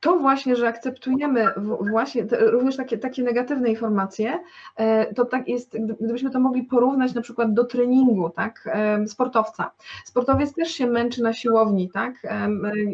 to 0.00 0.18
właśnie, 0.18 0.56
że 0.56 0.68
akceptujemy 0.68 1.46
właśnie 1.90 2.26
również 2.30 2.76
takie, 2.76 2.98
takie 2.98 3.22
negatywne 3.22 3.68
informacje, 3.68 4.38
e, 4.76 5.14
to 5.14 5.24
tak 5.24 5.48
jest, 5.48 5.76
gdybyśmy 6.00 6.30
to 6.30 6.40
mogli 6.40 6.62
porównać 6.62 7.14
na 7.14 7.22
przykład 7.22 7.54
do 7.54 7.64
treningu, 7.64 8.30
tak, 8.30 8.68
sportowca. 9.06 9.70
Sportowiec 10.04 10.54
też 10.54 10.68
się 10.68 10.86
męczy 10.86 11.22
na 11.22 11.32
siłowni, 11.32 11.90
tak, 11.90 12.14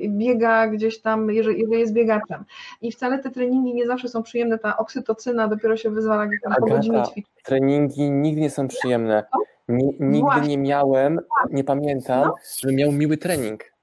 biega 0.09 0.69
gdzieś 0.69 1.01
tam, 1.01 1.31
jeżeli, 1.31 1.61
jeżeli 1.61 1.81
jest 1.81 1.93
biegaczem 1.93 2.45
i 2.83 2.93
wcale 2.93 3.19
te 3.19 3.31
treningi 3.31 3.75
nie 3.75 3.87
zawsze 3.87 4.09
są 4.09 4.23
przyjemne, 4.23 4.59
ta 4.59 4.77
oksytocyna 4.77 5.49
dopiero 5.49 5.77
się 5.77 5.91
wyzwala 5.91 6.27
gdzieś 6.27 6.41
tam 6.41 6.55
po 6.55 6.67
godzinie 6.67 7.03
ćwiczenia. 7.03 7.27
treningi 7.45 8.11
nigdy 8.11 8.41
nie 8.41 8.51
są 8.51 8.69
przyjemne. 8.69 9.25
nigdy 9.69 10.21
właśnie. 10.21 10.49
nie 10.49 10.59
miałem, 10.59 11.21
nie 11.51 11.65
pamiętam, 11.65 12.25
no. 12.25 12.35
żebym 12.61 12.77
miał 12.77 12.93
miły 12.93 13.17
trening. 13.17 13.75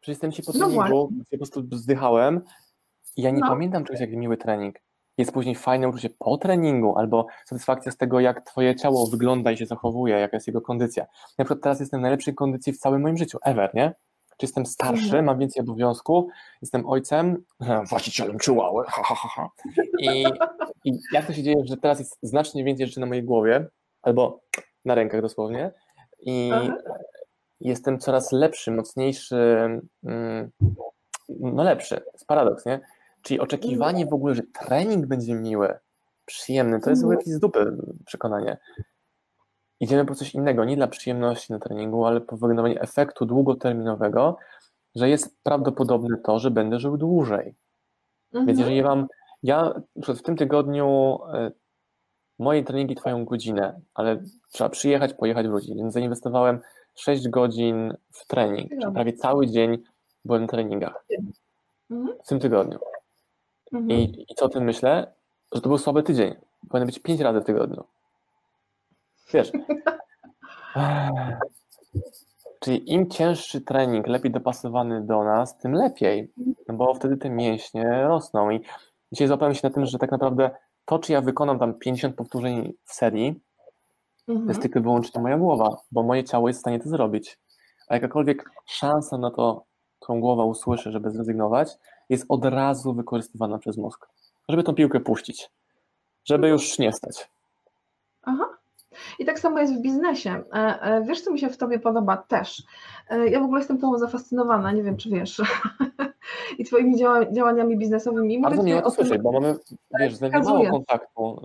Przecież 0.00 0.08
jestem 0.08 0.32
się 0.32 0.42
po 0.42 0.52
no 0.58 0.66
treningu, 0.66 1.08
no 1.18 1.24
po 1.30 1.36
prostu 1.36 1.62
zdychałem, 1.72 2.40
ja 3.16 3.30
nie 3.30 3.40
no. 3.40 3.48
pamiętam 3.48 3.84
czegoś 3.84 4.00
jak 4.00 4.10
miły 4.10 4.36
trening. 4.36 4.76
Jest 5.18 5.32
później 5.32 5.54
fajne 5.54 5.88
uczucie 5.88 6.10
po 6.18 6.38
treningu, 6.38 6.98
albo 6.98 7.26
satysfakcja 7.44 7.92
z 7.92 7.96
tego, 7.96 8.20
jak 8.20 8.46
twoje 8.46 8.76
ciało 8.76 9.06
wygląda 9.06 9.52
i 9.52 9.56
się 9.56 9.66
zachowuje, 9.66 10.14
jaka 10.14 10.36
jest 10.36 10.46
jego 10.46 10.60
kondycja. 10.60 11.06
Na 11.38 11.44
przykład 11.44 11.62
teraz 11.62 11.80
jestem 11.80 12.00
w 12.00 12.02
najlepszej 12.02 12.34
kondycji 12.34 12.72
w 12.72 12.78
całym 12.78 13.02
moim 13.02 13.16
życiu, 13.16 13.38
ever, 13.42 13.70
nie? 13.74 13.94
Czy 14.36 14.46
jestem 14.46 14.66
starszy, 14.66 15.04
mhm. 15.04 15.24
mam 15.24 15.38
więcej 15.38 15.62
obowiązku, 15.62 16.28
jestem 16.62 16.86
ojcem, 16.86 17.44
właścicielem 17.90 18.38
chihuahua, 18.38 18.84
ha, 18.88 19.02
ha, 19.04 19.14
ha, 19.14 19.28
ha. 19.28 19.48
I, 19.98 20.24
I 20.84 20.98
jak 21.12 21.26
to 21.26 21.32
się 21.32 21.42
dzieje, 21.42 21.56
że 21.64 21.76
teraz 21.76 21.98
jest 21.98 22.18
znacznie 22.22 22.64
więcej 22.64 22.86
rzeczy 22.86 23.00
na 23.00 23.06
mojej 23.06 23.24
głowie, 23.24 23.66
albo 24.02 24.40
na 24.84 24.94
rękach 24.94 25.22
dosłownie, 25.22 25.72
i 26.20 26.50
Aha. 26.52 26.76
jestem 27.60 27.98
coraz 27.98 28.32
lepszy, 28.32 28.70
mocniejszy, 28.70 29.36
mm, 30.04 30.50
no 31.28 31.62
lepszy, 31.62 32.00
jest 32.12 32.26
paradoks, 32.26 32.66
nie? 32.66 32.80
Czyli 33.24 33.40
oczekiwanie 33.40 34.06
w 34.06 34.12
ogóle, 34.12 34.34
że 34.34 34.42
trening 34.42 35.06
będzie 35.06 35.34
miły, 35.34 35.78
przyjemny, 36.24 36.80
to 36.80 36.90
jest 36.90 37.02
w 37.02 37.04
ogóle 37.04 37.18
jakieś 37.18 37.34
z 37.34 37.38
dupy 37.38 37.76
przekonanie. 38.06 38.56
Idziemy 39.80 40.04
po 40.04 40.14
coś 40.14 40.34
innego, 40.34 40.64
nie 40.64 40.76
dla 40.76 40.86
przyjemności 40.86 41.52
na 41.52 41.58
treningu, 41.58 42.06
ale 42.06 42.20
po 42.20 42.36
wygrywanie 42.36 42.80
efektu 42.80 43.26
długoterminowego, 43.26 44.36
że 44.94 45.08
jest 45.08 45.42
prawdopodobne 45.42 46.16
to, 46.24 46.38
że 46.38 46.50
będę 46.50 46.78
żył 46.78 46.96
dłużej. 46.96 47.54
Mhm. 48.32 48.46
Więc 48.46 48.58
jeżeli 48.58 48.82
mam, 48.82 49.06
ja 49.42 49.80
w 49.96 50.22
tym 50.22 50.36
tygodniu 50.36 51.18
e, 51.32 51.50
moje 52.38 52.64
treningi 52.64 52.94
trwają 52.94 53.24
godzinę, 53.24 53.80
ale 53.94 54.22
trzeba 54.52 54.70
przyjechać, 54.70 55.14
pojechać, 55.14 55.48
wrócić, 55.48 55.74
więc 55.76 55.94
zainwestowałem 55.94 56.60
6 56.94 57.28
godzin 57.28 57.94
w 58.12 58.26
trening, 58.26 58.70
czyli 58.70 58.92
prawie 58.92 59.12
cały 59.12 59.46
dzień 59.46 59.78
byłem 60.24 60.42
na 60.42 60.48
treningach 60.48 61.06
mhm. 61.90 62.18
w 62.24 62.28
tym 62.28 62.40
tygodniu. 62.40 62.78
Mhm. 63.74 63.90
I, 63.90 64.24
I 64.28 64.34
co 64.34 64.44
o 64.44 64.48
tym 64.48 64.64
myślę? 64.64 65.12
Że 65.54 65.60
to 65.60 65.68
był 65.68 65.78
słaby 65.78 66.02
tydzień. 66.02 66.34
Powinien 66.68 66.86
być 66.86 66.98
pięć 66.98 67.20
razy 67.20 67.40
w 67.40 67.44
tygodniu. 67.44 67.84
Wiesz. 69.32 69.52
Czyli 72.60 72.92
im 72.92 73.10
cięższy 73.10 73.60
trening, 73.60 74.06
lepiej 74.06 74.30
dopasowany 74.32 75.02
do 75.06 75.24
nas, 75.24 75.58
tym 75.58 75.72
lepiej, 75.72 76.32
no 76.68 76.74
bo 76.74 76.94
wtedy 76.94 77.16
te 77.16 77.30
mięśnie 77.30 78.02
rosną. 78.02 78.50
I 78.50 78.60
dzisiaj 79.12 79.28
złapałem 79.28 79.54
się 79.54 79.60
na 79.68 79.74
tym, 79.74 79.86
że 79.86 79.98
tak 79.98 80.10
naprawdę 80.10 80.50
to, 80.84 80.98
czy 80.98 81.12
ja 81.12 81.20
wykonam 81.20 81.58
tam 81.58 81.74
50 81.74 82.16
powtórzeń 82.16 82.72
w 82.84 82.92
serii, 82.92 83.40
mhm. 84.28 84.46
to 84.46 84.50
jest 84.50 84.62
tylko 84.62 84.80
wyłącznie 84.80 85.20
moja 85.20 85.38
głowa, 85.38 85.76
bo 85.92 86.02
moje 86.02 86.24
ciało 86.24 86.48
jest 86.48 86.60
w 86.60 86.60
stanie 86.60 86.80
to 86.80 86.88
zrobić. 86.88 87.38
A 87.88 87.94
jakakolwiek 87.94 88.50
szansa 88.66 89.18
na 89.18 89.30
to, 89.30 89.64
którą 90.00 90.20
głowa 90.20 90.44
usłyszy, 90.44 90.90
żeby 90.90 91.10
zrezygnować, 91.10 91.68
jest 92.14 92.26
od 92.28 92.44
razu 92.44 92.94
wykorzystywana 92.94 93.58
przez 93.58 93.76
mózg, 93.76 94.08
żeby 94.48 94.62
tą 94.62 94.74
piłkę 94.74 95.00
puścić, 95.00 95.50
żeby 96.24 96.48
już 96.48 96.78
nie 96.78 96.92
stać. 96.92 97.30
Aha. 98.22 98.44
I 99.18 99.24
tak 99.24 99.38
samo 99.38 99.60
jest 99.60 99.74
w 99.74 99.80
biznesie. 99.80 100.42
E, 100.52 100.80
e, 100.82 101.02
wiesz, 101.02 101.20
co 101.20 101.32
mi 101.32 101.38
się 101.38 101.48
w 101.48 101.56
tobie 101.56 101.78
podoba 101.78 102.16
też? 102.16 102.62
E, 103.10 103.28
ja 103.28 103.40
w 103.40 103.42
ogóle 103.42 103.60
jestem 103.60 103.78
tobą 103.78 103.98
zafascynowana, 103.98 104.72
nie 104.72 104.82
wiem, 104.82 104.96
czy 104.96 105.10
wiesz. 105.10 105.42
I 106.58 106.64
twoimi 106.64 106.96
działaniami 107.32 107.76
biznesowymi. 107.76 108.40
Bardzo 108.40 108.62
miło 108.62 108.82
to 108.82 108.90
słyszeć, 108.90 109.22
bo 109.22 109.32
mamy, 109.32 109.56
wiesz, 110.00 110.20
mało 110.44 110.70
kontaktu 110.70 111.40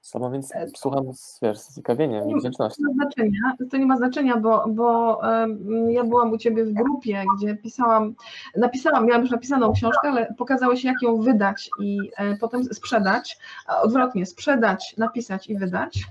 sobą, 0.00 0.32
więc 0.32 0.56
e, 0.56 0.66
słucham 0.76 1.14
z, 1.14 1.38
wiesz, 1.42 1.58
z 1.58 1.68
zaciekawieniem 1.68 2.30
i 2.30 2.34
wdzięcznością. 2.34 2.82
To 2.82 2.88
nie 2.88 2.94
ma 2.94 3.04
znaczenia, 3.04 3.56
to 3.70 3.76
nie 3.76 3.86
ma 3.86 3.96
znaczenia 3.96 4.36
bo, 4.36 4.64
bo 4.68 5.18
um, 5.22 5.90
ja 5.90 6.04
byłam 6.04 6.32
u 6.32 6.38
Ciebie 6.38 6.64
w 6.64 6.72
grupie, 6.72 7.24
gdzie 7.36 7.56
pisałam, 7.56 8.14
napisałam, 8.56 9.06
miałam 9.06 9.22
już 9.22 9.30
napisaną 9.30 9.72
książkę, 9.72 10.08
ale 10.08 10.34
pokazałeś 10.38 10.84
jak 10.84 11.02
ją 11.02 11.16
wydać 11.16 11.70
i 11.80 11.98
e, 12.16 12.36
potem 12.36 12.64
sprzedać, 12.64 13.38
odwrotnie, 13.82 14.26
sprzedać, 14.26 14.94
napisać 14.98 15.46
i 15.46 15.58
wydać. 15.58 16.06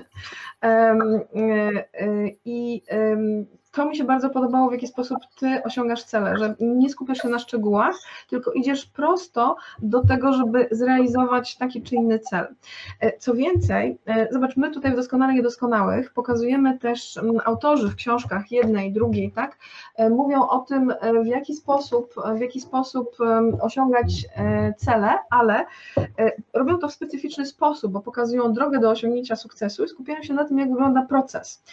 Um, 0.63 1.19
e, 1.35 2.29
I 2.45 2.81
to 3.79 3.85
mi 3.85 3.97
się 3.97 4.03
bardzo 4.03 4.29
podobało, 4.29 4.69
w 4.69 4.71
jaki 4.71 4.87
sposób 4.87 5.17
ty 5.39 5.63
osiągasz 5.63 6.03
cele, 6.03 6.37
że 6.37 6.55
nie 6.59 6.89
skupiasz 6.89 7.17
się 7.17 7.29
na 7.29 7.39
szczegółach, 7.39 7.95
tylko 8.29 8.51
idziesz 8.51 8.85
prosto 8.85 9.55
do 9.81 10.05
tego, 10.05 10.33
żeby 10.33 10.67
zrealizować 10.71 11.57
taki 11.57 11.81
czy 11.81 11.95
inny 11.95 12.19
cel. 12.19 12.47
E, 12.99 13.17
co 13.17 13.33
więcej, 13.33 13.97
e, 14.05 14.27
zobacz, 14.31 14.57
my 14.57 14.71
tutaj 14.71 14.91
w 14.91 14.95
Doskonale 14.95 15.33
Niedoskonałych 15.33 16.13
pokazujemy 16.13 16.79
też 16.79 17.17
mm, 17.17 17.37
autorzy 17.45 17.89
w 17.89 17.95
książkach 17.95 18.51
jednej, 18.51 18.93
drugiej, 18.93 19.31
tak, 19.31 19.57
e, 19.95 20.09
mówią 20.09 20.47
o 20.47 20.59
tym, 20.59 20.93
w 21.23 21.27
jaki 21.27 21.55
sposób, 21.55 22.13
w 22.35 22.39
jaki 22.39 22.61
sposób 22.61 23.17
osiągać 23.61 24.25
cele, 24.77 25.17
ale 25.29 25.65
robią 26.53 26.77
to 26.77 26.87
w 26.87 26.93
specyficzny 26.93 27.45
sposób, 27.45 27.91
bo 27.91 28.01
pokazują 28.01 28.53
drogę 28.53 28.79
do 28.79 28.89
osiągnięcia 28.89 29.35
sukcesu 29.35 29.83
i 29.83 29.87
skupiają 29.87 30.23
się 30.23 30.33
na 30.33 30.45
tym, 30.45 30.59
jak 30.59 30.69
wygląda 30.69 31.05
proces, 31.05 31.63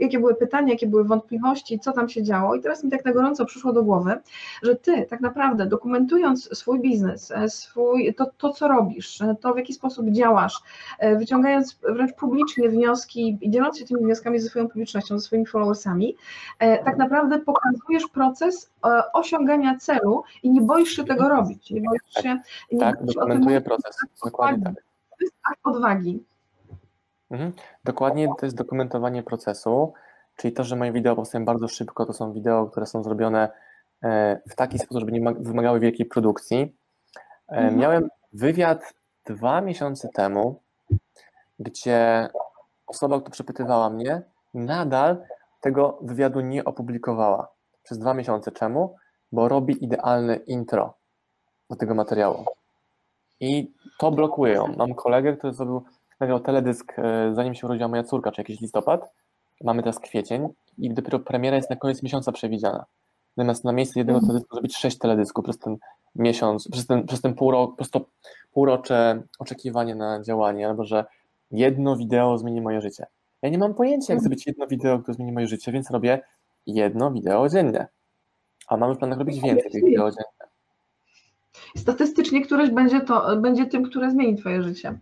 jakie 0.00 0.18
były 0.18 0.34
pytania, 0.34 0.72
jakie 0.72 0.86
były 0.86 1.04
wątpliwości, 1.04 1.43
co 1.80 1.92
tam 1.92 2.08
się 2.08 2.22
działo. 2.22 2.54
I 2.54 2.60
teraz 2.60 2.84
mi 2.84 2.90
tak 2.90 3.04
na 3.04 3.12
gorąco 3.12 3.44
przyszło 3.44 3.72
do 3.72 3.82
głowy, 3.82 4.20
że 4.62 4.76
ty 4.76 5.06
tak 5.10 5.20
naprawdę 5.20 5.66
dokumentując 5.66 6.58
swój 6.58 6.80
biznes, 6.80 7.30
e, 7.30 7.48
swój, 7.48 8.14
to, 8.14 8.30
to 8.38 8.50
co 8.50 8.68
robisz, 8.68 9.20
e, 9.20 9.36
to 9.40 9.54
w 9.54 9.56
jaki 9.56 9.72
sposób 9.72 10.10
działasz, 10.10 10.62
e, 10.98 11.16
wyciągając 11.16 11.78
wręcz 11.82 12.12
publicznie 12.12 12.68
wnioski 12.68 13.38
i 13.40 13.50
dzieląc 13.50 13.78
się 13.78 13.84
tymi 13.84 14.00
wnioskami 14.00 14.40
ze 14.40 14.48
swoją 14.48 14.68
publicznością, 14.68 15.18
ze 15.18 15.24
swoimi 15.26 15.46
followersami, 15.46 16.16
tak 16.58 16.96
naprawdę 16.96 17.38
pokazujesz 17.38 18.06
proces 18.12 18.70
osiągania 19.12 19.78
celu 19.78 20.22
i 20.42 20.50
nie 20.50 20.60
boisz 20.60 20.88
się 20.88 21.04
tego 21.04 21.28
robić. 21.28 21.70
Nie 21.70 21.80
boisz 21.80 22.22
się. 22.22 22.40
Nie 22.72 22.78
tak, 22.78 22.98
boisz 22.98 23.14
dokumentuję 23.14 23.60
proces. 23.60 23.96
Dokładnie 24.24 24.64
tak. 24.64 24.74
To 24.74 25.16
jest 25.20 25.34
akt 25.50 25.60
odwagi. 25.64 26.24
Mhm. 27.30 27.52
Dokładnie 27.84 28.28
to 28.38 28.46
jest 28.46 28.56
dokumentowanie 28.56 29.22
procesu. 29.22 29.92
Czyli 30.36 30.54
to, 30.54 30.64
że 30.64 30.76
moje 30.76 30.92
wideo 30.92 31.16
powstają 31.16 31.44
bardzo 31.44 31.68
szybko, 31.68 32.06
to 32.06 32.12
są 32.12 32.32
wideo, 32.32 32.66
które 32.66 32.86
są 32.86 33.02
zrobione 33.02 33.48
e, 34.02 34.40
w 34.50 34.54
taki 34.54 34.78
sposób, 34.78 35.00
żeby 35.00 35.12
nie 35.12 35.34
wymagały 35.40 35.80
wielkiej 35.80 36.06
produkcji. 36.06 36.76
E, 37.48 37.56
mhm. 37.56 37.78
Miałem 37.78 38.08
wywiad 38.32 38.94
dwa 39.26 39.60
miesiące 39.60 40.08
temu, 40.08 40.62
gdzie 41.58 42.28
osoba, 42.86 43.20
która 43.20 43.32
przepytywała 43.32 43.90
mnie, 43.90 44.22
nadal 44.54 45.24
tego 45.60 45.98
wywiadu 46.02 46.40
nie 46.40 46.64
opublikowała. 46.64 47.48
Przez 47.82 47.98
dwa 47.98 48.14
miesiące. 48.14 48.52
Czemu? 48.52 48.96
Bo 49.32 49.48
robi 49.48 49.84
idealne 49.84 50.36
intro 50.36 50.94
do 51.70 51.76
tego 51.76 51.94
materiału. 51.94 52.44
I 53.40 53.72
to 53.98 54.10
blokuje 54.10 54.54
ją. 54.54 54.74
Mam 54.76 54.94
kolegę, 54.94 55.36
który 55.36 55.52
zrobił 55.52 55.84
nagrał 56.20 56.40
teledysk, 56.40 56.98
e, 56.98 57.34
zanim 57.34 57.54
się 57.54 57.66
urodziła 57.66 57.88
moja 57.88 58.02
córka, 58.02 58.32
czy 58.32 58.40
jakiś 58.40 58.60
listopad, 58.60 59.12
mamy 59.64 59.82
teraz 59.82 59.98
kwiecień 59.98 60.48
i 60.78 60.94
dopiero 60.94 61.18
premiera 61.18 61.56
jest 61.56 61.70
na 61.70 61.76
koniec 61.76 62.02
miesiąca 62.02 62.32
przewidziana. 62.32 62.84
Natomiast 63.36 63.64
na 63.64 63.72
miejsce 63.72 64.00
jednego 64.00 64.18
mhm. 64.18 64.28
teledysku 64.28 64.56
zrobić 64.56 64.76
sześć 64.76 64.98
teledysków 64.98 65.44
przez 65.44 65.58
ten 65.58 65.76
miesiąc, 66.14 66.68
przez 66.68 66.86
ten, 66.86 67.06
przez 67.06 67.20
ten 67.20 67.34
półrok, 67.34 67.76
prosto 67.76 68.00
półrocze 68.52 69.22
oczekiwanie 69.38 69.94
na 69.94 70.22
działanie, 70.22 70.68
albo 70.68 70.84
że 70.84 71.04
jedno 71.50 71.96
wideo 71.96 72.38
zmieni 72.38 72.60
moje 72.60 72.80
życie. 72.80 73.06
Ja 73.42 73.50
nie 73.50 73.58
mam 73.58 73.74
pojęcia, 73.74 74.12
jak 74.12 74.18
mhm. 74.18 74.20
zrobić 74.20 74.46
jedno 74.46 74.66
wideo, 74.66 74.98
które 74.98 75.14
zmieni 75.14 75.32
moje 75.32 75.46
życie, 75.46 75.72
więc 75.72 75.90
robię 75.90 76.20
jedno 76.66 77.10
wideo 77.10 77.48
dziennie. 77.48 77.86
A 78.68 78.76
mamy 78.76 78.94
w 78.94 78.98
planach 78.98 79.18
robić 79.18 79.40
więcej 79.40 79.70
tych 79.70 79.84
wideo 79.84 80.10
dziennie. 80.10 80.50
Statystycznie 81.76 82.44
któreś 82.44 82.70
będzie, 82.70 83.00
to, 83.00 83.36
będzie 83.36 83.66
tym, 83.66 83.84
które 83.84 84.10
zmieni 84.10 84.36
Twoje 84.36 84.62
życie. 84.62 84.98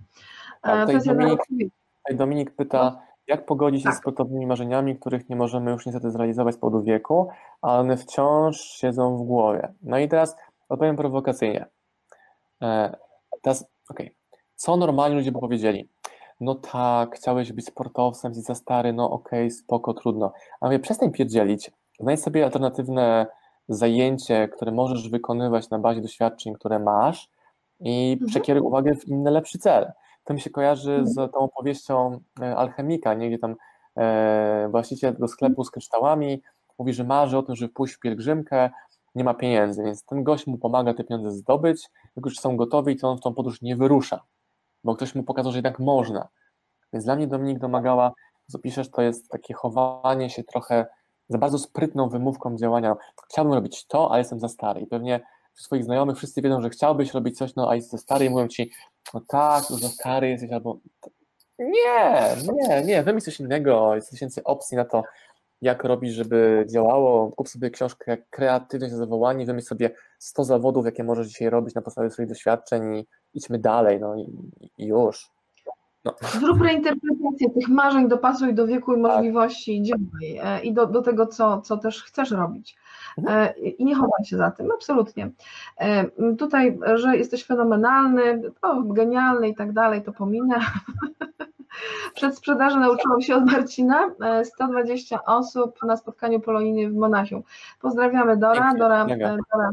Tak, 0.62 0.90
tutaj, 0.90 1.02
Dominik, 1.06 1.40
tutaj 1.48 2.16
Dominik 2.16 2.50
pyta, 2.50 2.84
no. 2.84 3.11
Jak 3.26 3.46
pogodzić 3.46 3.80
się 3.80 3.88
tak. 3.88 3.94
z 3.94 3.98
sportowymi 3.98 4.46
marzeniami, 4.46 4.98
których 4.98 5.28
nie 5.28 5.36
możemy 5.36 5.70
już 5.70 5.86
niestety 5.86 6.10
zrealizować 6.10 6.54
z 6.54 6.58
powodu 6.58 6.82
wieku, 6.82 7.28
ale 7.62 7.80
one 7.80 7.96
wciąż 7.96 8.60
siedzą 8.60 9.16
w 9.16 9.22
głowie. 9.22 9.72
No 9.82 9.98
i 9.98 10.08
teraz 10.08 10.36
odpowiem 10.68 10.96
prowokacyjnie. 10.96 11.66
E, 12.62 12.96
teraz, 13.42 13.64
okej, 13.90 14.06
okay. 14.06 14.40
co 14.54 14.76
normalni 14.76 15.16
ludzie 15.16 15.32
by 15.32 15.40
powiedzieli? 15.40 15.88
No 16.40 16.54
tak, 16.54 17.16
chciałeś 17.16 17.52
być 17.52 17.66
sportowcem, 17.66 18.30
jesteś 18.30 18.46
za 18.46 18.54
stary, 18.54 18.92
no 18.92 19.10
okej, 19.10 19.46
okay, 19.46 19.50
spoko, 19.50 19.94
trudno. 19.94 20.32
A 20.60 20.66
mówię, 20.66 20.78
przestań 20.78 21.12
pierdzielić, 21.12 21.70
znajdź 22.00 22.20
sobie 22.20 22.44
alternatywne 22.44 23.26
zajęcie, 23.68 24.48
które 24.48 24.72
możesz 24.72 25.08
wykonywać 25.08 25.70
na 25.70 25.78
bazie 25.78 26.00
doświadczeń, 26.00 26.54
które 26.54 26.78
masz 26.78 27.30
i 27.80 28.12
mhm. 28.12 28.28
przekieruj 28.28 28.62
uwagę 28.62 28.94
w 28.94 29.08
inny, 29.08 29.30
lepszy 29.30 29.58
cel. 29.58 29.92
To 30.24 30.34
mi 30.34 30.40
się 30.40 30.50
kojarzy 30.50 30.92
mhm. 30.92 31.06
z 31.06 31.14
tą 31.14 31.38
opowieścią 31.38 32.20
e, 32.40 32.56
alchemika, 32.56 33.14
nie? 33.14 33.28
gdzie 33.28 33.38
tam 33.38 33.56
e, 33.96 34.68
właściciel 34.70 35.14
tego 35.14 35.28
sklepu 35.28 35.64
z 35.64 35.70
kryształami 35.70 36.42
mówi, 36.78 36.92
że 36.92 37.04
marzy 37.04 37.38
o 37.38 37.42
tym, 37.42 37.56
żeby 37.56 37.72
pójść 37.72 37.94
w 37.94 37.98
pielgrzymkę, 37.98 38.70
nie 39.14 39.24
ma 39.24 39.34
pieniędzy, 39.34 39.82
więc 39.82 40.04
ten 40.04 40.22
gość 40.22 40.46
mu 40.46 40.58
pomaga 40.58 40.94
te 40.94 41.04
pieniądze 41.04 41.30
zdobyć, 41.30 41.88
tylko 42.14 42.30
już 42.30 42.38
są 42.38 42.56
gotowi, 42.56 42.96
to 42.96 43.10
on 43.10 43.18
w 43.18 43.20
tą 43.20 43.34
podróż 43.34 43.62
nie 43.62 43.76
wyrusza, 43.76 44.20
bo 44.84 44.94
ktoś 44.94 45.14
mu 45.14 45.22
pokazał, 45.22 45.52
że 45.52 45.58
jednak 45.58 45.78
można. 45.78 46.28
Więc 46.92 47.04
dla 47.04 47.16
mnie 47.16 47.26
Dominik 47.26 47.58
domagała, 47.58 48.12
co 48.46 48.58
piszesz, 48.58 48.90
to 48.90 49.02
jest 49.02 49.28
takie 49.30 49.54
chowanie 49.54 50.30
się 50.30 50.44
trochę 50.44 50.86
za 51.28 51.38
bardzo 51.38 51.58
sprytną 51.58 52.08
wymówką 52.08 52.56
działania. 52.56 52.96
Chciałbym 53.30 53.54
robić 53.54 53.86
to, 53.86 54.10
ale 54.10 54.18
jestem 54.18 54.40
za 54.40 54.48
stary. 54.48 54.80
I 54.80 54.86
pewnie 54.86 55.20
swoich 55.54 55.84
znajomych 55.84 56.16
wszyscy 56.16 56.42
wiedzą, 56.42 56.60
że 56.60 56.70
chciałbyś 56.70 57.14
robić 57.14 57.38
coś, 57.38 57.54
no 57.54 57.70
a 57.70 57.74
jesteś 57.74 57.90
za 57.90 57.98
stary 57.98 58.24
i 58.24 58.30
mówią 58.30 58.48
ci, 58.48 58.70
no 59.14 59.20
tak, 59.28 59.64
no 59.70 59.76
za 59.76 59.88
stary 59.88 60.28
jesteś, 60.28 60.52
albo 60.52 60.78
nie, 61.58 62.36
nie, 62.52 62.82
nie, 62.84 63.02
wymyśl 63.02 63.24
coś 63.24 63.40
innego, 63.40 63.94
jest 63.94 64.10
tysięcy 64.10 64.44
opcji 64.44 64.76
na 64.76 64.84
to, 64.84 65.02
jak 65.62 65.84
robić, 65.84 66.12
żeby 66.12 66.66
działało. 66.68 67.32
Kup 67.32 67.48
sobie 67.48 67.70
książkę 67.70 68.16
Kreatywność 68.30 68.94
zawołanie, 68.94 69.46
wymyśl 69.46 69.66
sobie 69.66 69.90
100 70.18 70.44
zawodów, 70.44 70.84
jakie 70.84 71.04
możesz 71.04 71.26
dzisiaj 71.26 71.50
robić 71.50 71.74
na 71.74 71.82
podstawie 71.82 72.10
swoich 72.10 72.28
doświadczeń 72.28 72.96
i 72.96 73.06
idźmy 73.34 73.58
dalej, 73.58 74.00
no 74.00 74.16
i, 74.16 74.50
i 74.78 74.86
już. 74.86 75.30
No. 76.04 76.14
Zrób 76.40 76.60
reinterpretację 76.60 77.50
tych 77.54 77.68
marzeń, 77.68 78.08
dopasuj 78.08 78.54
do 78.54 78.66
wieku 78.66 78.92
i 78.92 79.02
tak. 79.02 79.12
możliwości, 79.12 79.78
tak. 79.78 79.86
działaj 79.86 80.56
e, 80.56 80.62
i 80.62 80.72
do, 80.72 80.86
do 80.86 81.02
tego, 81.02 81.26
co, 81.26 81.60
co 81.60 81.76
też 81.76 82.02
chcesz 82.02 82.30
robić. 82.30 82.76
Mhm. 83.18 83.38
E, 83.38 83.52
I 83.52 83.84
nie 83.84 83.94
chowaj 83.94 84.24
się 84.24 84.36
za 84.36 84.50
tym, 84.50 84.70
absolutnie. 84.70 85.30
E, 85.80 86.04
tutaj, 86.38 86.78
że 86.94 87.16
jesteś 87.16 87.44
fenomenalny, 87.44 88.42
o, 88.62 88.82
genialny 88.82 89.48
i 89.48 89.54
tak 89.54 89.72
dalej, 89.72 90.02
to 90.02 90.12
pominę. 90.12 90.56
Przed 92.14 92.36
sprzedaży 92.36 92.76
nauczyłam 92.76 93.20
się 93.20 93.36
od 93.36 93.44
Marcina 93.52 94.10
120 94.44 95.24
osób 95.24 95.82
na 95.82 95.96
spotkaniu 95.96 96.40
polonijnym 96.40 96.92
w 96.92 96.96
Monachium. 96.96 97.42
Pozdrawiamy 97.80 98.36
Dora. 98.36 98.74
Dora, 98.74 99.06
Dora 99.06 99.70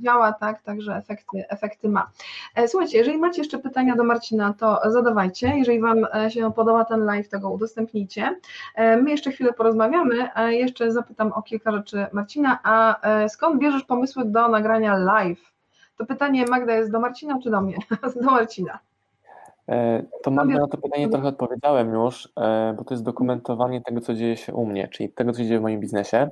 działa, 0.00 0.32
tak, 0.32 0.62
także 0.62 0.96
efekty, 0.96 1.44
efekty 1.48 1.88
ma. 1.88 2.10
E, 2.54 2.68
słuchajcie, 2.68 2.98
jeżeli 2.98 3.18
macie 3.18 3.40
jeszcze 3.40 3.58
pytania 3.58 3.96
do 3.96 4.04
Marcina, 4.04 4.54
to 4.58 4.80
zadawajcie. 4.86 5.52
Jeżeli 5.58 5.80
Wam 5.80 6.06
e, 6.14 6.30
się 6.30 6.52
podoba 6.52 6.84
ten 6.84 7.04
live, 7.04 7.28
to 7.28 7.40
go 7.40 7.50
udostępnijcie. 7.50 8.36
E, 8.74 8.96
my 8.96 9.10
jeszcze 9.10 9.30
chwilę 9.30 9.52
porozmawiamy, 9.52 10.28
jeszcze 10.48 10.92
zapytam 10.92 11.32
o 11.32 11.42
kilka 11.42 11.72
rzeczy 11.72 12.06
Marcina, 12.12 12.58
a 12.62 13.00
skąd 13.28 13.60
bierzesz 13.60 13.84
pomysły 13.84 14.24
do 14.24 14.48
nagrania 14.48 14.96
live? 14.96 15.52
To 15.96 16.06
pytanie 16.06 16.44
Magda 16.46 16.74
jest 16.74 16.92
do 16.92 17.00
Marcina 17.00 17.38
czy 17.42 17.50
do 17.50 17.60
mnie? 17.60 17.76
do 18.22 18.30
Marcina. 18.30 18.78
To 20.22 20.30
Magda 20.30 20.58
na 20.58 20.66
to 20.66 20.78
pytanie 20.78 21.08
trochę 21.08 21.28
odpowiedziałem 21.28 21.92
już, 21.92 22.28
bo 22.76 22.84
to 22.84 22.94
jest 22.94 23.04
dokumentowanie 23.04 23.82
tego, 23.82 24.00
co 24.00 24.14
dzieje 24.14 24.36
się 24.36 24.54
u 24.54 24.66
mnie, 24.66 24.88
czyli 24.88 25.08
tego, 25.08 25.32
co 25.32 25.38
się 25.38 25.46
dzieje 25.46 25.58
w 25.58 25.62
moim 25.62 25.80
biznesie 25.80 26.30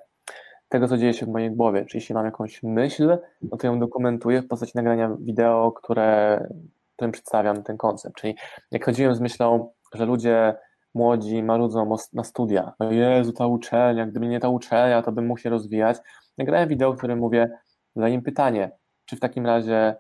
tego, 0.69 0.89
co 0.89 0.99
dzieje 0.99 1.15
się 1.15 1.27
w 1.27 1.29
mojej 1.29 1.51
głowie. 1.51 1.85
Czyli 1.85 1.97
jeśli 1.97 2.15
mam 2.15 2.25
jakąś 2.25 2.63
myśl, 2.63 3.19
no 3.43 3.57
to 3.57 3.67
ją 3.67 3.79
dokumentuję 3.79 4.43
w 4.43 4.49
postaci 4.49 4.73
nagrania 4.75 5.17
wideo, 5.21 5.73
które, 5.73 6.49
którym 6.97 7.13
przedstawiam 7.13 7.63
ten 7.63 7.77
koncept. 7.77 8.17
Czyli 8.17 8.37
jak 8.71 8.85
chodziłem 8.85 9.15
z 9.15 9.21
myślą, 9.21 9.71
że 9.95 10.07
ludzie 10.07 10.55
młodzi 10.95 11.43
marudzą 11.43 11.97
na 12.13 12.25
studia, 12.25 12.73
o 12.79 12.93
Jezu, 12.93 13.33
ta 13.33 13.47
uczelnia, 13.47 14.07
gdyby 14.07 14.27
nie 14.27 14.41
ta 14.41 14.49
uczelnia, 14.49 15.03
to 15.03 15.13
bym 15.13 15.27
mógł 15.27 15.41
się 15.41 15.51
rozwijać. 15.51 15.97
Nagrałem 16.39 16.69
wideo, 16.69 16.93
w 16.93 16.99
którym 16.99 17.19
mówię, 17.19 17.51
zadaję 17.97 18.23
pytanie, 18.23 18.71
czy 19.05 19.17
w 19.17 19.21
takim 19.21 19.47
razie 19.47 19.97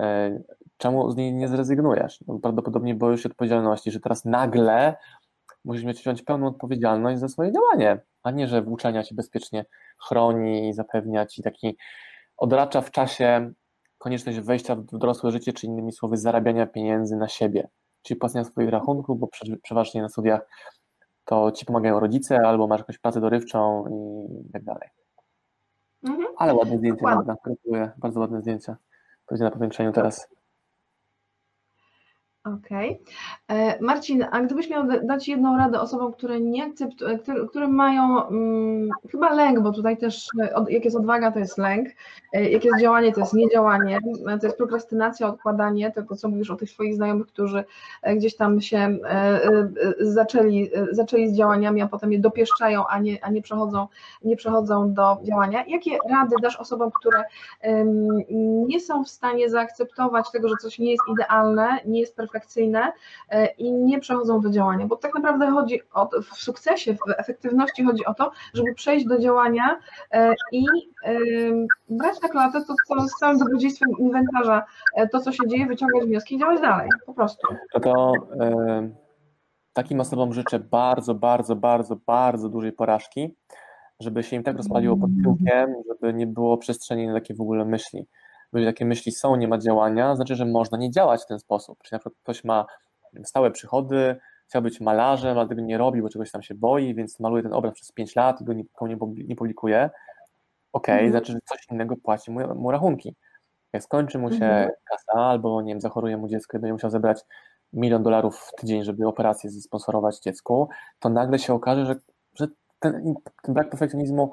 e, 0.00 0.38
czemu 0.76 1.10
z 1.10 1.16
niej 1.16 1.34
nie 1.34 1.48
zrezygnujesz? 1.48 2.24
No, 2.26 2.38
prawdopodobnie 2.38 2.94
boisz 2.94 3.22
się 3.22 3.28
odpowiedzialności, 3.28 3.90
że 3.90 4.00
teraz 4.00 4.24
nagle 4.24 4.96
musisz 5.66 5.84
mieć 5.84 6.00
wziąć 6.00 6.22
pełną 6.22 6.46
odpowiedzialność 6.46 7.20
za 7.20 7.28
swoje 7.28 7.52
działanie, 7.52 7.98
a 8.22 8.30
nie, 8.30 8.48
że 8.48 8.62
włóczenia 8.62 9.02
cię 9.02 9.14
bezpiecznie 9.14 9.64
chroni 10.08 10.68
i 10.68 10.72
zapewnia 10.72 11.26
ci 11.26 11.42
taki, 11.42 11.76
odracza 12.36 12.80
w 12.80 12.90
czasie 12.90 13.52
konieczność 13.98 14.40
wejścia 14.40 14.76
w 14.76 14.84
dorosłe 14.84 15.30
życie, 15.30 15.52
czy 15.52 15.66
innymi 15.66 15.92
słowy 15.92 16.16
zarabiania 16.16 16.66
pieniędzy 16.66 17.16
na 17.16 17.28
siebie, 17.28 17.68
czyli 18.02 18.20
płacenia 18.20 18.44
swoich 18.44 18.68
rachunków, 18.68 19.18
bo 19.18 19.28
przeważnie 19.62 20.02
na 20.02 20.08
studiach 20.08 20.48
to 21.24 21.52
ci 21.52 21.66
pomagają 21.66 22.00
rodzice, 22.00 22.38
albo 22.46 22.66
masz 22.66 22.80
jakąś 22.80 22.98
pracę 22.98 23.20
dorywczą 23.20 23.84
i 23.88 24.52
tak 24.52 24.64
dalej. 24.64 24.88
Mhm. 26.04 26.28
Ale 26.36 26.54
ładne 26.54 26.78
zdjęcie, 26.78 27.04
Ładne. 27.04 27.34
bardzo 27.96 28.20
ładne 28.20 28.40
zdjęcie. 28.40 28.76
Będzie 29.30 29.44
na 29.44 29.50
powiększeniu 29.50 29.92
teraz. 29.92 30.28
Okej. 32.54 33.00
Okay. 33.48 33.58
E, 33.58 33.80
Marcin, 33.80 34.24
a 34.30 34.40
gdybyś 34.40 34.70
miał 34.70 34.84
dać 35.02 35.28
jedną 35.28 35.56
radę 35.56 35.80
osobom, 35.80 36.12
które 36.12 36.40
nie 36.40 36.64
akceptują, 36.64 37.18
które 37.48 37.68
mają 37.68 38.20
hmm, 38.20 38.88
chyba 39.10 39.34
lęk, 39.34 39.60
bo 39.60 39.72
tutaj 39.72 39.96
też 39.96 40.28
od, 40.54 40.70
jak 40.70 40.84
jest 40.84 40.96
odwaga, 40.96 41.32
to 41.32 41.38
jest 41.38 41.58
lęk, 41.58 41.88
e, 42.32 42.50
jak 42.50 42.64
jest 42.64 42.80
działanie, 42.80 43.12
to 43.12 43.20
jest 43.20 43.34
niedziałanie, 43.34 43.98
to 44.40 44.46
jest 44.46 44.56
prokrastynacja, 44.56 45.28
odkładanie, 45.28 45.92
to, 45.92 46.16
co 46.16 46.28
mówisz 46.28 46.50
o 46.50 46.56
tych 46.56 46.70
swoich 46.70 46.94
znajomych, 46.94 47.26
którzy 47.26 47.64
e, 48.02 48.16
gdzieś 48.16 48.36
tam 48.36 48.60
się 48.60 48.98
zaczęli, 50.00 50.70
zaczęli 50.90 51.28
z 51.28 51.36
działaniami, 51.36 51.82
a 51.82 51.88
potem 51.88 52.12
je 52.12 52.18
dopieszczają, 52.18 52.86
a 52.86 52.98
nie, 52.98 53.24
a 53.24 53.30
nie, 53.30 53.42
przechodzą, 53.42 53.86
nie 54.24 54.36
przechodzą 54.36 54.94
do 54.94 55.16
działania. 55.22 55.64
Jakie 55.68 55.98
rady 56.10 56.36
dasz 56.42 56.56
osobom, 56.56 56.90
które 56.90 57.24
nie 58.66 58.80
są 58.80 59.04
w 59.04 59.08
stanie 59.08 59.50
zaakceptować 59.50 60.30
tego, 60.30 60.48
że 60.48 60.54
coś 60.62 60.78
nie 60.78 60.90
jest 60.90 61.02
idealne, 61.12 61.80
nie 61.84 62.00
jest 62.00 62.16
perfekcyjne, 62.16 62.35
e, 63.30 63.46
i 63.46 63.72
nie 63.72 64.00
przechodzą 64.00 64.40
do 64.40 64.50
działania, 64.50 64.86
bo 64.86 64.96
tak 64.96 65.14
naprawdę 65.14 65.50
chodzi 65.50 65.80
o 65.94 66.08
w 66.22 66.36
sukcesie, 66.36 66.94
w 66.94 66.98
efektywności 67.18 67.84
chodzi 67.84 68.06
o 68.06 68.14
to, 68.14 68.30
żeby 68.54 68.74
przejść 68.74 69.06
do 69.06 69.18
działania 69.18 69.78
e, 70.12 70.34
i 70.52 70.64
brać 71.88 72.22
na 72.22 72.28
klatę 72.28 72.64
to, 72.64 72.74
co 72.88 73.08
z 73.08 73.18
całym 73.18 73.38
dobrodziejstwem 73.38 73.90
inwentarza, 73.98 74.64
e, 74.96 75.08
to 75.08 75.20
co 75.20 75.32
się 75.32 75.48
dzieje, 75.48 75.66
wyciągać 75.66 76.04
wnioski 76.04 76.34
i 76.34 76.38
działać 76.38 76.60
dalej, 76.60 76.88
po 77.06 77.14
prostu. 77.14 77.46
To, 77.72 77.80
to 77.80 78.12
takim 79.72 80.00
osobom 80.00 80.32
życzę 80.32 80.58
bardzo, 80.58 81.14
bardzo, 81.14 81.56
bardzo, 81.56 81.96
bardzo 82.06 82.48
dużej 82.48 82.72
porażki, 82.72 83.34
żeby 84.00 84.22
się 84.22 84.36
im 84.36 84.42
tak 84.42 84.56
rozpaliło 84.56 84.96
pod 84.96 85.10
tyłkiem, 85.22 85.74
żeby 85.88 86.14
nie 86.14 86.26
było 86.26 86.58
przestrzeni 86.58 87.06
na 87.06 87.14
takie 87.14 87.34
w 87.34 87.40
ogóle 87.40 87.64
myśli 87.64 88.06
jeżeli 88.52 88.66
takie 88.66 88.84
myśli 88.84 89.12
są, 89.12 89.36
nie 89.36 89.48
ma 89.48 89.58
działania, 89.58 90.16
znaczy, 90.16 90.34
że 90.34 90.46
można 90.46 90.78
nie 90.78 90.90
działać 90.90 91.22
w 91.22 91.26
ten 91.26 91.38
sposób. 91.38 91.78
Czyli 91.82 91.94
na 91.94 91.98
przykład 91.98 92.14
ktoś 92.22 92.44
ma 92.44 92.66
stałe 93.24 93.50
przychody, 93.50 94.16
chciał 94.48 94.62
być 94.62 94.80
malarzem, 94.80 95.38
ale 95.38 95.48
tego 95.48 95.60
nie 95.60 95.78
robi, 95.78 96.02
bo 96.02 96.08
czegoś 96.08 96.30
tam 96.30 96.42
się 96.42 96.54
boi, 96.54 96.94
więc 96.94 97.20
maluje 97.20 97.42
ten 97.42 97.52
obraz 97.52 97.74
przez 97.74 97.92
5 97.92 98.16
lat 98.16 98.40
i 98.40 98.44
go 98.44 98.52
nikomu 98.52 99.14
nie, 99.16 99.36
publikuje. 99.36 99.90
Okej, 100.72 100.94
okay, 100.94 100.94
mhm. 100.94 101.10
znaczy, 101.10 101.32
że 101.32 101.38
coś 101.44 101.66
innego 101.70 101.96
płaci 101.96 102.30
mu, 102.30 102.54
mu 102.54 102.70
rachunki. 102.70 103.14
Jak 103.72 103.82
skończy 103.82 104.18
mu 104.18 104.30
się 104.30 104.44
mhm. 104.44 104.70
kasa, 104.84 105.20
albo 105.20 105.62
nie 105.62 105.72
wiem, 105.72 105.80
zachoruje 105.80 106.16
mu 106.16 106.28
dziecko 106.28 106.56
i 106.56 106.60
będzie 106.60 106.72
musiał 106.72 106.90
zebrać 106.90 107.20
milion 107.72 108.02
dolarów 108.02 108.38
w 108.38 108.60
tydzień, 108.60 108.84
żeby 108.84 109.06
operację 109.06 109.50
sponsorować 109.50 110.20
dziecku, 110.20 110.68
to 110.98 111.08
nagle 111.08 111.38
się 111.38 111.54
okaże, 111.54 111.86
że, 111.86 111.96
że 112.34 112.48
ten, 112.78 113.14
ten 113.42 113.54
brak 113.54 113.70
perfekcjonizmu, 113.70 114.32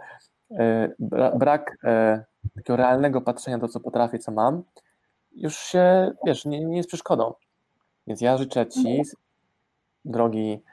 e, 0.60 0.90
brak 1.36 1.78
e, 1.84 2.26
takiego 2.56 2.78
realnego 2.78 3.22
patrzenia 3.22 3.60
to, 3.60 3.68
co 3.68 3.80
potrafię, 3.80 4.20
co 4.20 4.32
mam, 4.32 4.64
już 5.32 5.58
się, 5.58 6.12
wiesz, 6.26 6.46
nie, 6.46 6.66
nie 6.66 6.78
jest 6.78 6.90
przeszkodą. 6.90 7.34
Więc 8.08 8.22
ja 8.22 8.38
życzę 8.38 8.68
Ci, 8.68 9.02
drogi 10.06 10.64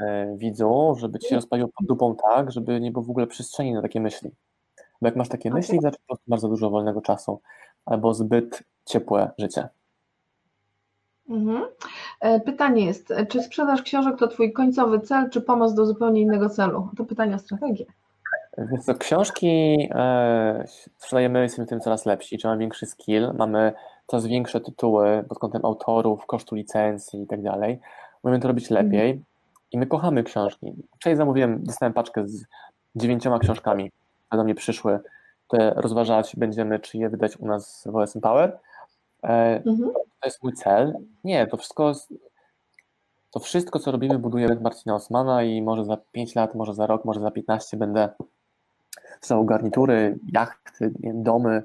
e, 0.00 0.36
widzu, 0.36 0.94
żeby 0.98 1.18
Ci 1.18 1.28
się 1.28 1.34
rozpaliło 1.34 1.68
pod 1.78 1.86
dupą 1.86 2.16
tak, 2.16 2.52
żeby 2.52 2.80
nie 2.80 2.90
było 2.90 3.04
w 3.04 3.10
ogóle 3.10 3.26
przestrzeni 3.26 3.72
na 3.72 3.82
takie 3.82 4.00
myśli. 4.00 4.30
Bo 5.00 5.08
jak 5.08 5.16
masz 5.16 5.28
takie 5.28 5.50
myśli, 5.50 5.74
to 5.74 5.80
znaczy 5.80 5.98
po 5.98 6.06
prostu 6.06 6.30
bardzo 6.30 6.48
dużo 6.48 6.70
wolnego 6.70 7.00
czasu 7.00 7.40
albo 7.84 8.14
zbyt 8.14 8.62
ciepłe 8.84 9.30
życie. 9.38 9.68
Mhm. 11.28 11.62
E, 12.20 12.40
pytanie 12.40 12.84
jest, 12.84 13.12
czy 13.28 13.42
sprzedaż 13.42 13.82
książek 13.82 14.18
to 14.18 14.28
Twój 14.28 14.52
końcowy 14.52 15.00
cel, 15.00 15.30
czy 15.30 15.40
pomoc 15.40 15.74
do 15.74 15.86
zupełnie 15.86 16.20
innego 16.20 16.48
celu? 16.48 16.88
To 16.96 17.04
pytanie 17.04 17.34
o 17.34 17.38
strategię. 17.38 17.86
Więc 18.58 18.86
to 18.86 18.94
książki 18.94 19.76
e, 19.94 20.64
sprzedajemy, 20.98 21.42
jesteśmy 21.42 21.66
tym 21.66 21.80
coraz 21.80 22.06
lepsi, 22.06 22.38
czy 22.38 22.46
mamy 22.46 22.60
większy 22.60 22.86
skill, 22.86 23.32
mamy 23.34 23.72
coraz 24.06 24.26
większe 24.26 24.60
tytuły 24.60 25.24
pod 25.28 25.38
kątem 25.38 25.64
autorów, 25.64 26.26
kosztu 26.26 26.54
licencji 26.54 27.22
i 27.22 27.26
tak 27.26 27.42
dalej. 27.42 27.80
Możemy 28.22 28.40
to 28.40 28.48
robić 28.48 28.72
mhm. 28.72 28.86
lepiej 28.86 29.22
i 29.72 29.78
my 29.78 29.86
kochamy 29.86 30.24
książki. 30.24 30.74
Wczoraj 30.96 31.16
zamówiłem, 31.16 31.64
dostałem 31.64 31.92
paczkę 31.92 32.28
z 32.28 32.44
dziewięcioma 32.94 33.38
książkami, 33.38 33.90
które 34.26 34.40
do 34.40 34.44
mnie 34.44 34.54
przyszły, 34.54 35.00
które 35.46 35.74
rozważać 35.76 36.36
będziemy, 36.36 36.78
czy 36.78 36.98
je 36.98 37.08
wydać 37.08 37.36
u 37.36 37.46
nas 37.46 37.84
w 37.86 37.96
OSM 37.96 38.20
Power. 38.20 38.58
E, 39.22 39.62
mhm. 39.66 39.92
To 39.92 40.28
jest 40.28 40.42
mój 40.42 40.52
cel. 40.52 40.94
Nie, 41.24 41.46
to 41.46 41.56
wszystko 41.56 41.92
to 43.30 43.40
wszystko, 43.40 43.78
co 43.78 43.92
robimy, 43.92 44.18
budujemy 44.18 44.60
Marcina 44.60 44.94
Osmana 44.94 45.42
i 45.42 45.62
może 45.62 45.84
za 45.84 45.96
5 46.12 46.34
lat, 46.34 46.54
może 46.54 46.74
za 46.74 46.86
rok, 46.86 47.04
może 47.04 47.20
za 47.20 47.30
15 47.30 47.76
będę 47.76 48.08
są 49.20 49.44
garnitury, 49.44 50.18
jachty, 50.32 50.92
domy, 51.14 51.62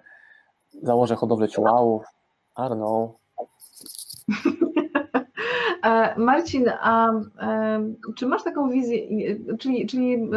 założę 0.84 1.15
hodowlę 1.15 1.47
ciułałów, 1.49 2.03
I 2.57 2.61
don't 2.61 2.78
know. 2.78 3.11
E, 5.84 6.19
Marcin, 6.19 6.69
a 6.82 7.11
e, 7.11 7.93
czy 8.15 8.25
masz 8.28 8.43
taką 8.43 8.69
wizję, 8.69 8.99
czyli, 9.59 9.88
czyli 9.88 10.13
e, 10.13 10.28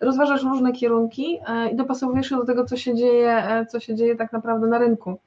rozważasz 0.00 0.42
różne 0.42 0.72
kierunki 0.72 1.40
i 1.72 1.76
dopasowujesz 1.76 2.28
się 2.28 2.36
do 2.36 2.44
tego, 2.44 2.64
co 2.64 2.76
się 2.76 2.94
dzieje, 2.94 3.66
co 3.68 3.80
się 3.80 3.94
dzieje 3.94 4.16
tak 4.16 4.32
naprawdę 4.32 4.66
na 4.66 4.78
rynku? 4.78 5.18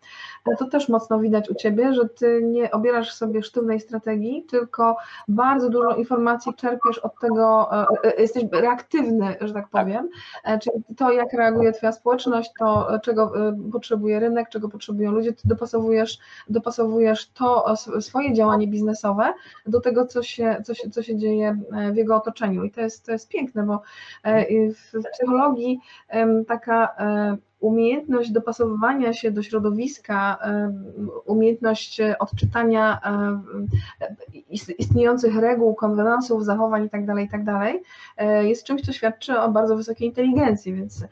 To 0.60 0.66
też 0.66 0.90
mocno 0.90 1.20
widać 1.20 1.50
u 1.50 1.56
Ciebie, 1.56 1.94
że 1.94 2.10
Ty 2.10 2.42
nie 2.44 2.72
obierasz 2.72 3.14
sobie 3.14 3.44
sztywnej 3.44 3.80
strategii, 3.80 4.46
tylko 4.50 4.98
bardzo 5.28 5.70
dużo 5.70 5.96
informacji 5.96 6.54
czerpiesz 6.54 7.00
od 7.00 7.20
tego, 7.20 7.70
jesteś 8.18 8.44
reaktywny, 8.52 9.36
że 9.42 9.54
tak 9.54 9.70
powiem, 9.70 10.10
czyli 10.62 10.84
to, 10.98 11.12
jak 11.12 11.34
reaguje 11.34 11.72
Twoja 11.72 11.92
społeczność, 11.92 12.52
to, 12.60 13.00
czego 13.04 13.32
potrzebuje 13.72 14.20
rynek, 14.20 14.50
czego 14.50 14.70
potrzebują 14.70 15.12
ludzie, 15.12 15.34
Ty 15.34 15.48
dopasowujesz, 15.48 16.20
dopasowujesz 16.50 17.30
to 17.30 17.76
swoje 18.00 18.34
działanie 18.34 18.68
biznesowe 18.68 19.34
do 19.66 19.82
tego, 19.82 20.06
co 20.06 20.24
się, 20.24 20.62
co 20.66 20.74
się, 20.74 20.90
co 20.90 21.04
się 21.04 21.18
dzieje 21.18 21.62
e, 21.72 21.92
w 21.92 21.96
jego 21.96 22.16
otoczeniu. 22.16 22.64
I 22.64 22.72
to 22.72 22.82
jest, 22.82 23.06
to 23.06 23.12
jest 23.12 23.30
piękne, 23.30 23.64
bo 23.64 23.82
e, 24.24 24.46
w 24.72 24.92
psychologii 25.14 25.80
taka 26.48 26.96
e, 27.00 27.38
umiejętność 27.64 28.32
dopasowywania 28.32 29.14
się 29.14 29.32
do 29.32 29.44
środowiska, 29.44 30.38
umiejętność 31.26 32.02
odczytania 32.20 33.00
istniejących 34.80 35.36
reguł, 35.36 35.76
konwenansów, 35.76 36.46
zachowań 36.46 36.84
itd., 36.84 37.08
tak 37.08 37.20
itd., 37.20 37.46
tak 37.46 37.76
jest 38.46 38.64
czymś, 38.64 38.82
co 38.82 38.92
świadczy 38.92 39.40
o 39.40 39.52
bardzo 39.52 39.76
wysokiej 39.76 40.08
inteligencji, 40.08 40.74
więc 40.74 41.06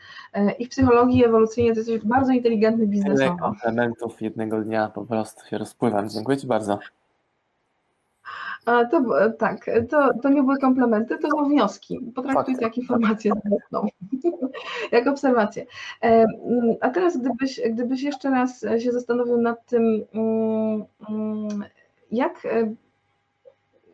i 0.59 0.65
w 0.65 0.69
psychologii 0.69 1.25
ewolucyjnie 1.25 1.73
to 1.73 1.79
jesteś 1.79 1.99
bardzo 2.05 2.31
inteligentny 2.31 2.87
biznesowo. 2.87 3.53
Elementów 3.63 4.21
jednego 4.21 4.61
dnia 4.61 4.89
po 4.89 5.05
prostu 5.05 5.47
się 5.47 5.57
rozpływam. 5.57 6.09
Dziękuję 6.09 6.37
Ci 6.37 6.47
bardzo. 6.47 6.79
To 8.65 9.01
tak, 9.37 9.65
to, 9.89 10.13
to 10.21 10.29
nie 10.29 10.43
były 10.43 10.57
komplementy, 10.57 11.17
to 11.17 11.29
są 11.29 11.49
wnioski. 11.49 11.99
Potraktuj 12.15 12.55
to 12.55 12.61
jak 12.61 12.77
informację 12.77 13.31
zwrotną, 13.45 13.87
jak 14.91 15.07
obserwację. 15.07 15.65
E, 16.03 16.25
a 16.81 16.89
teraz, 16.89 17.17
gdybyś, 17.17 17.61
gdybyś 17.69 18.03
jeszcze 18.03 18.29
raz 18.29 18.65
się 18.79 18.91
zastanowił 18.91 19.37
nad 19.37 19.65
tym, 19.65 20.05
mm, 20.13 20.85
mm, 21.09 21.65
jak 22.11 22.45
e, 22.45 22.75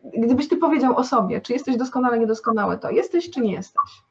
gdybyś 0.04 0.48
ty 0.48 0.56
powiedział 0.56 0.96
o 0.96 1.04
sobie, 1.04 1.40
czy 1.40 1.52
jesteś 1.52 1.76
doskonale, 1.76 2.18
niedoskonały, 2.18 2.78
to 2.78 2.90
jesteś, 2.90 3.30
czy 3.30 3.40
nie 3.40 3.52
jesteś? 3.52 4.02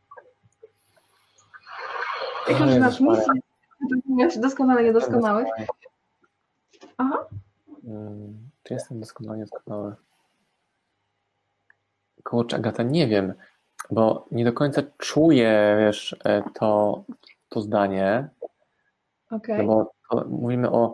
Jak 2.50 2.60
już 2.60 2.78
masz 2.80 3.00
misję, 3.00 4.42
doskonale, 4.42 4.84
niedoskonały. 4.84 5.46
Aha. 6.98 7.26
Czy 8.64 8.74
jestem 8.74 9.00
doskonale, 9.00 9.38
niedoskonały? 9.38 9.96
Kurczę, 12.28 12.58
Agata, 12.58 12.84
nie 12.84 13.08
wiem, 13.08 13.34
bo 13.92 14.28
nie 14.32 14.46
do 14.46 14.54
końca 14.54 14.82
czuję, 14.98 15.78
wiesz, 15.80 16.16
e, 16.24 16.44
to, 16.54 17.04
to 17.50 17.62
zdanie. 17.62 18.30
Okay. 19.32 19.58
No 19.58 19.92
bo 20.10 20.24
mówimy 20.30 20.72
o, 20.72 20.94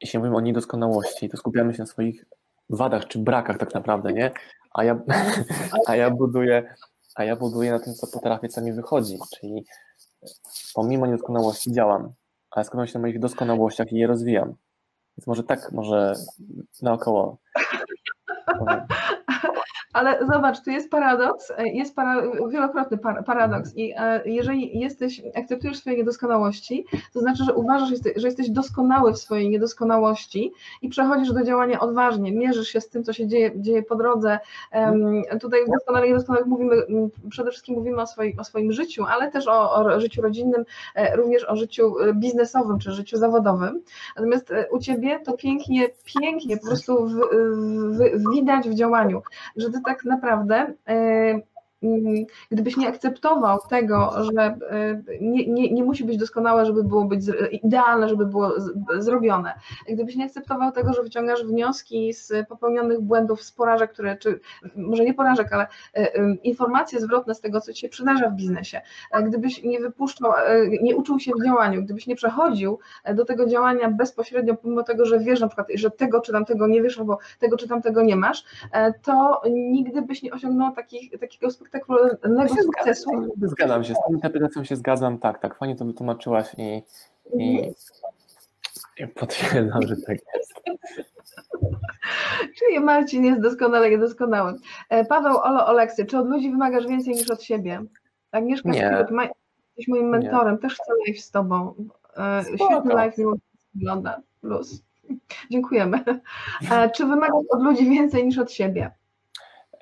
jeśli 0.00 0.18
mówimy 0.18 0.36
o 0.36 0.40
niedoskonałości, 0.40 1.28
to 1.28 1.36
skupiamy 1.36 1.74
się 1.74 1.82
na 1.82 1.86
swoich 1.86 2.24
wadach 2.70 3.06
czy 3.06 3.18
brakach 3.18 3.58
tak 3.58 3.74
naprawdę, 3.74 4.12
nie? 4.12 4.30
A 4.70 4.84
ja, 4.84 5.00
a 5.88 5.96
ja 5.96 6.10
buduję, 6.10 6.74
a 7.14 7.24
ja 7.24 7.36
buduję 7.36 7.70
na 7.70 7.78
tym, 7.78 7.94
co 7.94 8.06
potrafię, 8.06 8.48
co 8.48 8.60
mi 8.60 8.72
wychodzi, 8.72 9.18
czyli 9.36 9.64
pomimo 10.74 11.06
niedoskonałości 11.06 11.72
działam, 11.72 12.12
ale 12.50 12.64
skupiam 12.64 12.86
się 12.86 12.94
na 12.94 13.00
moich 13.00 13.18
doskonałościach 13.18 13.92
i 13.92 13.96
je 13.96 14.06
rozwijam. 14.06 14.54
Więc 15.16 15.26
może 15.26 15.44
tak, 15.44 15.72
może 15.72 16.14
naokoło. 16.82 17.38
Ale 19.94 20.26
zobacz, 20.32 20.60
tu 20.60 20.70
jest 20.70 20.90
paradoks, 20.90 21.52
jest 21.58 21.96
para, 21.96 22.22
wielokrotny 22.48 22.98
paradoks 23.26 23.76
i 23.76 23.92
e, 23.96 24.22
jeżeli 24.24 24.80
jesteś, 24.80 25.22
akceptujesz 25.34 25.78
swoje 25.78 25.96
niedoskonałości, 25.96 26.86
to 27.12 27.20
znaczy, 27.20 27.44
że 27.44 27.54
uważasz, 27.54 27.88
że 28.16 28.26
jesteś 28.28 28.50
doskonały 28.50 29.12
w 29.12 29.18
swojej 29.18 29.50
niedoskonałości 29.50 30.52
i 30.82 30.88
przechodzisz 30.88 31.32
do 31.32 31.44
działania 31.44 31.80
odważnie, 31.80 32.32
mierzysz 32.32 32.68
się 32.68 32.80
z 32.80 32.88
tym, 32.88 33.04
co 33.04 33.12
się 33.12 33.26
dzieje, 33.26 33.50
dzieje 33.56 33.82
po 33.82 33.96
drodze. 33.96 34.38
Tutaj 35.40 35.60
w 35.64 35.70
doskonale 35.70 36.08
niedoskonałych 36.08 36.46
mówimy, 36.46 36.76
przede 37.30 37.50
wszystkim 37.50 37.74
mówimy 37.74 38.02
o 38.02 38.06
swoim, 38.06 38.40
o 38.40 38.44
swoim 38.44 38.72
życiu, 38.72 39.04
ale 39.08 39.30
też 39.30 39.48
o, 39.48 39.72
o 39.74 40.00
życiu 40.00 40.22
rodzinnym, 40.22 40.64
e, 40.94 41.16
również 41.16 41.44
o 41.44 41.56
życiu 41.56 41.98
e, 42.00 42.14
biznesowym 42.14 42.78
czy 42.78 42.92
życiu 42.92 43.16
zawodowym. 43.16 43.82
Natomiast 44.16 44.52
u 44.70 44.78
Ciebie 44.78 45.20
to 45.20 45.32
pięknie, 45.32 45.88
pięknie 46.04 46.56
po 46.56 46.66
prostu 46.66 47.06
w, 47.06 47.14
w, 47.14 48.32
widać 48.34 48.68
w 48.68 48.74
działaniu, 48.74 49.22
że 49.56 49.70
Ty 49.70 49.80
tak 49.86 50.04
naprawdę 50.04 50.74
e, 50.88 50.94
gdybyś 52.50 52.76
nie 52.76 52.88
akceptował 52.88 53.58
tego, 53.68 54.12
że 54.24 54.42
e, 54.42 55.02
nie, 55.20 55.46
nie, 55.46 55.72
nie 55.72 55.84
musi 55.84 56.04
być 56.04 56.18
doskonałe, 56.18 56.66
żeby 56.66 56.84
było 56.84 57.04
być 57.04 57.20
idealne, 57.52 58.08
żeby 58.08 58.26
było 58.26 58.52
zrobione, 58.98 59.54
gdybyś 59.88 60.16
nie 60.16 60.24
akceptował 60.24 60.72
tego, 60.72 60.92
że 60.92 61.02
wyciągasz 61.02 61.44
wnioski 61.44 62.12
z 62.12 62.48
popełnionych 62.48 63.00
błędów, 63.00 63.42
z 63.42 63.52
porażek, 63.52 63.92
które, 63.92 64.16
czy 64.16 64.40
może 64.76 65.04
nie 65.04 65.14
porażek, 65.14 65.52
ale 65.52 65.66
e, 65.94 66.34
informacje 66.34 67.00
zwrotne 67.00 67.34
z 67.34 67.40
tego, 67.40 67.60
co 67.60 67.72
ci 67.72 67.80
się 67.80 67.88
przydarza 67.88 68.30
w 68.30 68.34
biznesie, 68.34 68.80
e, 69.12 69.22
gdybyś 69.22 69.62
nie 69.62 69.80
wypuszczał, 69.80 70.32
nie 70.82 70.96
uczył 70.96 71.20
się 71.20 71.32
w 71.40 71.44
działaniu, 71.44 71.82
gdybyś 71.82 72.06
nie 72.06 72.16
przechodził 72.16 72.78
do 73.14 73.24
tego 73.24 73.46
działania 73.46 73.90
bezpośrednio, 73.90 74.54
pomimo 74.54 74.82
tego, 74.82 75.06
że 75.06 75.18
wiesz 75.18 75.40
na 75.40 75.46
przykład, 75.46 75.66
że 75.74 75.90
tego 75.90 76.20
czy 76.20 76.32
tamtego 76.32 76.66
nie 76.66 76.82
wiesz, 76.82 76.98
albo 76.98 77.18
tego 77.38 77.56
czy 77.56 77.68
tamtego 77.68 78.02
nie 78.02 78.16
masz, 78.16 78.44
to 79.02 79.42
nigdy 79.50 80.02
byś 80.02 80.22
nie 80.22 80.32
osiągnął 80.32 80.72
takich, 80.72 81.20
takiego 81.20 81.50
spektaklu 81.50 81.73
spektakularnego 81.74 82.54
sukcesu. 82.62 83.10
Zgadzam 83.42 83.84
się, 83.84 83.94
z 83.94 83.96
tą 84.06 84.12
interpretacją 84.12 84.64
się 84.64 84.76
zgadzam, 84.76 85.18
tak, 85.18 85.40
tak, 85.40 85.58
fajnie 85.58 85.76
to 85.76 85.84
wytłumaczyłaś 85.84 86.54
i, 86.58 86.82
i, 87.38 87.58
mhm. 87.58 87.74
i 88.98 89.06
potwierdzam, 89.06 89.82
że 89.82 89.96
tak 89.96 90.18
jest. 90.34 90.54
Czyli 92.58 92.80
Marcin 92.80 93.24
jest 93.24 93.40
doskonale 93.40 93.90
niedoskonały. 93.90 94.54
E, 94.88 95.04
Paweł 95.04 95.36
Olo 95.36 95.66
Oleksy, 95.66 96.04
czy 96.04 96.18
od 96.18 96.28
ludzi 96.28 96.50
wymagasz 96.50 96.86
więcej 96.86 97.14
niż 97.14 97.30
od 97.30 97.42
siebie? 97.42 97.82
Agnieszka 98.32 98.70
Nie. 98.70 98.90
Skryt, 99.04 99.30
jesteś 99.66 99.88
moim 99.88 100.08
mentorem, 100.08 100.54
Nie. 100.54 100.60
też 100.60 100.74
chcę 100.74 100.92
live 101.06 101.20
z 101.20 101.30
tobą. 101.30 101.74
E, 102.16 102.42
świetny 102.44 102.94
live, 102.94 103.18
miło 103.18 103.34
wygląda, 103.74 104.20
plus. 104.40 104.82
Dziękujemy. 105.50 106.04
E, 106.70 106.90
czy 106.90 107.06
wymagasz 107.06 107.44
od 107.50 107.62
ludzi 107.62 107.90
więcej 107.90 108.26
niż 108.26 108.38
od 108.38 108.52
siebie? 108.52 108.90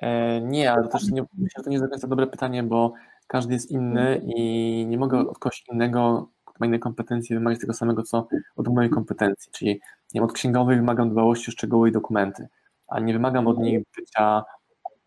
E, 0.03 0.41
nie, 0.41 0.71
ale 0.71 0.87
też 0.87 1.11
nie, 1.11 1.21
myślę, 1.21 1.57
że 1.57 1.63
to 1.63 1.69
nie 1.69 1.75
jest 1.75 1.85
do 1.85 1.89
końca 1.89 2.07
dobre 2.07 2.27
pytanie, 2.27 2.63
bo 2.63 2.93
każdy 3.27 3.53
jest 3.53 3.71
inny 3.71 4.21
i 4.35 4.85
nie 4.89 4.97
mogę 4.97 5.19
od 5.19 5.39
kogoś 5.39 5.63
innego, 5.71 6.29
kto 6.45 6.57
ma 6.59 6.65
inne 6.65 6.79
kompetencje, 6.79 7.37
wymagać 7.37 7.59
tego 7.59 7.73
samego, 7.73 8.03
co 8.03 8.27
od 8.55 8.67
mojej 8.67 8.89
kompetencji. 8.91 9.51
Czyli 9.51 9.81
nie 10.13 10.23
od 10.23 10.33
księgowych 10.33 10.77
wymagam 10.77 11.09
dbałości 11.09 11.49
o 11.49 11.51
szczegóły 11.51 11.89
i 11.89 11.91
dokumenty, 11.91 12.47
ale 12.87 13.05
nie 13.05 13.13
wymagam 13.13 13.47
od 13.47 13.59
nich 13.59 13.79
bycia 13.97 14.43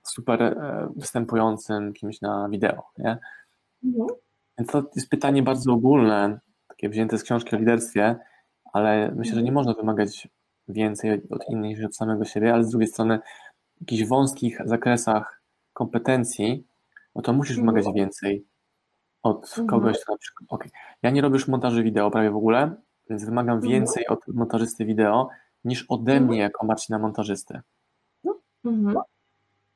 super 0.02 0.42
e, 0.42 0.88
występującym 0.96 1.92
kimś 1.92 2.20
na 2.20 2.48
wideo. 2.48 2.82
Nie? 2.98 3.18
Mhm. 3.84 4.06
Więc 4.58 4.70
to 4.70 4.82
jest 4.96 5.10
pytanie 5.10 5.42
bardzo 5.42 5.72
ogólne, 5.72 6.40
takie 6.68 6.88
wzięte 6.88 7.18
z 7.18 7.22
książki 7.22 7.56
o 7.56 7.58
liderstwie, 7.58 8.16
ale 8.72 9.12
myślę, 9.16 9.34
że 9.34 9.42
nie 9.42 9.52
można 9.52 9.74
wymagać 9.74 10.28
więcej 10.68 11.22
od 11.30 11.48
innych 11.48 11.70
niż 11.70 11.84
od 11.84 11.96
samego 11.96 12.24
siebie, 12.24 12.54
ale 12.54 12.64
z 12.64 12.70
drugiej 12.70 12.88
strony 12.88 13.18
jakichś 13.80 14.04
wąskich 14.04 14.60
zakresach 14.64 15.42
kompetencji, 15.72 16.66
no 17.14 17.22
to 17.22 17.32
musisz 17.32 17.56
wymagać 17.56 17.86
mhm. 17.86 17.94
więcej 17.94 18.46
od 19.22 19.44
mhm. 19.48 19.66
kogoś, 19.66 20.00
kto 20.02 20.12
na 20.12 20.18
przykład, 20.18 20.46
ok, 20.48 20.64
ja 21.02 21.10
nie 21.10 21.20
robię 21.20 21.34
już 21.34 21.48
montaży 21.48 21.82
wideo 21.82 22.10
prawie 22.10 22.30
w 22.30 22.36
ogóle, 22.36 22.74
więc 23.10 23.24
wymagam 23.24 23.54
mhm. 23.56 23.72
więcej 23.72 24.06
od 24.06 24.28
montażysty 24.28 24.84
wideo 24.84 25.28
niż 25.64 25.86
ode 25.88 26.20
mnie 26.20 26.38
jako 26.38 26.66
Marcina 26.66 26.98
montażysty. 26.98 27.60
Mhm. 28.64 28.96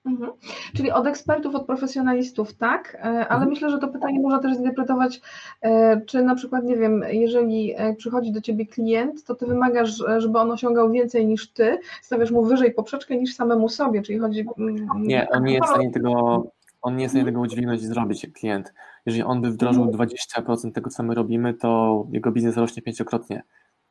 Mhm. 0.04 0.32
Czyli 0.76 0.90
od 0.90 1.06
ekspertów, 1.06 1.54
od 1.54 1.66
profesjonalistów, 1.66 2.54
tak, 2.54 2.94
e, 2.94 3.04
ale 3.04 3.20
mhm. 3.20 3.48
myślę, 3.48 3.70
że 3.70 3.78
to 3.78 3.88
pytanie 3.88 4.20
można 4.20 4.38
też 4.38 4.56
zinterpretować, 4.56 5.20
e, 5.62 6.00
czy 6.00 6.22
na 6.22 6.34
przykład, 6.34 6.64
nie 6.64 6.76
wiem, 6.76 7.04
jeżeli 7.10 7.74
e, 7.76 7.94
przychodzi 7.94 8.32
do 8.32 8.40
Ciebie 8.40 8.66
klient, 8.66 9.24
to 9.24 9.34
Ty 9.34 9.46
wymagasz, 9.46 10.04
żeby 10.18 10.38
on 10.38 10.50
osiągał 10.50 10.90
więcej 10.90 11.26
niż 11.26 11.52
Ty, 11.52 11.78
stawiasz 12.02 12.30
mu 12.30 12.44
wyżej 12.44 12.74
poprzeczkę 12.74 13.16
niż 13.16 13.34
samemu 13.34 13.68
sobie, 13.68 14.02
czyli 14.02 14.18
chodzi... 14.18 14.46
Mm, 14.58 15.02
nie, 15.02 15.28
on 15.30 15.44
nie 15.44 15.54
jest 15.54 15.68
w 15.68 15.70
stanie 15.70 15.90
tego, 15.90 16.44
on 16.82 16.96
nie 16.96 17.02
jest 17.02 17.14
w 17.14 17.16
stanie 17.16 17.26
tego 17.26 17.40
udźwignąć 17.40 17.82
i 17.82 17.86
zrobić 17.86 18.26
klient. 18.34 18.74
Jeżeli 19.06 19.24
on 19.24 19.40
by 19.40 19.50
wdrożył 19.50 19.84
20% 19.84 20.38
mhm. 20.38 20.72
tego, 20.72 20.90
co 20.90 21.02
my 21.02 21.14
robimy, 21.14 21.54
to 21.54 22.06
jego 22.10 22.32
biznes 22.32 22.56
rośnie 22.56 22.82
pięciokrotnie. 22.82 23.42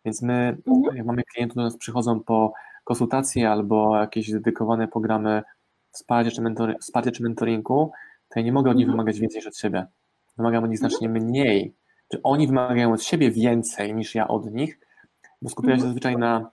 Więc 0.05 0.22
my, 0.22 0.57
jak 0.95 1.05
mamy 1.05 1.24
klientów, 1.24 1.55
do 1.55 1.64
nas 1.64 1.78
przychodzą 1.78 2.20
po 2.20 2.53
konsultacje 2.84 3.51
albo 3.51 3.97
jakieś 3.97 4.32
dedykowane 4.32 4.88
programy 4.88 5.43
wsparcia 5.92 6.32
czy, 6.32 6.42
mentory, 6.42 6.76
wsparcia 6.82 7.12
czy 7.12 7.24
mentoringu, 7.24 7.92
to 8.30 8.40
ja 8.40 8.46
nie 8.46 8.52
mogę 8.52 8.72
od 8.72 8.78
nich 8.78 8.86
mhm. 8.86 8.98
wymagać 8.98 9.20
więcej 9.20 9.40
niż 9.40 9.48
od 9.48 9.58
siebie. 9.58 9.86
Wymagam 10.38 10.64
od 10.64 10.70
nich 10.70 10.80
znacznie 10.80 11.08
mhm. 11.08 11.26
mniej. 11.26 11.74
Czy 12.12 12.22
oni 12.24 12.48
wymagają 12.48 12.94
od 12.94 13.04
siebie 13.04 13.32
więcej 13.32 13.96
niż 13.96 14.16
ja 14.16 14.28
od 14.28 14.52
nich, 14.52 14.80
bo 15.42 15.50
skupiają 15.50 15.76
się 15.76 15.82
mhm. 15.82 15.90
zazwyczaj 15.90 16.18
na 16.18 16.52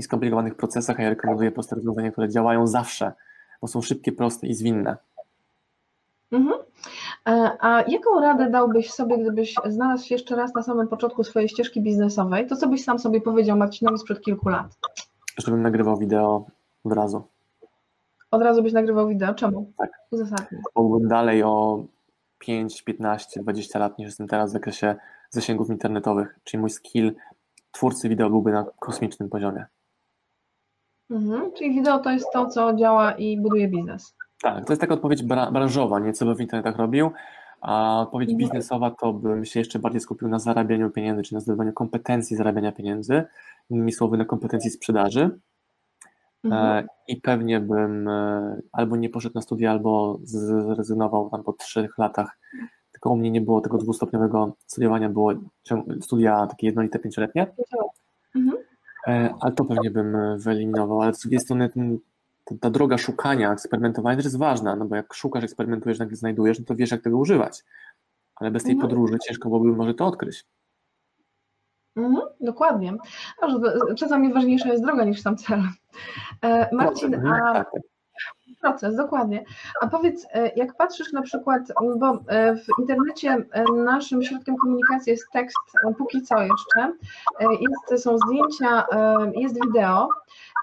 skomplikowanych 0.00 0.54
procesach, 0.54 1.00
a 1.00 1.02
ja 1.02 1.10
rekomenduję 1.10 1.52
proste 1.52 1.76
rozwiązania, 1.76 2.12
które 2.12 2.28
działają 2.28 2.66
zawsze, 2.66 3.12
bo 3.62 3.68
są 3.68 3.82
szybkie, 3.82 4.12
proste 4.12 4.46
i 4.46 4.54
zwinne. 4.54 4.96
Mhm. 6.32 6.60
E, 7.28 7.56
a 7.60 7.82
jaką 7.88 8.20
radę 8.20 8.50
dałbyś 8.50 8.90
sobie, 8.90 9.18
gdybyś 9.18 9.54
znalazł 9.66 10.06
się 10.06 10.14
jeszcze 10.14 10.36
raz 10.36 10.54
na 10.54 10.62
samym 10.62 10.88
początku 10.88 11.24
swojej 11.24 11.48
ścieżki 11.48 11.82
biznesowej? 11.82 12.46
To 12.46 12.56
co 12.56 12.68
byś 12.68 12.84
sam 12.84 12.98
sobie 12.98 13.20
powiedział 13.20 13.56
Marcinowi 13.56 13.98
sprzed 13.98 14.20
kilku 14.20 14.48
lat? 14.48 14.78
Żebym 15.38 15.62
nagrywał 15.62 15.98
wideo 15.98 16.46
od 16.84 16.92
razu. 16.92 17.22
Od 18.30 18.42
razu 18.42 18.62
byś 18.62 18.72
nagrywał 18.72 19.08
wideo. 19.08 19.34
Czemu? 19.34 19.72
Tak. 19.78 19.90
Uzasadnij. 20.10 20.60
Byłbym 20.76 21.08
dalej 21.08 21.42
o 21.42 21.84
5, 22.38 22.82
15, 22.82 23.40
20 23.40 23.78
lat 23.78 23.98
niż 23.98 24.06
jestem 24.06 24.28
teraz 24.28 24.50
w 24.50 24.52
zakresie 24.52 24.96
zasięgów 25.30 25.70
internetowych, 25.70 26.38
czyli 26.44 26.60
mój 26.60 26.70
skill 26.70 27.14
twórcy 27.72 28.08
wideo 28.08 28.30
byłby 28.30 28.52
na 28.52 28.66
kosmicznym 28.78 29.28
poziomie. 29.28 29.66
Mhm, 31.10 31.52
czyli 31.52 31.74
wideo 31.74 31.98
to 31.98 32.10
jest 32.10 32.26
to, 32.32 32.46
co 32.46 32.74
działa 32.74 33.12
i 33.12 33.40
buduje 33.40 33.68
biznes. 33.68 34.16
Tak, 34.42 34.64
to 34.64 34.72
jest 34.72 34.80
taka 34.80 34.94
odpowiedź 34.94 35.22
branżowa, 35.22 35.98
nie 35.98 36.12
co 36.12 36.24
bym 36.24 36.36
w 36.36 36.40
internetach 36.40 36.76
robił, 36.76 37.10
a 37.60 38.00
odpowiedź 38.00 38.30
mhm. 38.30 38.38
biznesowa 38.38 38.90
to 38.90 39.12
bym 39.12 39.44
się 39.44 39.60
jeszcze 39.60 39.78
bardziej 39.78 40.00
skupił 40.00 40.28
na 40.28 40.38
zarabianiu 40.38 40.90
pieniędzy, 40.90 41.22
czy 41.22 41.34
na 41.34 41.40
zdobywaniu 41.40 41.72
kompetencji 41.72 42.36
zarabiania 42.36 42.72
pieniędzy, 42.72 43.24
innymi 43.70 43.92
słowy 43.92 44.16
na 44.16 44.24
kompetencji 44.24 44.70
sprzedaży, 44.70 45.38
Mhm. 46.46 46.78
E, 46.78 46.88
I 47.08 47.20
pewnie 47.20 47.60
bym 47.60 48.08
e, 48.08 48.60
albo 48.72 48.96
nie 48.96 49.10
poszedł 49.10 49.34
na 49.34 49.42
studia, 49.42 49.70
albo 49.70 50.18
zrezygnował 50.22 51.30
tam 51.30 51.44
po 51.44 51.52
trzech 51.52 51.98
latach. 51.98 52.38
Tylko 52.92 53.10
u 53.10 53.16
mnie 53.16 53.30
nie 53.30 53.40
było 53.40 53.60
tego 53.60 53.78
dwustopniowego 53.78 54.52
studiowania, 54.66 55.08
było 55.08 55.32
studia 56.00 56.46
takie 56.46 56.66
jednolite, 56.66 56.98
pięcioletnie. 56.98 57.46
Mhm. 58.34 58.56
E, 59.06 59.34
ale 59.40 59.52
to 59.52 59.64
pewnie 59.64 59.90
bym 59.90 60.38
wyeliminował. 60.38 61.02
Ale 61.02 61.14
z 61.14 61.20
drugiej 61.20 61.40
strony 61.40 61.68
ten, 61.68 61.98
ta 62.60 62.70
droga 62.70 62.98
szukania, 62.98 63.52
eksperymentowania 63.52 64.16
też 64.16 64.24
jest 64.24 64.38
ważna, 64.38 64.76
no 64.76 64.84
bo 64.84 64.96
jak 64.96 65.14
szukasz, 65.14 65.44
eksperymentujesz, 65.44 65.98
nagle 65.98 66.16
znajdujesz, 66.16 66.58
no 66.58 66.64
to 66.64 66.76
wiesz, 66.76 66.90
jak 66.90 67.02
tego 67.02 67.18
używać. 67.18 67.64
Ale 68.36 68.50
bez 68.50 68.62
tej 68.62 68.72
mhm. 68.72 68.88
podróży 68.88 69.18
ciężko 69.28 69.48
byłoby 69.48 69.72
może 69.72 69.94
to 69.94 70.06
odkryć. 70.06 70.44
Mhm, 71.96 72.22
dokładnie. 72.40 72.94
Czasami 73.98 74.32
ważniejsza 74.32 74.68
jest 74.68 74.82
droga 74.84 75.04
niż 75.04 75.20
sam 75.20 75.36
cel. 75.36 75.62
E, 76.42 76.68
Marcin, 76.74 77.26
a 77.26 77.52
tak. 77.54 77.70
Proces, 78.54 78.96
dokładnie. 78.96 79.44
A 79.82 79.86
powiedz, 79.86 80.26
e, 80.32 80.48
jak 80.56 80.76
patrzysz 80.76 81.12
na 81.12 81.22
przykład, 81.22 81.62
bo 81.96 82.18
e, 82.26 82.56
w 82.56 82.66
internecie 82.80 83.36
naszym 83.84 84.22
środkiem 84.22 84.56
komunikacji 84.56 85.10
jest 85.10 85.30
tekst, 85.32 85.58
póki 85.98 86.22
co 86.22 86.42
jeszcze, 86.42 86.92
jest, 87.40 88.04
są 88.04 88.18
zdjęcia, 88.18 88.86
jest 89.34 89.54
wideo, 89.66 90.08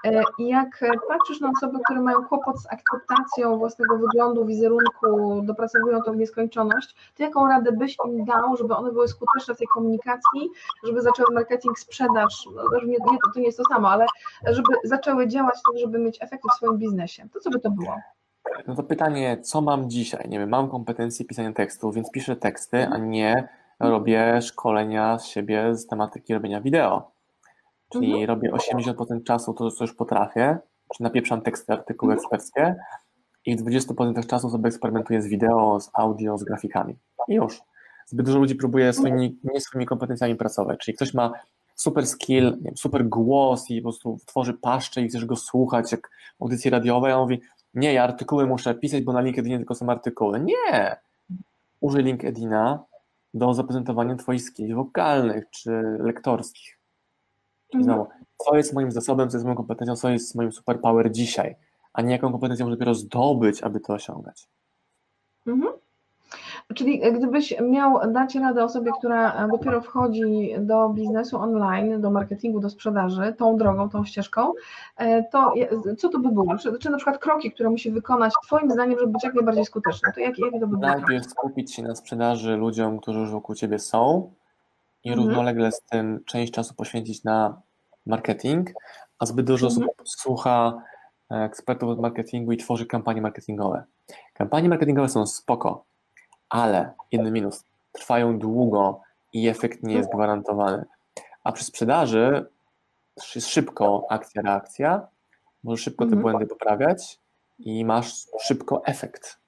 E, 0.04 0.22
I 0.38 0.48
jak 0.48 0.84
patrzysz 1.08 1.40
na 1.40 1.50
osoby, 1.56 1.78
które 1.84 2.00
mają 2.00 2.24
kłopot 2.24 2.60
z 2.60 2.66
akceptacją 2.66 3.58
własnego 3.58 3.98
wyglądu, 3.98 4.44
wizerunku, 4.44 5.42
dopracowują 5.42 6.02
to 6.02 6.12
w 6.12 6.16
nieskończoność, 6.16 6.96
to 7.16 7.22
jaką 7.22 7.48
radę 7.48 7.72
byś 7.72 7.96
im 8.06 8.24
dał, 8.24 8.56
żeby 8.56 8.74
one 8.74 8.92
były 8.92 9.08
skuteczne 9.08 9.54
w 9.54 9.58
tej 9.58 9.66
komunikacji, 9.66 10.50
żeby 10.84 11.02
zaczęły 11.02 11.34
marketing, 11.34 11.78
sprzedaż, 11.78 12.48
no, 12.54 12.62
nie, 12.80 12.86
nie, 12.86 12.98
to, 12.98 13.30
to 13.34 13.40
nie 13.40 13.46
jest 13.46 13.58
to 13.58 13.64
samo, 13.64 13.90
ale 13.90 14.06
żeby 14.46 14.68
zaczęły 14.84 15.28
działać 15.28 15.54
tak, 15.54 15.78
żeby 15.78 15.98
mieć 15.98 16.22
efekty 16.22 16.48
w 16.52 16.56
swoim 16.56 16.78
biznesie. 16.78 17.28
To 17.32 17.40
co 17.40 17.50
by 17.50 17.60
to 17.60 17.70
było? 17.74 17.96
No 18.66 18.74
to 18.74 18.82
pytanie, 18.82 19.38
co 19.42 19.60
mam 19.60 19.90
dzisiaj? 19.90 20.28
Nie 20.28 20.38
wiem, 20.38 20.48
mam 20.48 20.68
kompetencje 20.68 21.24
pisania 21.24 21.52
tekstu, 21.52 21.92
więc 21.92 22.10
piszę 22.10 22.36
teksty, 22.36 22.86
a 22.86 22.98
nie 22.98 23.48
robię 23.80 24.42
szkolenia 24.42 25.18
z 25.18 25.26
siebie 25.26 25.76
z 25.76 25.86
tematyki 25.86 26.34
robienia 26.34 26.60
wideo. 26.60 27.10
Czyli 27.92 28.06
mhm. 28.06 28.28
robię 28.28 28.50
80% 28.50 29.22
czasu 29.22 29.54
to, 29.54 29.70
co 29.70 29.84
już 29.84 29.94
potrafię, 29.94 30.58
czy 30.94 31.02
napieprzam 31.02 31.40
teksty, 31.40 31.72
artykuły 31.72 32.12
mhm. 32.12 32.24
eksperckie 32.24 32.76
i 33.46 33.56
w 33.56 33.64
20% 33.64 34.26
czasu 34.26 34.50
sobie 34.50 34.68
eksperymentuję 34.68 35.22
z 35.22 35.26
wideo, 35.26 35.80
z 35.80 35.90
audio, 35.94 36.38
z 36.38 36.44
grafikami. 36.44 36.96
I 37.28 37.34
już. 37.34 37.62
Zbyt 38.06 38.26
dużo 38.26 38.38
ludzi 38.38 38.54
próbuje 38.54 38.92
swoimi, 38.92 39.38
nie 39.44 39.60
swoimi 39.60 39.86
kompetencjami 39.86 40.36
pracować. 40.36 40.78
Czyli 40.78 40.96
ktoś 40.96 41.14
ma 41.14 41.32
super 41.74 42.06
skill, 42.06 42.58
wiem, 42.60 42.76
super 42.76 43.08
głos 43.08 43.70
i 43.70 43.80
po 43.80 43.88
prostu 43.88 44.18
tworzy 44.26 44.54
paszczę 44.54 45.02
i 45.02 45.08
chcesz 45.08 45.24
go 45.24 45.36
słuchać 45.36 45.92
jak 45.92 46.10
audycji 46.40 46.70
radiowej, 46.70 47.12
a 47.12 47.16
on 47.16 47.22
mówi, 47.22 47.40
nie, 47.74 47.92
ja 47.92 48.04
artykuły 48.04 48.46
muszę 48.46 48.74
pisać, 48.74 49.02
bo 49.02 49.12
na 49.12 49.20
LinkedInie 49.20 49.56
tylko 49.56 49.74
są 49.74 49.88
artykuły. 49.88 50.40
Nie! 50.40 50.96
Użyj 51.80 52.02
LinkedIna 52.02 52.84
do 53.34 53.54
zaprezentowania 53.54 54.16
Twoich 54.16 54.42
skilli 54.42 54.74
wokalnych 54.74 55.50
czy 55.50 55.70
lektorskich. 55.98 56.78
Czyli 57.72 57.84
znowu, 57.84 58.06
co 58.36 58.56
jest 58.56 58.74
moim 58.74 58.92
zasobem, 58.92 59.30
co 59.30 59.36
jest 59.36 59.44
moją 59.44 59.56
kompetencją, 59.56 59.96
co 59.96 60.08
jest 60.08 60.34
moim 60.34 60.52
superpower 60.52 61.12
dzisiaj, 61.12 61.56
a 61.92 62.02
nie 62.02 62.12
jaką 62.12 62.32
kompetencją 62.32 62.66
muszę 62.66 62.76
dopiero 62.76 62.94
zdobyć, 62.94 63.62
aby 63.62 63.80
to 63.80 63.92
osiągać. 63.92 64.48
Mhm. 65.46 65.73
Czyli 66.74 67.00
gdybyś 67.12 67.54
miał 67.60 68.12
dać 68.12 68.34
radę 68.34 68.64
osobie, 68.64 68.90
która 68.98 69.48
dopiero 69.48 69.80
wchodzi 69.80 70.54
do 70.58 70.88
biznesu 70.88 71.36
online, 71.36 72.00
do 72.00 72.10
marketingu, 72.10 72.60
do 72.60 72.70
sprzedaży, 72.70 73.34
tą 73.38 73.56
drogą, 73.56 73.88
tą 73.88 74.04
ścieżką, 74.04 74.52
e, 74.96 75.22
to 75.22 75.52
co 75.98 76.08
to 76.08 76.18
by 76.18 76.28
było? 76.28 76.58
Czy, 76.58 76.78
czy 76.78 76.90
na 76.90 76.96
przykład 76.96 77.18
kroki, 77.18 77.52
które 77.52 77.70
musi 77.70 77.90
wykonać 77.90 78.32
Twoim 78.46 78.70
zdaniem, 78.70 78.98
żeby 78.98 79.12
być 79.12 79.24
jak 79.24 79.34
najbardziej 79.34 79.64
skuteczny? 79.64 80.12
To 80.14 80.20
jakie, 80.20 80.44
jakie 80.44 80.60
to 80.60 80.66
by 80.66 80.76
było? 80.76 80.92
Najpierw 80.92 81.26
skupić 81.26 81.74
się 81.74 81.82
na 81.82 81.94
sprzedaży 81.94 82.56
ludziom, 82.56 83.00
którzy 83.00 83.18
już 83.18 83.30
wokół 83.30 83.54
Ciebie 83.54 83.78
są 83.78 84.32
i 85.04 85.10
mhm. 85.10 85.28
równolegle 85.28 85.72
z 85.72 85.82
tym 85.82 86.20
część 86.26 86.52
czasu 86.52 86.74
poświęcić 86.74 87.24
na 87.24 87.62
marketing, 88.06 88.70
a 89.18 89.26
zbyt 89.26 89.46
dużo 89.46 89.66
osób 89.66 89.82
mhm. 89.82 90.06
słucha 90.06 90.82
e, 91.30 91.34
ekspertów 91.36 91.88
od 91.88 92.00
marketingu 92.00 92.52
i 92.52 92.56
tworzy 92.56 92.86
kampanie 92.86 93.22
marketingowe. 93.22 93.84
Kampanie 94.34 94.68
marketingowe 94.68 95.08
są 95.08 95.26
spoko, 95.26 95.84
ale 96.54 96.92
jeden 97.12 97.32
minus, 97.32 97.64
trwają 97.92 98.38
długo 98.38 99.00
i 99.32 99.48
efekt 99.48 99.82
nie 99.82 99.94
jest 99.94 100.10
gwarantowany. 100.12 100.84
A 101.44 101.52
przy 101.52 101.64
sprzedaży 101.64 102.46
jest 103.34 103.48
szybko 103.48 104.06
akcja, 104.10 104.42
reakcja, 104.42 105.06
możesz 105.64 105.84
szybko 105.84 106.04
te 106.04 106.12
mhm. 106.12 106.22
błędy 106.22 106.46
poprawiać 106.46 107.18
i 107.58 107.84
masz 107.84 108.12
szybko 108.40 108.82
efekt. 108.84 109.38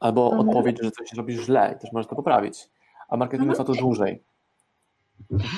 Albo 0.00 0.26
mhm. 0.26 0.48
odpowiedź, 0.48 0.78
że 0.82 0.90
coś 0.90 1.12
robisz 1.12 1.40
źle 1.40 1.74
i 1.76 1.80
też 1.80 1.92
możesz 1.92 2.06
to 2.06 2.16
poprawić. 2.16 2.70
A 3.08 3.16
marketing 3.16 3.52
trwa 3.52 3.64
to 3.64 3.72
dłużej. 3.72 4.22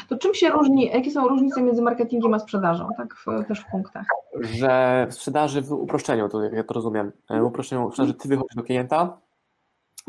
To 0.08 0.18
czym 0.18 0.34
się 0.34 0.48
różni, 0.48 0.86
jakie 0.86 1.10
są 1.10 1.28
różnice 1.28 1.62
między 1.62 1.82
marketingiem 1.82 2.34
a 2.34 2.38
sprzedażą, 2.38 2.88
tak 2.96 3.14
w, 3.14 3.48
też 3.48 3.60
w 3.60 3.70
punktach? 3.70 4.06
Że 4.40 5.06
w 5.10 5.14
sprzedaży, 5.14 5.62
w 5.62 5.72
uproszczeniu, 5.72 6.28
to 6.28 6.42
jak 6.42 6.52
ja 6.52 6.64
to 6.64 6.74
rozumiem, 6.74 7.12
w 7.30 7.42
uproszczeniu, 7.42 7.88
w 7.88 7.92
sprzedaży 7.92 8.14
ty 8.14 8.28
wychodzisz 8.28 8.56
do 8.56 8.62
klienta, 8.62 9.18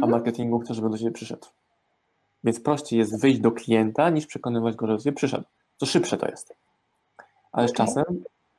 a 0.02 0.08
marketingu 0.08 0.60
chcesz, 0.60 0.76
żeby 0.76 0.89
do 0.89 0.97
ciebie 0.97 1.12
przyszedł. 1.12 1.47
Więc 2.43 2.60
prościej 2.60 3.00
jest 3.00 3.22
wyjść 3.22 3.39
do 3.39 3.52
klienta, 3.52 4.10
niż 4.10 4.26
przekonywać 4.26 4.76
go, 4.76 4.88
że 4.88 4.93
do 4.93 5.00
ciebie 5.00 5.16
przyszedł. 5.16 5.43
To 5.78 5.86
szybsze 5.86 6.18
to 6.18 6.28
jest. 6.28 6.56
Ale 7.52 7.68
z 7.68 7.74
czasem 7.74 8.04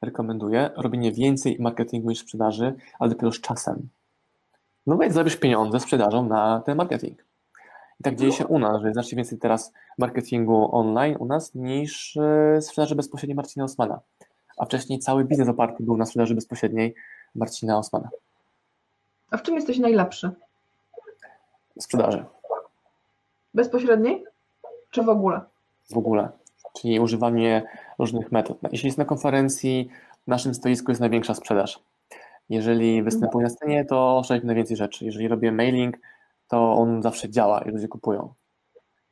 rekomenduję 0.03 0.71
robienie 0.77 1.13
więcej 1.13 1.57
marketingu 1.61 2.09
niż 2.09 2.19
sprzedaży, 2.19 2.75
ale 2.99 3.11
dopiero 3.11 3.33
z 3.33 3.41
czasem. 3.41 3.89
No 4.87 4.99
więc 4.99 5.15
zrobisz 5.15 5.37
pieniądze 5.37 5.81
sprzedażą 5.81 6.29
na 6.29 6.61
ten 6.67 6.77
marketing. 6.77 7.25
I 8.01 8.03
tak 8.03 8.17
dzieje 8.17 8.33
się 8.33 8.47
u 8.47 8.59
nas, 8.59 8.81
że 8.81 8.87
jest 8.87 8.95
znacznie 8.95 9.17
więcej 9.17 9.39
teraz 9.39 9.73
marketingu 9.99 10.77
online 10.77 11.17
u 11.19 11.27
nas 11.27 11.55
niż 11.55 12.17
e, 12.17 12.63
sprzedaży 12.63 12.95
bezpośredniej 12.95 13.37
Marcina 13.37 13.65
Osmana. 13.65 14.01
A 14.57 14.65
wcześniej 14.65 14.99
cały 14.99 15.25
biznes 15.25 15.49
oparty 15.49 15.83
był 15.83 15.97
na 15.97 16.07
sprzedaży 16.07 16.35
bezpośredniej 16.35 16.95
Marcina 17.35 17.79
Osmana. 17.79 18.09
A 19.31 19.37
w 19.37 19.43
czym 19.43 19.55
jesteś 19.55 19.79
najlepszy? 19.79 20.31
Sprzedaży. 21.79 22.25
Bezpośredniej? 23.55 24.25
Czy 24.91 25.03
w 25.03 25.09
ogóle? 25.09 25.41
W 25.91 25.97
ogóle. 25.99 26.29
Czyli 26.81 27.01
używanie 27.01 27.63
różnych 27.99 28.33
metod. 28.33 28.59
Jeśli 28.73 28.87
jest 28.87 28.99
na 28.99 29.05
konferencji, 29.05 29.89
w 30.25 30.29
naszym 30.29 30.55
stoisku 30.55 30.91
jest 30.91 31.01
największa 31.01 31.35
sprzedaż. 31.35 31.83
Jeżeli 32.49 33.03
występuję 33.03 33.45
na 33.45 33.51
scenie, 33.51 33.85
to 33.85 34.23
szerzej 34.25 34.47
na 34.47 34.55
więcej 34.55 34.77
rzeczy. 34.77 35.05
Jeżeli 35.05 35.29
robię 35.29 35.53
mailing, 35.53 35.97
to 36.49 36.73
on 36.73 37.03
zawsze 37.03 37.31
działa 37.31 37.61
i 37.61 37.71
ludzie 37.71 37.89
kupują. 37.89 38.35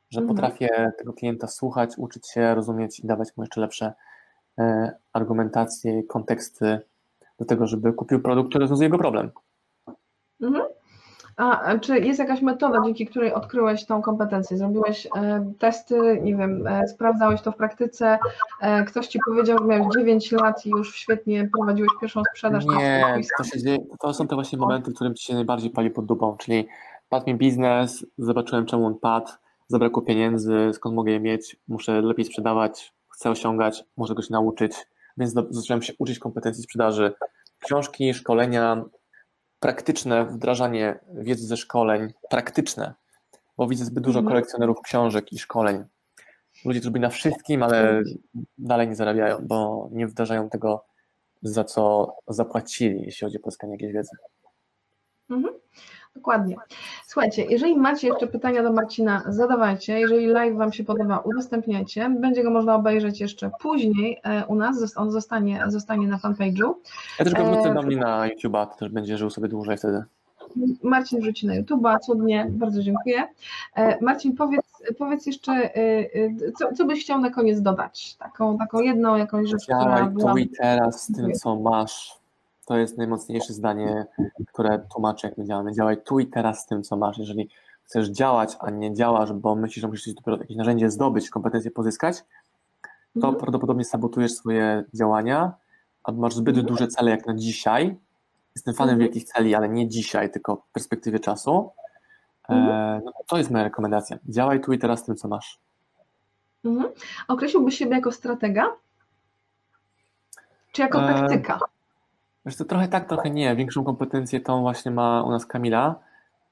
Że 0.09 0.21
mhm. 0.21 0.35
potrafię 0.35 0.91
tego 0.97 1.13
klienta 1.13 1.47
słuchać, 1.47 1.97
uczyć 1.97 2.29
się, 2.29 2.55
rozumieć 2.55 2.99
i 2.99 3.07
dawać 3.07 3.37
mu 3.37 3.43
jeszcze 3.43 3.61
lepsze 3.61 3.93
e, 4.57 4.91
argumentacje, 5.13 6.03
konteksty 6.03 6.79
do 7.39 7.45
tego, 7.45 7.67
żeby 7.67 7.93
kupił 7.93 8.21
produkt, 8.21 8.49
który 8.49 8.61
rozwiązuje 8.61 8.85
jego 8.87 8.97
problem. 8.97 9.31
Mhm. 10.41 10.65
A 11.39 11.77
czy 11.77 11.99
jest 11.99 12.19
jakaś 12.19 12.41
metoda, 12.41 12.81
dzięki 12.85 13.05
której 13.05 13.33
odkryłeś 13.33 13.85
tą 13.85 14.01
kompetencję? 14.01 14.57
Zrobiłeś 14.57 15.07
e, 15.15 15.51
testy, 15.59 16.19
nie 16.23 16.35
wiem, 16.35 16.67
e, 16.67 16.87
sprawdzałeś 16.87 17.41
to 17.41 17.51
w 17.51 17.55
praktyce, 17.55 18.19
e, 18.61 18.83
ktoś 18.85 19.07
ci 19.07 19.19
powiedział, 19.25 19.57
że 19.57 19.65
miałeś 19.65 19.87
9 19.97 20.31
lat 20.31 20.65
i 20.65 20.69
już 20.69 20.95
świetnie 20.95 21.49
prowadziłeś 21.57 21.91
pierwszą 22.01 22.21
sprzedaż? 22.31 22.65
Nie, 22.65 23.21
to, 23.37 23.43
się 23.43 23.59
dzieje, 23.59 23.77
to 23.99 24.13
są 24.13 24.27
te 24.27 24.35
właśnie 24.35 24.57
momenty, 24.57 24.91
w 24.91 24.95
którym 24.95 25.15
ci 25.15 25.25
się 25.25 25.33
najbardziej 25.33 25.69
pali 25.69 25.89
pod 25.89 26.05
dupą, 26.05 26.37
czyli 26.37 26.67
padł 27.09 27.25
mi 27.27 27.35
biznes, 27.35 28.05
zobaczyłem 28.17 28.65
czemu 28.65 28.85
on 28.85 28.95
padł, 28.95 29.31
zabrakło 29.67 30.01
pieniędzy, 30.01 30.71
skąd 30.73 30.95
mogę 30.95 31.11
je 31.11 31.19
mieć, 31.19 31.55
muszę 31.67 32.01
lepiej 32.01 32.25
sprzedawać, 32.25 32.93
chcę 33.09 33.29
osiągać, 33.29 33.83
muszę 33.97 34.15
go 34.15 34.21
się 34.21 34.33
nauczyć, 34.33 34.73
więc 35.17 35.33
zacząłem 35.49 35.81
się 35.81 35.93
uczyć 35.99 36.19
kompetencji 36.19 36.63
sprzedaży. 36.63 37.13
Książki, 37.59 38.13
szkolenia, 38.13 38.83
praktyczne 39.59 40.25
wdrażanie 40.25 40.99
wiedzy 41.13 41.47
ze 41.47 41.57
szkoleń, 41.57 42.13
praktyczne, 42.29 42.93
bo 43.57 43.67
widzę 43.67 43.85
zbyt 43.85 44.03
dużo 44.03 44.19
mhm. 44.19 44.33
kolekcjonerów 44.33 44.81
książek 44.81 45.33
i 45.33 45.39
szkoleń. 45.39 45.83
Ludzie, 46.65 46.79
którzy 46.79 46.99
na 46.99 47.09
wszystkim, 47.09 47.63
ale 47.63 48.01
dalej 48.57 48.87
nie 48.87 48.95
zarabiają, 48.95 49.37
bo 49.41 49.89
nie 49.91 50.07
wdrażają 50.07 50.49
tego, 50.49 50.85
za 51.41 51.63
co 51.63 52.15
zapłacili, 52.27 53.01
jeśli 53.01 53.25
chodzi 53.25 53.37
o 53.37 53.43
pozyskanie 53.43 53.73
jakiejś 53.73 53.93
wiedzy. 53.93 54.11
Mhm. 55.29 55.53
Dokładnie. 56.15 56.55
Słuchajcie, 57.07 57.45
jeżeli 57.45 57.77
macie 57.77 58.07
jeszcze 58.07 58.27
pytania 58.27 58.63
do 58.63 58.73
Marcina, 58.73 59.23
zadawajcie. 59.27 59.99
Jeżeli 59.99 60.27
live 60.27 60.57
Wam 60.57 60.73
się 60.73 60.83
podoba, 60.83 61.17
udostępniajcie. 61.17 62.09
Będzie 62.19 62.43
go 62.43 62.51
można 62.51 62.75
obejrzeć 62.75 63.21
jeszcze 63.21 63.51
później 63.61 64.19
e, 64.23 64.45
u 64.45 64.55
nas. 64.55 64.97
On 64.97 65.11
zostanie, 65.11 65.63
zostanie 65.67 66.07
na 66.07 66.17
fanpage'u. 66.17 66.73
Ja 67.19 67.25
też 67.25 67.33
go 67.33 67.45
wrócę 67.45 67.73
do 67.73 67.81
mnie 67.81 67.97
na 67.97 68.29
YouTube'a, 68.29 68.67
to 68.67 68.75
też 68.75 68.89
będzie 68.89 69.17
żył 69.17 69.29
sobie 69.29 69.47
dłużej 69.47 69.77
wtedy. 69.77 70.03
Marcin 70.83 71.19
wrzuci 71.19 71.47
na 71.47 71.61
YouTube'a, 71.61 71.99
cudnie, 71.99 72.47
bardzo 72.49 72.81
dziękuję. 72.81 73.27
E, 73.75 74.03
Marcin, 74.03 74.35
powiedz, 74.35 74.65
powiedz 74.97 75.25
jeszcze, 75.25 75.51
e, 75.51 76.51
co, 76.59 76.73
co 76.73 76.85
byś 76.85 77.03
chciał 77.03 77.21
na 77.21 77.29
koniec 77.29 77.61
dodać? 77.61 78.15
Taką, 78.15 78.57
taką 78.57 78.81
jedną 78.81 79.15
jakąś 79.15 79.49
rzecz, 79.49 79.63
która 79.63 80.05
była... 80.05 80.39
i 80.39 80.49
teraz 80.49 81.03
z 81.03 81.15
tym, 81.15 81.33
co 81.33 81.55
masz 81.55 82.18
to 82.69 82.77
jest 82.77 82.97
najmocniejsze 82.97 83.53
zdanie, 83.53 84.05
które 84.47 84.79
tłumaczy, 84.93 85.27
jak 85.27 85.37
my 85.37 85.45
działamy. 85.45 85.73
Działaj 85.73 86.03
tu 86.03 86.19
i 86.19 86.27
teraz 86.27 86.61
z 86.61 86.65
tym, 86.65 86.83
co 86.83 86.97
masz. 86.97 87.17
Jeżeli 87.17 87.49
chcesz 87.83 88.09
działać, 88.09 88.57
a 88.59 88.69
nie 88.69 88.93
działasz, 88.93 89.33
bo 89.33 89.55
myślisz, 89.55 89.81
że 89.81 89.87
musisz 89.87 90.13
dopiero 90.13 90.37
jakieś 90.37 90.57
narzędzie 90.57 90.89
zdobyć, 90.89 91.29
kompetencje 91.29 91.71
pozyskać, 91.71 92.23
to 93.13 93.27
mhm. 93.27 93.35
prawdopodobnie 93.35 93.85
sabotujesz 93.85 94.31
swoje 94.31 94.83
działania, 94.93 95.53
albo 96.03 96.21
masz 96.21 96.35
zbyt 96.35 96.59
duże 96.59 96.87
cele 96.87 97.11
jak 97.11 97.25
na 97.27 97.35
dzisiaj. 97.35 97.97
Jestem 98.55 98.73
fanem 98.73 98.93
mhm. 98.93 98.99
wielkich 98.99 99.23
celi, 99.23 99.55
ale 99.55 99.69
nie 99.69 99.87
dzisiaj, 99.87 100.31
tylko 100.31 100.55
w 100.55 100.71
perspektywie 100.71 101.19
czasu. 101.19 101.71
E, 102.49 102.53
mhm. 102.53 103.01
no, 103.05 103.11
to 103.27 103.37
jest 103.37 103.51
moja 103.51 103.63
rekomendacja. 103.63 104.17
Działaj 104.25 104.61
tu 104.61 104.73
i 104.73 104.79
teraz 104.79 104.99
z 104.99 105.03
tym, 105.03 105.15
co 105.15 105.27
masz. 105.27 105.59
Mhm. 106.65 106.89
Określiłbyś 107.27 107.77
siebie 107.77 107.95
jako 107.95 108.11
stratega? 108.11 108.75
Czy 110.71 110.81
jako 110.81 111.03
e, 111.03 111.07
praktyka? 111.07 111.59
Wiesz, 112.45 112.55
to 112.55 112.65
trochę 112.65 112.87
tak, 112.87 113.07
trochę 113.07 113.29
nie. 113.29 113.55
Większą 113.55 113.83
kompetencję 113.83 114.41
tą 114.41 114.61
właśnie 114.61 114.91
ma 114.91 115.23
u 115.23 115.31
nas 115.31 115.45
Kamila. 115.45 115.99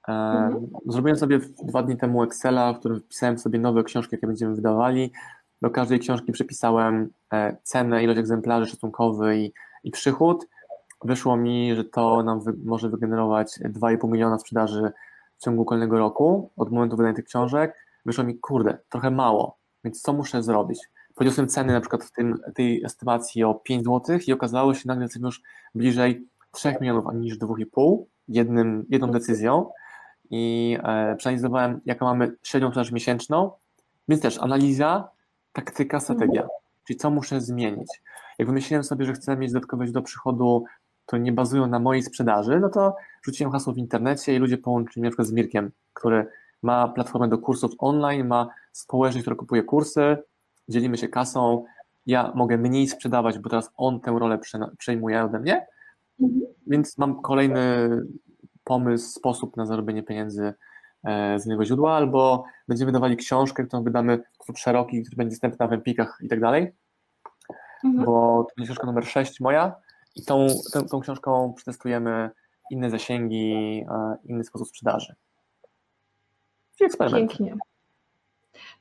Mhm. 0.07 0.67
Zrobiłem 0.85 1.17
sobie 1.17 1.39
dwa 1.63 1.83
dni 1.83 1.97
temu 1.97 2.23
Excela, 2.23 2.73
w 2.73 2.79
którym 2.79 2.99
wpisałem 2.99 3.37
sobie 3.37 3.59
nowe 3.59 3.83
książki, 3.83 4.15
jakie 4.15 4.27
będziemy 4.27 4.55
wydawali. 4.55 5.11
Do 5.61 5.69
każdej 5.69 5.99
książki 5.99 6.31
przypisałem 6.31 7.09
e, 7.33 7.57
cenę, 7.63 8.03
ilość 8.03 8.19
egzemplarzy 8.19 8.65
szacunkowy 8.65 9.37
i, 9.37 9.53
i 9.83 9.91
przychód. 9.91 10.47
Wyszło 11.03 11.37
mi, 11.37 11.75
że 11.75 11.83
to 11.83 12.23
nam 12.23 12.41
wy, 12.41 12.53
może 12.65 12.89
wygenerować 12.89 13.59
2,5 13.59 14.11
miliona 14.11 14.39
sprzedaży 14.39 14.91
w 15.37 15.43
ciągu 15.43 15.65
kolejnego 15.65 15.97
roku 15.99 16.51
od 16.57 16.71
momentu 16.71 16.97
wydania 16.97 17.15
tych 17.15 17.25
książek. 17.25 17.73
Wyszło 18.05 18.23
mi, 18.23 18.39
kurde, 18.39 18.77
trochę 18.89 19.11
mało, 19.11 19.57
więc 19.83 20.01
co 20.01 20.13
muszę 20.13 20.43
zrobić? 20.43 20.79
Podniosłem 21.17 21.47
ceny 21.47 21.73
na 21.73 21.81
przykład 21.81 22.03
w 22.03 22.11
tym, 22.11 22.39
tej 22.55 22.83
estymacji 22.83 23.43
o 23.43 23.53
5 23.53 23.83
zł 23.83 24.19
i 24.27 24.33
okazało 24.33 24.73
się 24.73 24.83
nagle, 24.85 25.07
że 25.07 25.19
już 25.19 25.41
bliżej 25.75 26.27
3 26.51 26.75
milionów 26.81 27.05
niż 27.13 27.39
2,5 27.39 28.03
jednym, 28.27 28.85
jedną 28.89 29.11
decyzją. 29.11 29.69
I 30.29 30.77
e, 30.83 31.15
przeanalizowałem, 31.15 31.81
jaką 31.85 32.05
mamy 32.05 32.35
średnią 32.43 32.69
sprzedaż 32.69 32.91
miesięczną, 32.91 33.51
więc 34.09 34.21
też 34.21 34.37
analiza, 34.37 35.09
taktyka, 35.53 35.99
strategia, 35.99 36.47
czyli 36.87 36.99
co 36.99 37.09
muszę 37.09 37.41
zmienić. 37.41 38.01
Jak 38.39 38.47
wymyśliłem 38.47 38.83
sobie, 38.83 39.05
że 39.05 39.13
chcę 39.13 39.37
mieć 39.37 39.51
dodatkowe 39.51 39.85
do 39.85 40.01
przychodu, 40.01 40.63
to 41.05 41.17
nie 41.17 41.31
bazują 41.31 41.67
na 41.67 41.79
mojej 41.79 42.03
sprzedaży, 42.03 42.59
no 42.59 42.69
to 42.69 42.95
rzuciłem 43.21 43.51
hasło 43.53 43.73
w 43.73 43.77
internecie 43.77 44.35
i 44.35 44.37
ludzie 44.37 44.57
połączyli 44.57 45.01
mnie 45.01 45.07
na 45.07 45.11
przykład 45.11 45.27
z 45.27 45.31
Mirkiem, 45.31 45.71
który 45.93 46.27
ma 46.61 46.87
platformę 46.87 47.27
do 47.27 47.37
kursów 47.37 47.71
online, 47.77 48.27
ma 48.27 48.49
społeczność, 48.71 49.23
która 49.23 49.35
kupuje 49.35 49.63
kursy, 49.63 50.17
dzielimy 50.69 50.97
się 50.97 51.07
kasą, 51.07 51.65
ja 52.05 52.31
mogę 52.35 52.57
mniej 52.57 52.87
sprzedawać, 52.87 53.39
bo 53.39 53.49
teraz 53.49 53.71
on 53.77 53.99
tę 53.99 54.11
rolę 54.19 54.39
przejmuje 54.77 55.23
ode 55.23 55.39
mnie, 55.39 55.67
mhm. 56.21 56.41
więc 56.67 56.97
mam 56.97 57.21
kolejny 57.21 57.89
pomysł, 58.63 59.09
sposób 59.09 59.57
na 59.57 59.65
zarobienie 59.65 60.03
pieniędzy 60.03 60.53
e, 61.03 61.39
z 61.39 61.45
innego 61.45 61.65
źródła, 61.65 61.93
albo 61.93 62.43
będziemy 62.67 62.91
dawali 62.91 63.17
książkę, 63.17 63.63
którą 63.63 63.83
wydamy 63.83 64.17
w 64.17 64.35
sposób 64.35 64.57
szeroki, 64.57 65.01
który 65.01 65.17
będzie 65.17 65.35
dostępna 65.35 65.67
w 65.67 65.73
Empikach 65.73 66.19
i 66.21 66.27
tak 66.27 66.39
dalej, 66.39 66.71
mhm. 67.83 68.05
bo 68.05 68.43
to 68.43 68.53
będzie 68.57 68.67
książka 68.67 68.87
numer 68.87 69.05
6 69.05 69.39
moja 69.39 69.75
i 70.15 70.23
tą, 70.23 70.47
tą, 70.73 70.85
tą 70.85 70.99
książką 70.99 71.53
przetestujemy 71.53 72.29
inne 72.71 72.89
zasięgi, 72.89 73.85
inny 74.23 74.43
sposób 74.43 74.67
sprzedaży. 74.67 75.15
eksperyment. 76.81 77.29
Pięknie. 77.29 77.57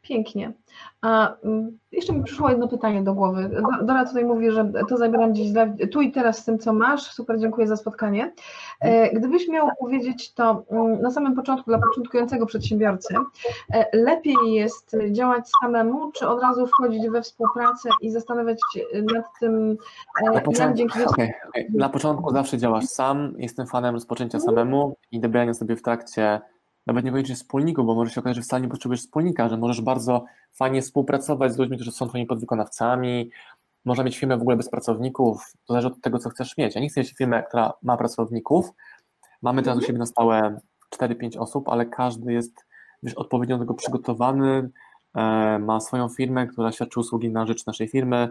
Pięknie. 0.03 0.53
A 1.01 1.37
mm, 1.45 1.79
jeszcze 1.93 2.12
mi 2.12 2.24
przyszło 2.24 2.51
jedno 2.51 2.68
pytanie 2.68 3.03
do 3.03 3.14
głowy. 3.14 3.62
Dora 3.83 4.05
tutaj 4.05 4.24
mówi, 4.24 4.51
że 4.51 4.72
to 4.89 4.97
zabieram 4.97 5.35
dziś 5.35 5.53
tu 5.93 6.01
i 6.01 6.12
teraz 6.12 6.39
z 6.39 6.45
tym, 6.45 6.59
co 6.59 6.72
masz. 6.72 7.03
Super, 7.03 7.39
dziękuję 7.41 7.66
za 7.66 7.77
spotkanie. 7.77 8.33
E, 8.81 9.11
gdybyś 9.11 9.49
miał 9.49 9.68
powiedzieć 9.81 10.35
to 10.35 10.64
mm, 10.70 11.03
na 11.03 11.11
samym 11.11 11.35
początku 11.35 11.70
dla 11.70 11.79
początkującego 11.79 12.47
przedsiębiorcy, 12.47 13.14
e, 13.74 13.87
lepiej 13.93 14.37
jest 14.47 14.97
działać 15.11 15.45
samemu, 15.62 16.12
czy 16.12 16.29
od 16.29 16.43
razu 16.43 16.66
wchodzić 16.66 17.09
we 17.09 17.22
współpracę 17.22 17.89
i 18.01 18.11
zastanawiać 18.11 18.61
się 18.74 18.81
nad 19.14 19.24
tym, 19.41 19.77
e, 20.22 20.31
na 20.35 20.41
początku, 20.41 20.77
dzięki 20.77 21.05
okay, 21.05 21.33
okay. 21.49 21.66
Na 21.74 21.89
początku 21.89 22.33
zawsze 22.33 22.59
działasz 22.59 22.85
sam. 22.85 23.35
Jestem 23.39 23.66
fanem 23.66 23.95
rozpoczęcia 23.95 24.41
samemu 24.41 24.97
i 25.12 25.20
dobierania 25.20 25.55
sobie 25.55 25.77
w 25.77 25.83
trakcie 25.83 26.41
nawet 26.87 27.05
niekoniecznie 27.05 27.34
wspólników, 27.34 27.87
bo 27.87 27.95
może 27.95 28.11
się 28.11 28.20
okazać, 28.20 28.37
że 28.37 28.43
wcale 28.43 28.62
nie 28.62 28.68
potrzebujesz 28.68 29.01
wspólnika, 29.01 29.49
że 29.49 29.57
możesz 29.57 29.80
bardzo 29.80 30.24
fajnie 30.53 30.82
współpracować 30.82 31.53
z 31.53 31.59
ludźmi, 31.59 31.76
którzy 31.76 31.93
są 31.93 32.09
twoimi 32.09 32.26
podwykonawcami, 32.26 33.30
można 33.84 34.05
mieć 34.05 34.18
firmę 34.18 34.37
w 34.37 34.41
ogóle 34.41 34.57
bez 34.57 34.70
pracowników, 34.70 35.53
to 35.64 35.72
zależy 35.72 35.89
od 35.89 36.01
tego, 36.01 36.18
co 36.18 36.30
chcesz 36.30 36.57
mieć. 36.57 36.74
Ja 36.74 36.80
nie 36.80 36.89
chcę 36.89 37.01
mieć 37.01 37.12
firmę, 37.12 37.43
która 37.43 37.72
ma 37.82 37.97
pracowników. 37.97 38.70
Mamy 39.43 39.62
teraz 39.62 39.78
u 39.78 39.82
siebie 39.82 39.99
na 39.99 40.07
stałe 40.07 40.61
4-5 40.97 41.39
osób, 41.39 41.68
ale 41.68 41.87
każdy 41.87 42.32
jest 42.32 42.66
wiesz, 43.03 43.14
odpowiednio 43.14 43.59
do 43.59 43.64
tego 43.64 43.74
przygotowany, 43.74 44.70
e, 45.14 45.59
ma 45.59 45.80
swoją 45.80 46.09
firmę, 46.09 46.47
która 46.47 46.72
świadczy 46.72 47.01
usługi 47.01 47.30
na 47.30 47.47
rzecz 47.47 47.66
naszej 47.66 47.89
firmy 47.89 48.28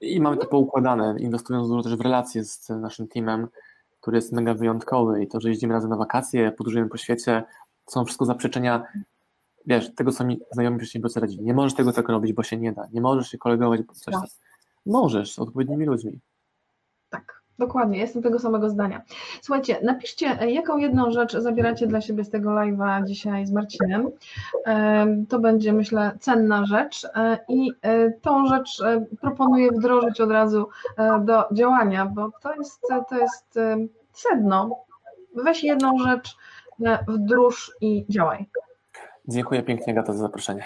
i 0.00 0.20
mamy 0.20 0.36
to 0.36 0.46
poukładane, 0.46 1.14
inwestując 1.18 1.68
dużo 1.68 1.82
też 1.82 1.96
w 1.96 2.00
relacje 2.00 2.44
z 2.44 2.68
naszym 2.68 3.08
teamem, 3.08 3.48
który 4.00 4.16
jest 4.16 4.32
mega 4.32 4.54
wyjątkowy 4.54 5.22
i 5.22 5.28
to, 5.28 5.40
że 5.40 5.48
jeździmy 5.48 5.74
razem 5.74 5.90
na 5.90 5.96
wakacje, 5.96 6.52
podróżujemy 6.52 6.90
po 6.90 6.96
świecie, 6.96 7.44
są 7.86 8.04
wszystko 8.04 8.24
zaprzeczenia, 8.24 8.82
wiesz, 9.66 9.94
tego, 9.94 10.12
co 10.12 10.24
mi 10.24 10.40
znajomi 10.52 10.78
przedsiębiorcy 10.78 11.20
radzili. 11.20 11.44
Nie 11.44 11.54
możesz 11.54 11.74
tego 11.74 11.92
tak 11.92 12.08
robić, 12.08 12.32
bo 12.32 12.42
się 12.42 12.56
nie 12.56 12.72
da. 12.72 12.86
Nie 12.92 13.00
możesz 13.00 13.28
się 13.28 13.38
kolegować, 13.38 13.82
bo 13.82 13.94
coś 13.94 14.14
tam. 14.14 14.24
Możesz 14.86 15.34
z 15.34 15.38
odpowiednimi 15.38 15.86
ludźmi. 15.86 16.20
Tak, 17.10 17.42
dokładnie. 17.58 17.98
Jestem 17.98 18.22
tego 18.22 18.38
samego 18.38 18.70
zdania. 18.70 19.02
Słuchajcie, 19.42 19.78
napiszcie, 19.82 20.40
e, 20.40 20.50
jaką 20.50 20.76
jedną 20.76 21.10
rzecz 21.10 21.32
zabieracie 21.32 21.86
dla 21.86 22.00
siebie 22.00 22.24
z 22.24 22.30
tego 22.30 22.50
live'a 22.50 23.04
dzisiaj 23.04 23.46
z 23.46 23.52
Marcinem. 23.52 24.10
To 25.28 25.38
będzie, 25.38 25.72
myślę, 25.72 26.18
cenna 26.20 26.66
rzecz 26.66 27.04
e, 27.04 27.38
i 27.48 27.72
e, 27.82 28.10
tą 28.10 28.46
rzecz 28.46 28.82
proponuję 29.20 29.72
wdrożyć 29.72 30.20
od 30.20 30.30
razu 30.30 30.68
do 31.20 31.44
działania, 31.52 32.06
bo 32.06 32.30
to 32.42 32.54
jest, 32.54 32.80
to 33.08 33.18
jest 33.18 33.58
sedno. 34.12 34.76
Weź 35.34 35.64
jedną 35.64 35.98
rzecz, 35.98 36.36
wdróż 37.08 37.76
i 37.80 38.06
działaj. 38.08 38.46
Dziękuję 39.28 39.62
pięknie, 39.62 39.94
Gata, 39.94 40.12
za 40.12 40.18
zaproszenie. 40.18 40.64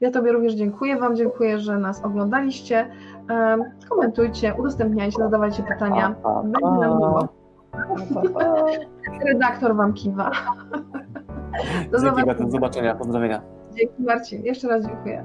Ja 0.00 0.10
Tobie 0.10 0.32
również 0.32 0.54
dziękuję. 0.54 0.96
Wam 0.96 1.16
dziękuję, 1.16 1.58
że 1.58 1.78
nas 1.78 2.04
oglądaliście. 2.04 2.90
Komentujcie, 3.88 4.54
udostępniajcie, 4.54 5.18
zadawajcie 5.18 5.62
pytania. 5.62 6.14
Będzie 6.44 6.88
nam 6.88 6.98
miło. 6.98 7.28
Redaktor 9.26 9.76
Wam 9.76 9.92
kiwa. 9.92 10.30
Do 11.92 11.98
zobaczenia. 11.98 12.34
Do 12.34 12.50
zobaczenia. 12.50 12.94
Pozdrowienia. 12.94 13.42
Dzięki 13.72 14.02
Marcin. 14.02 14.44
Jeszcze 14.44 14.68
raz 14.68 14.86
dziękuję. 14.86 15.24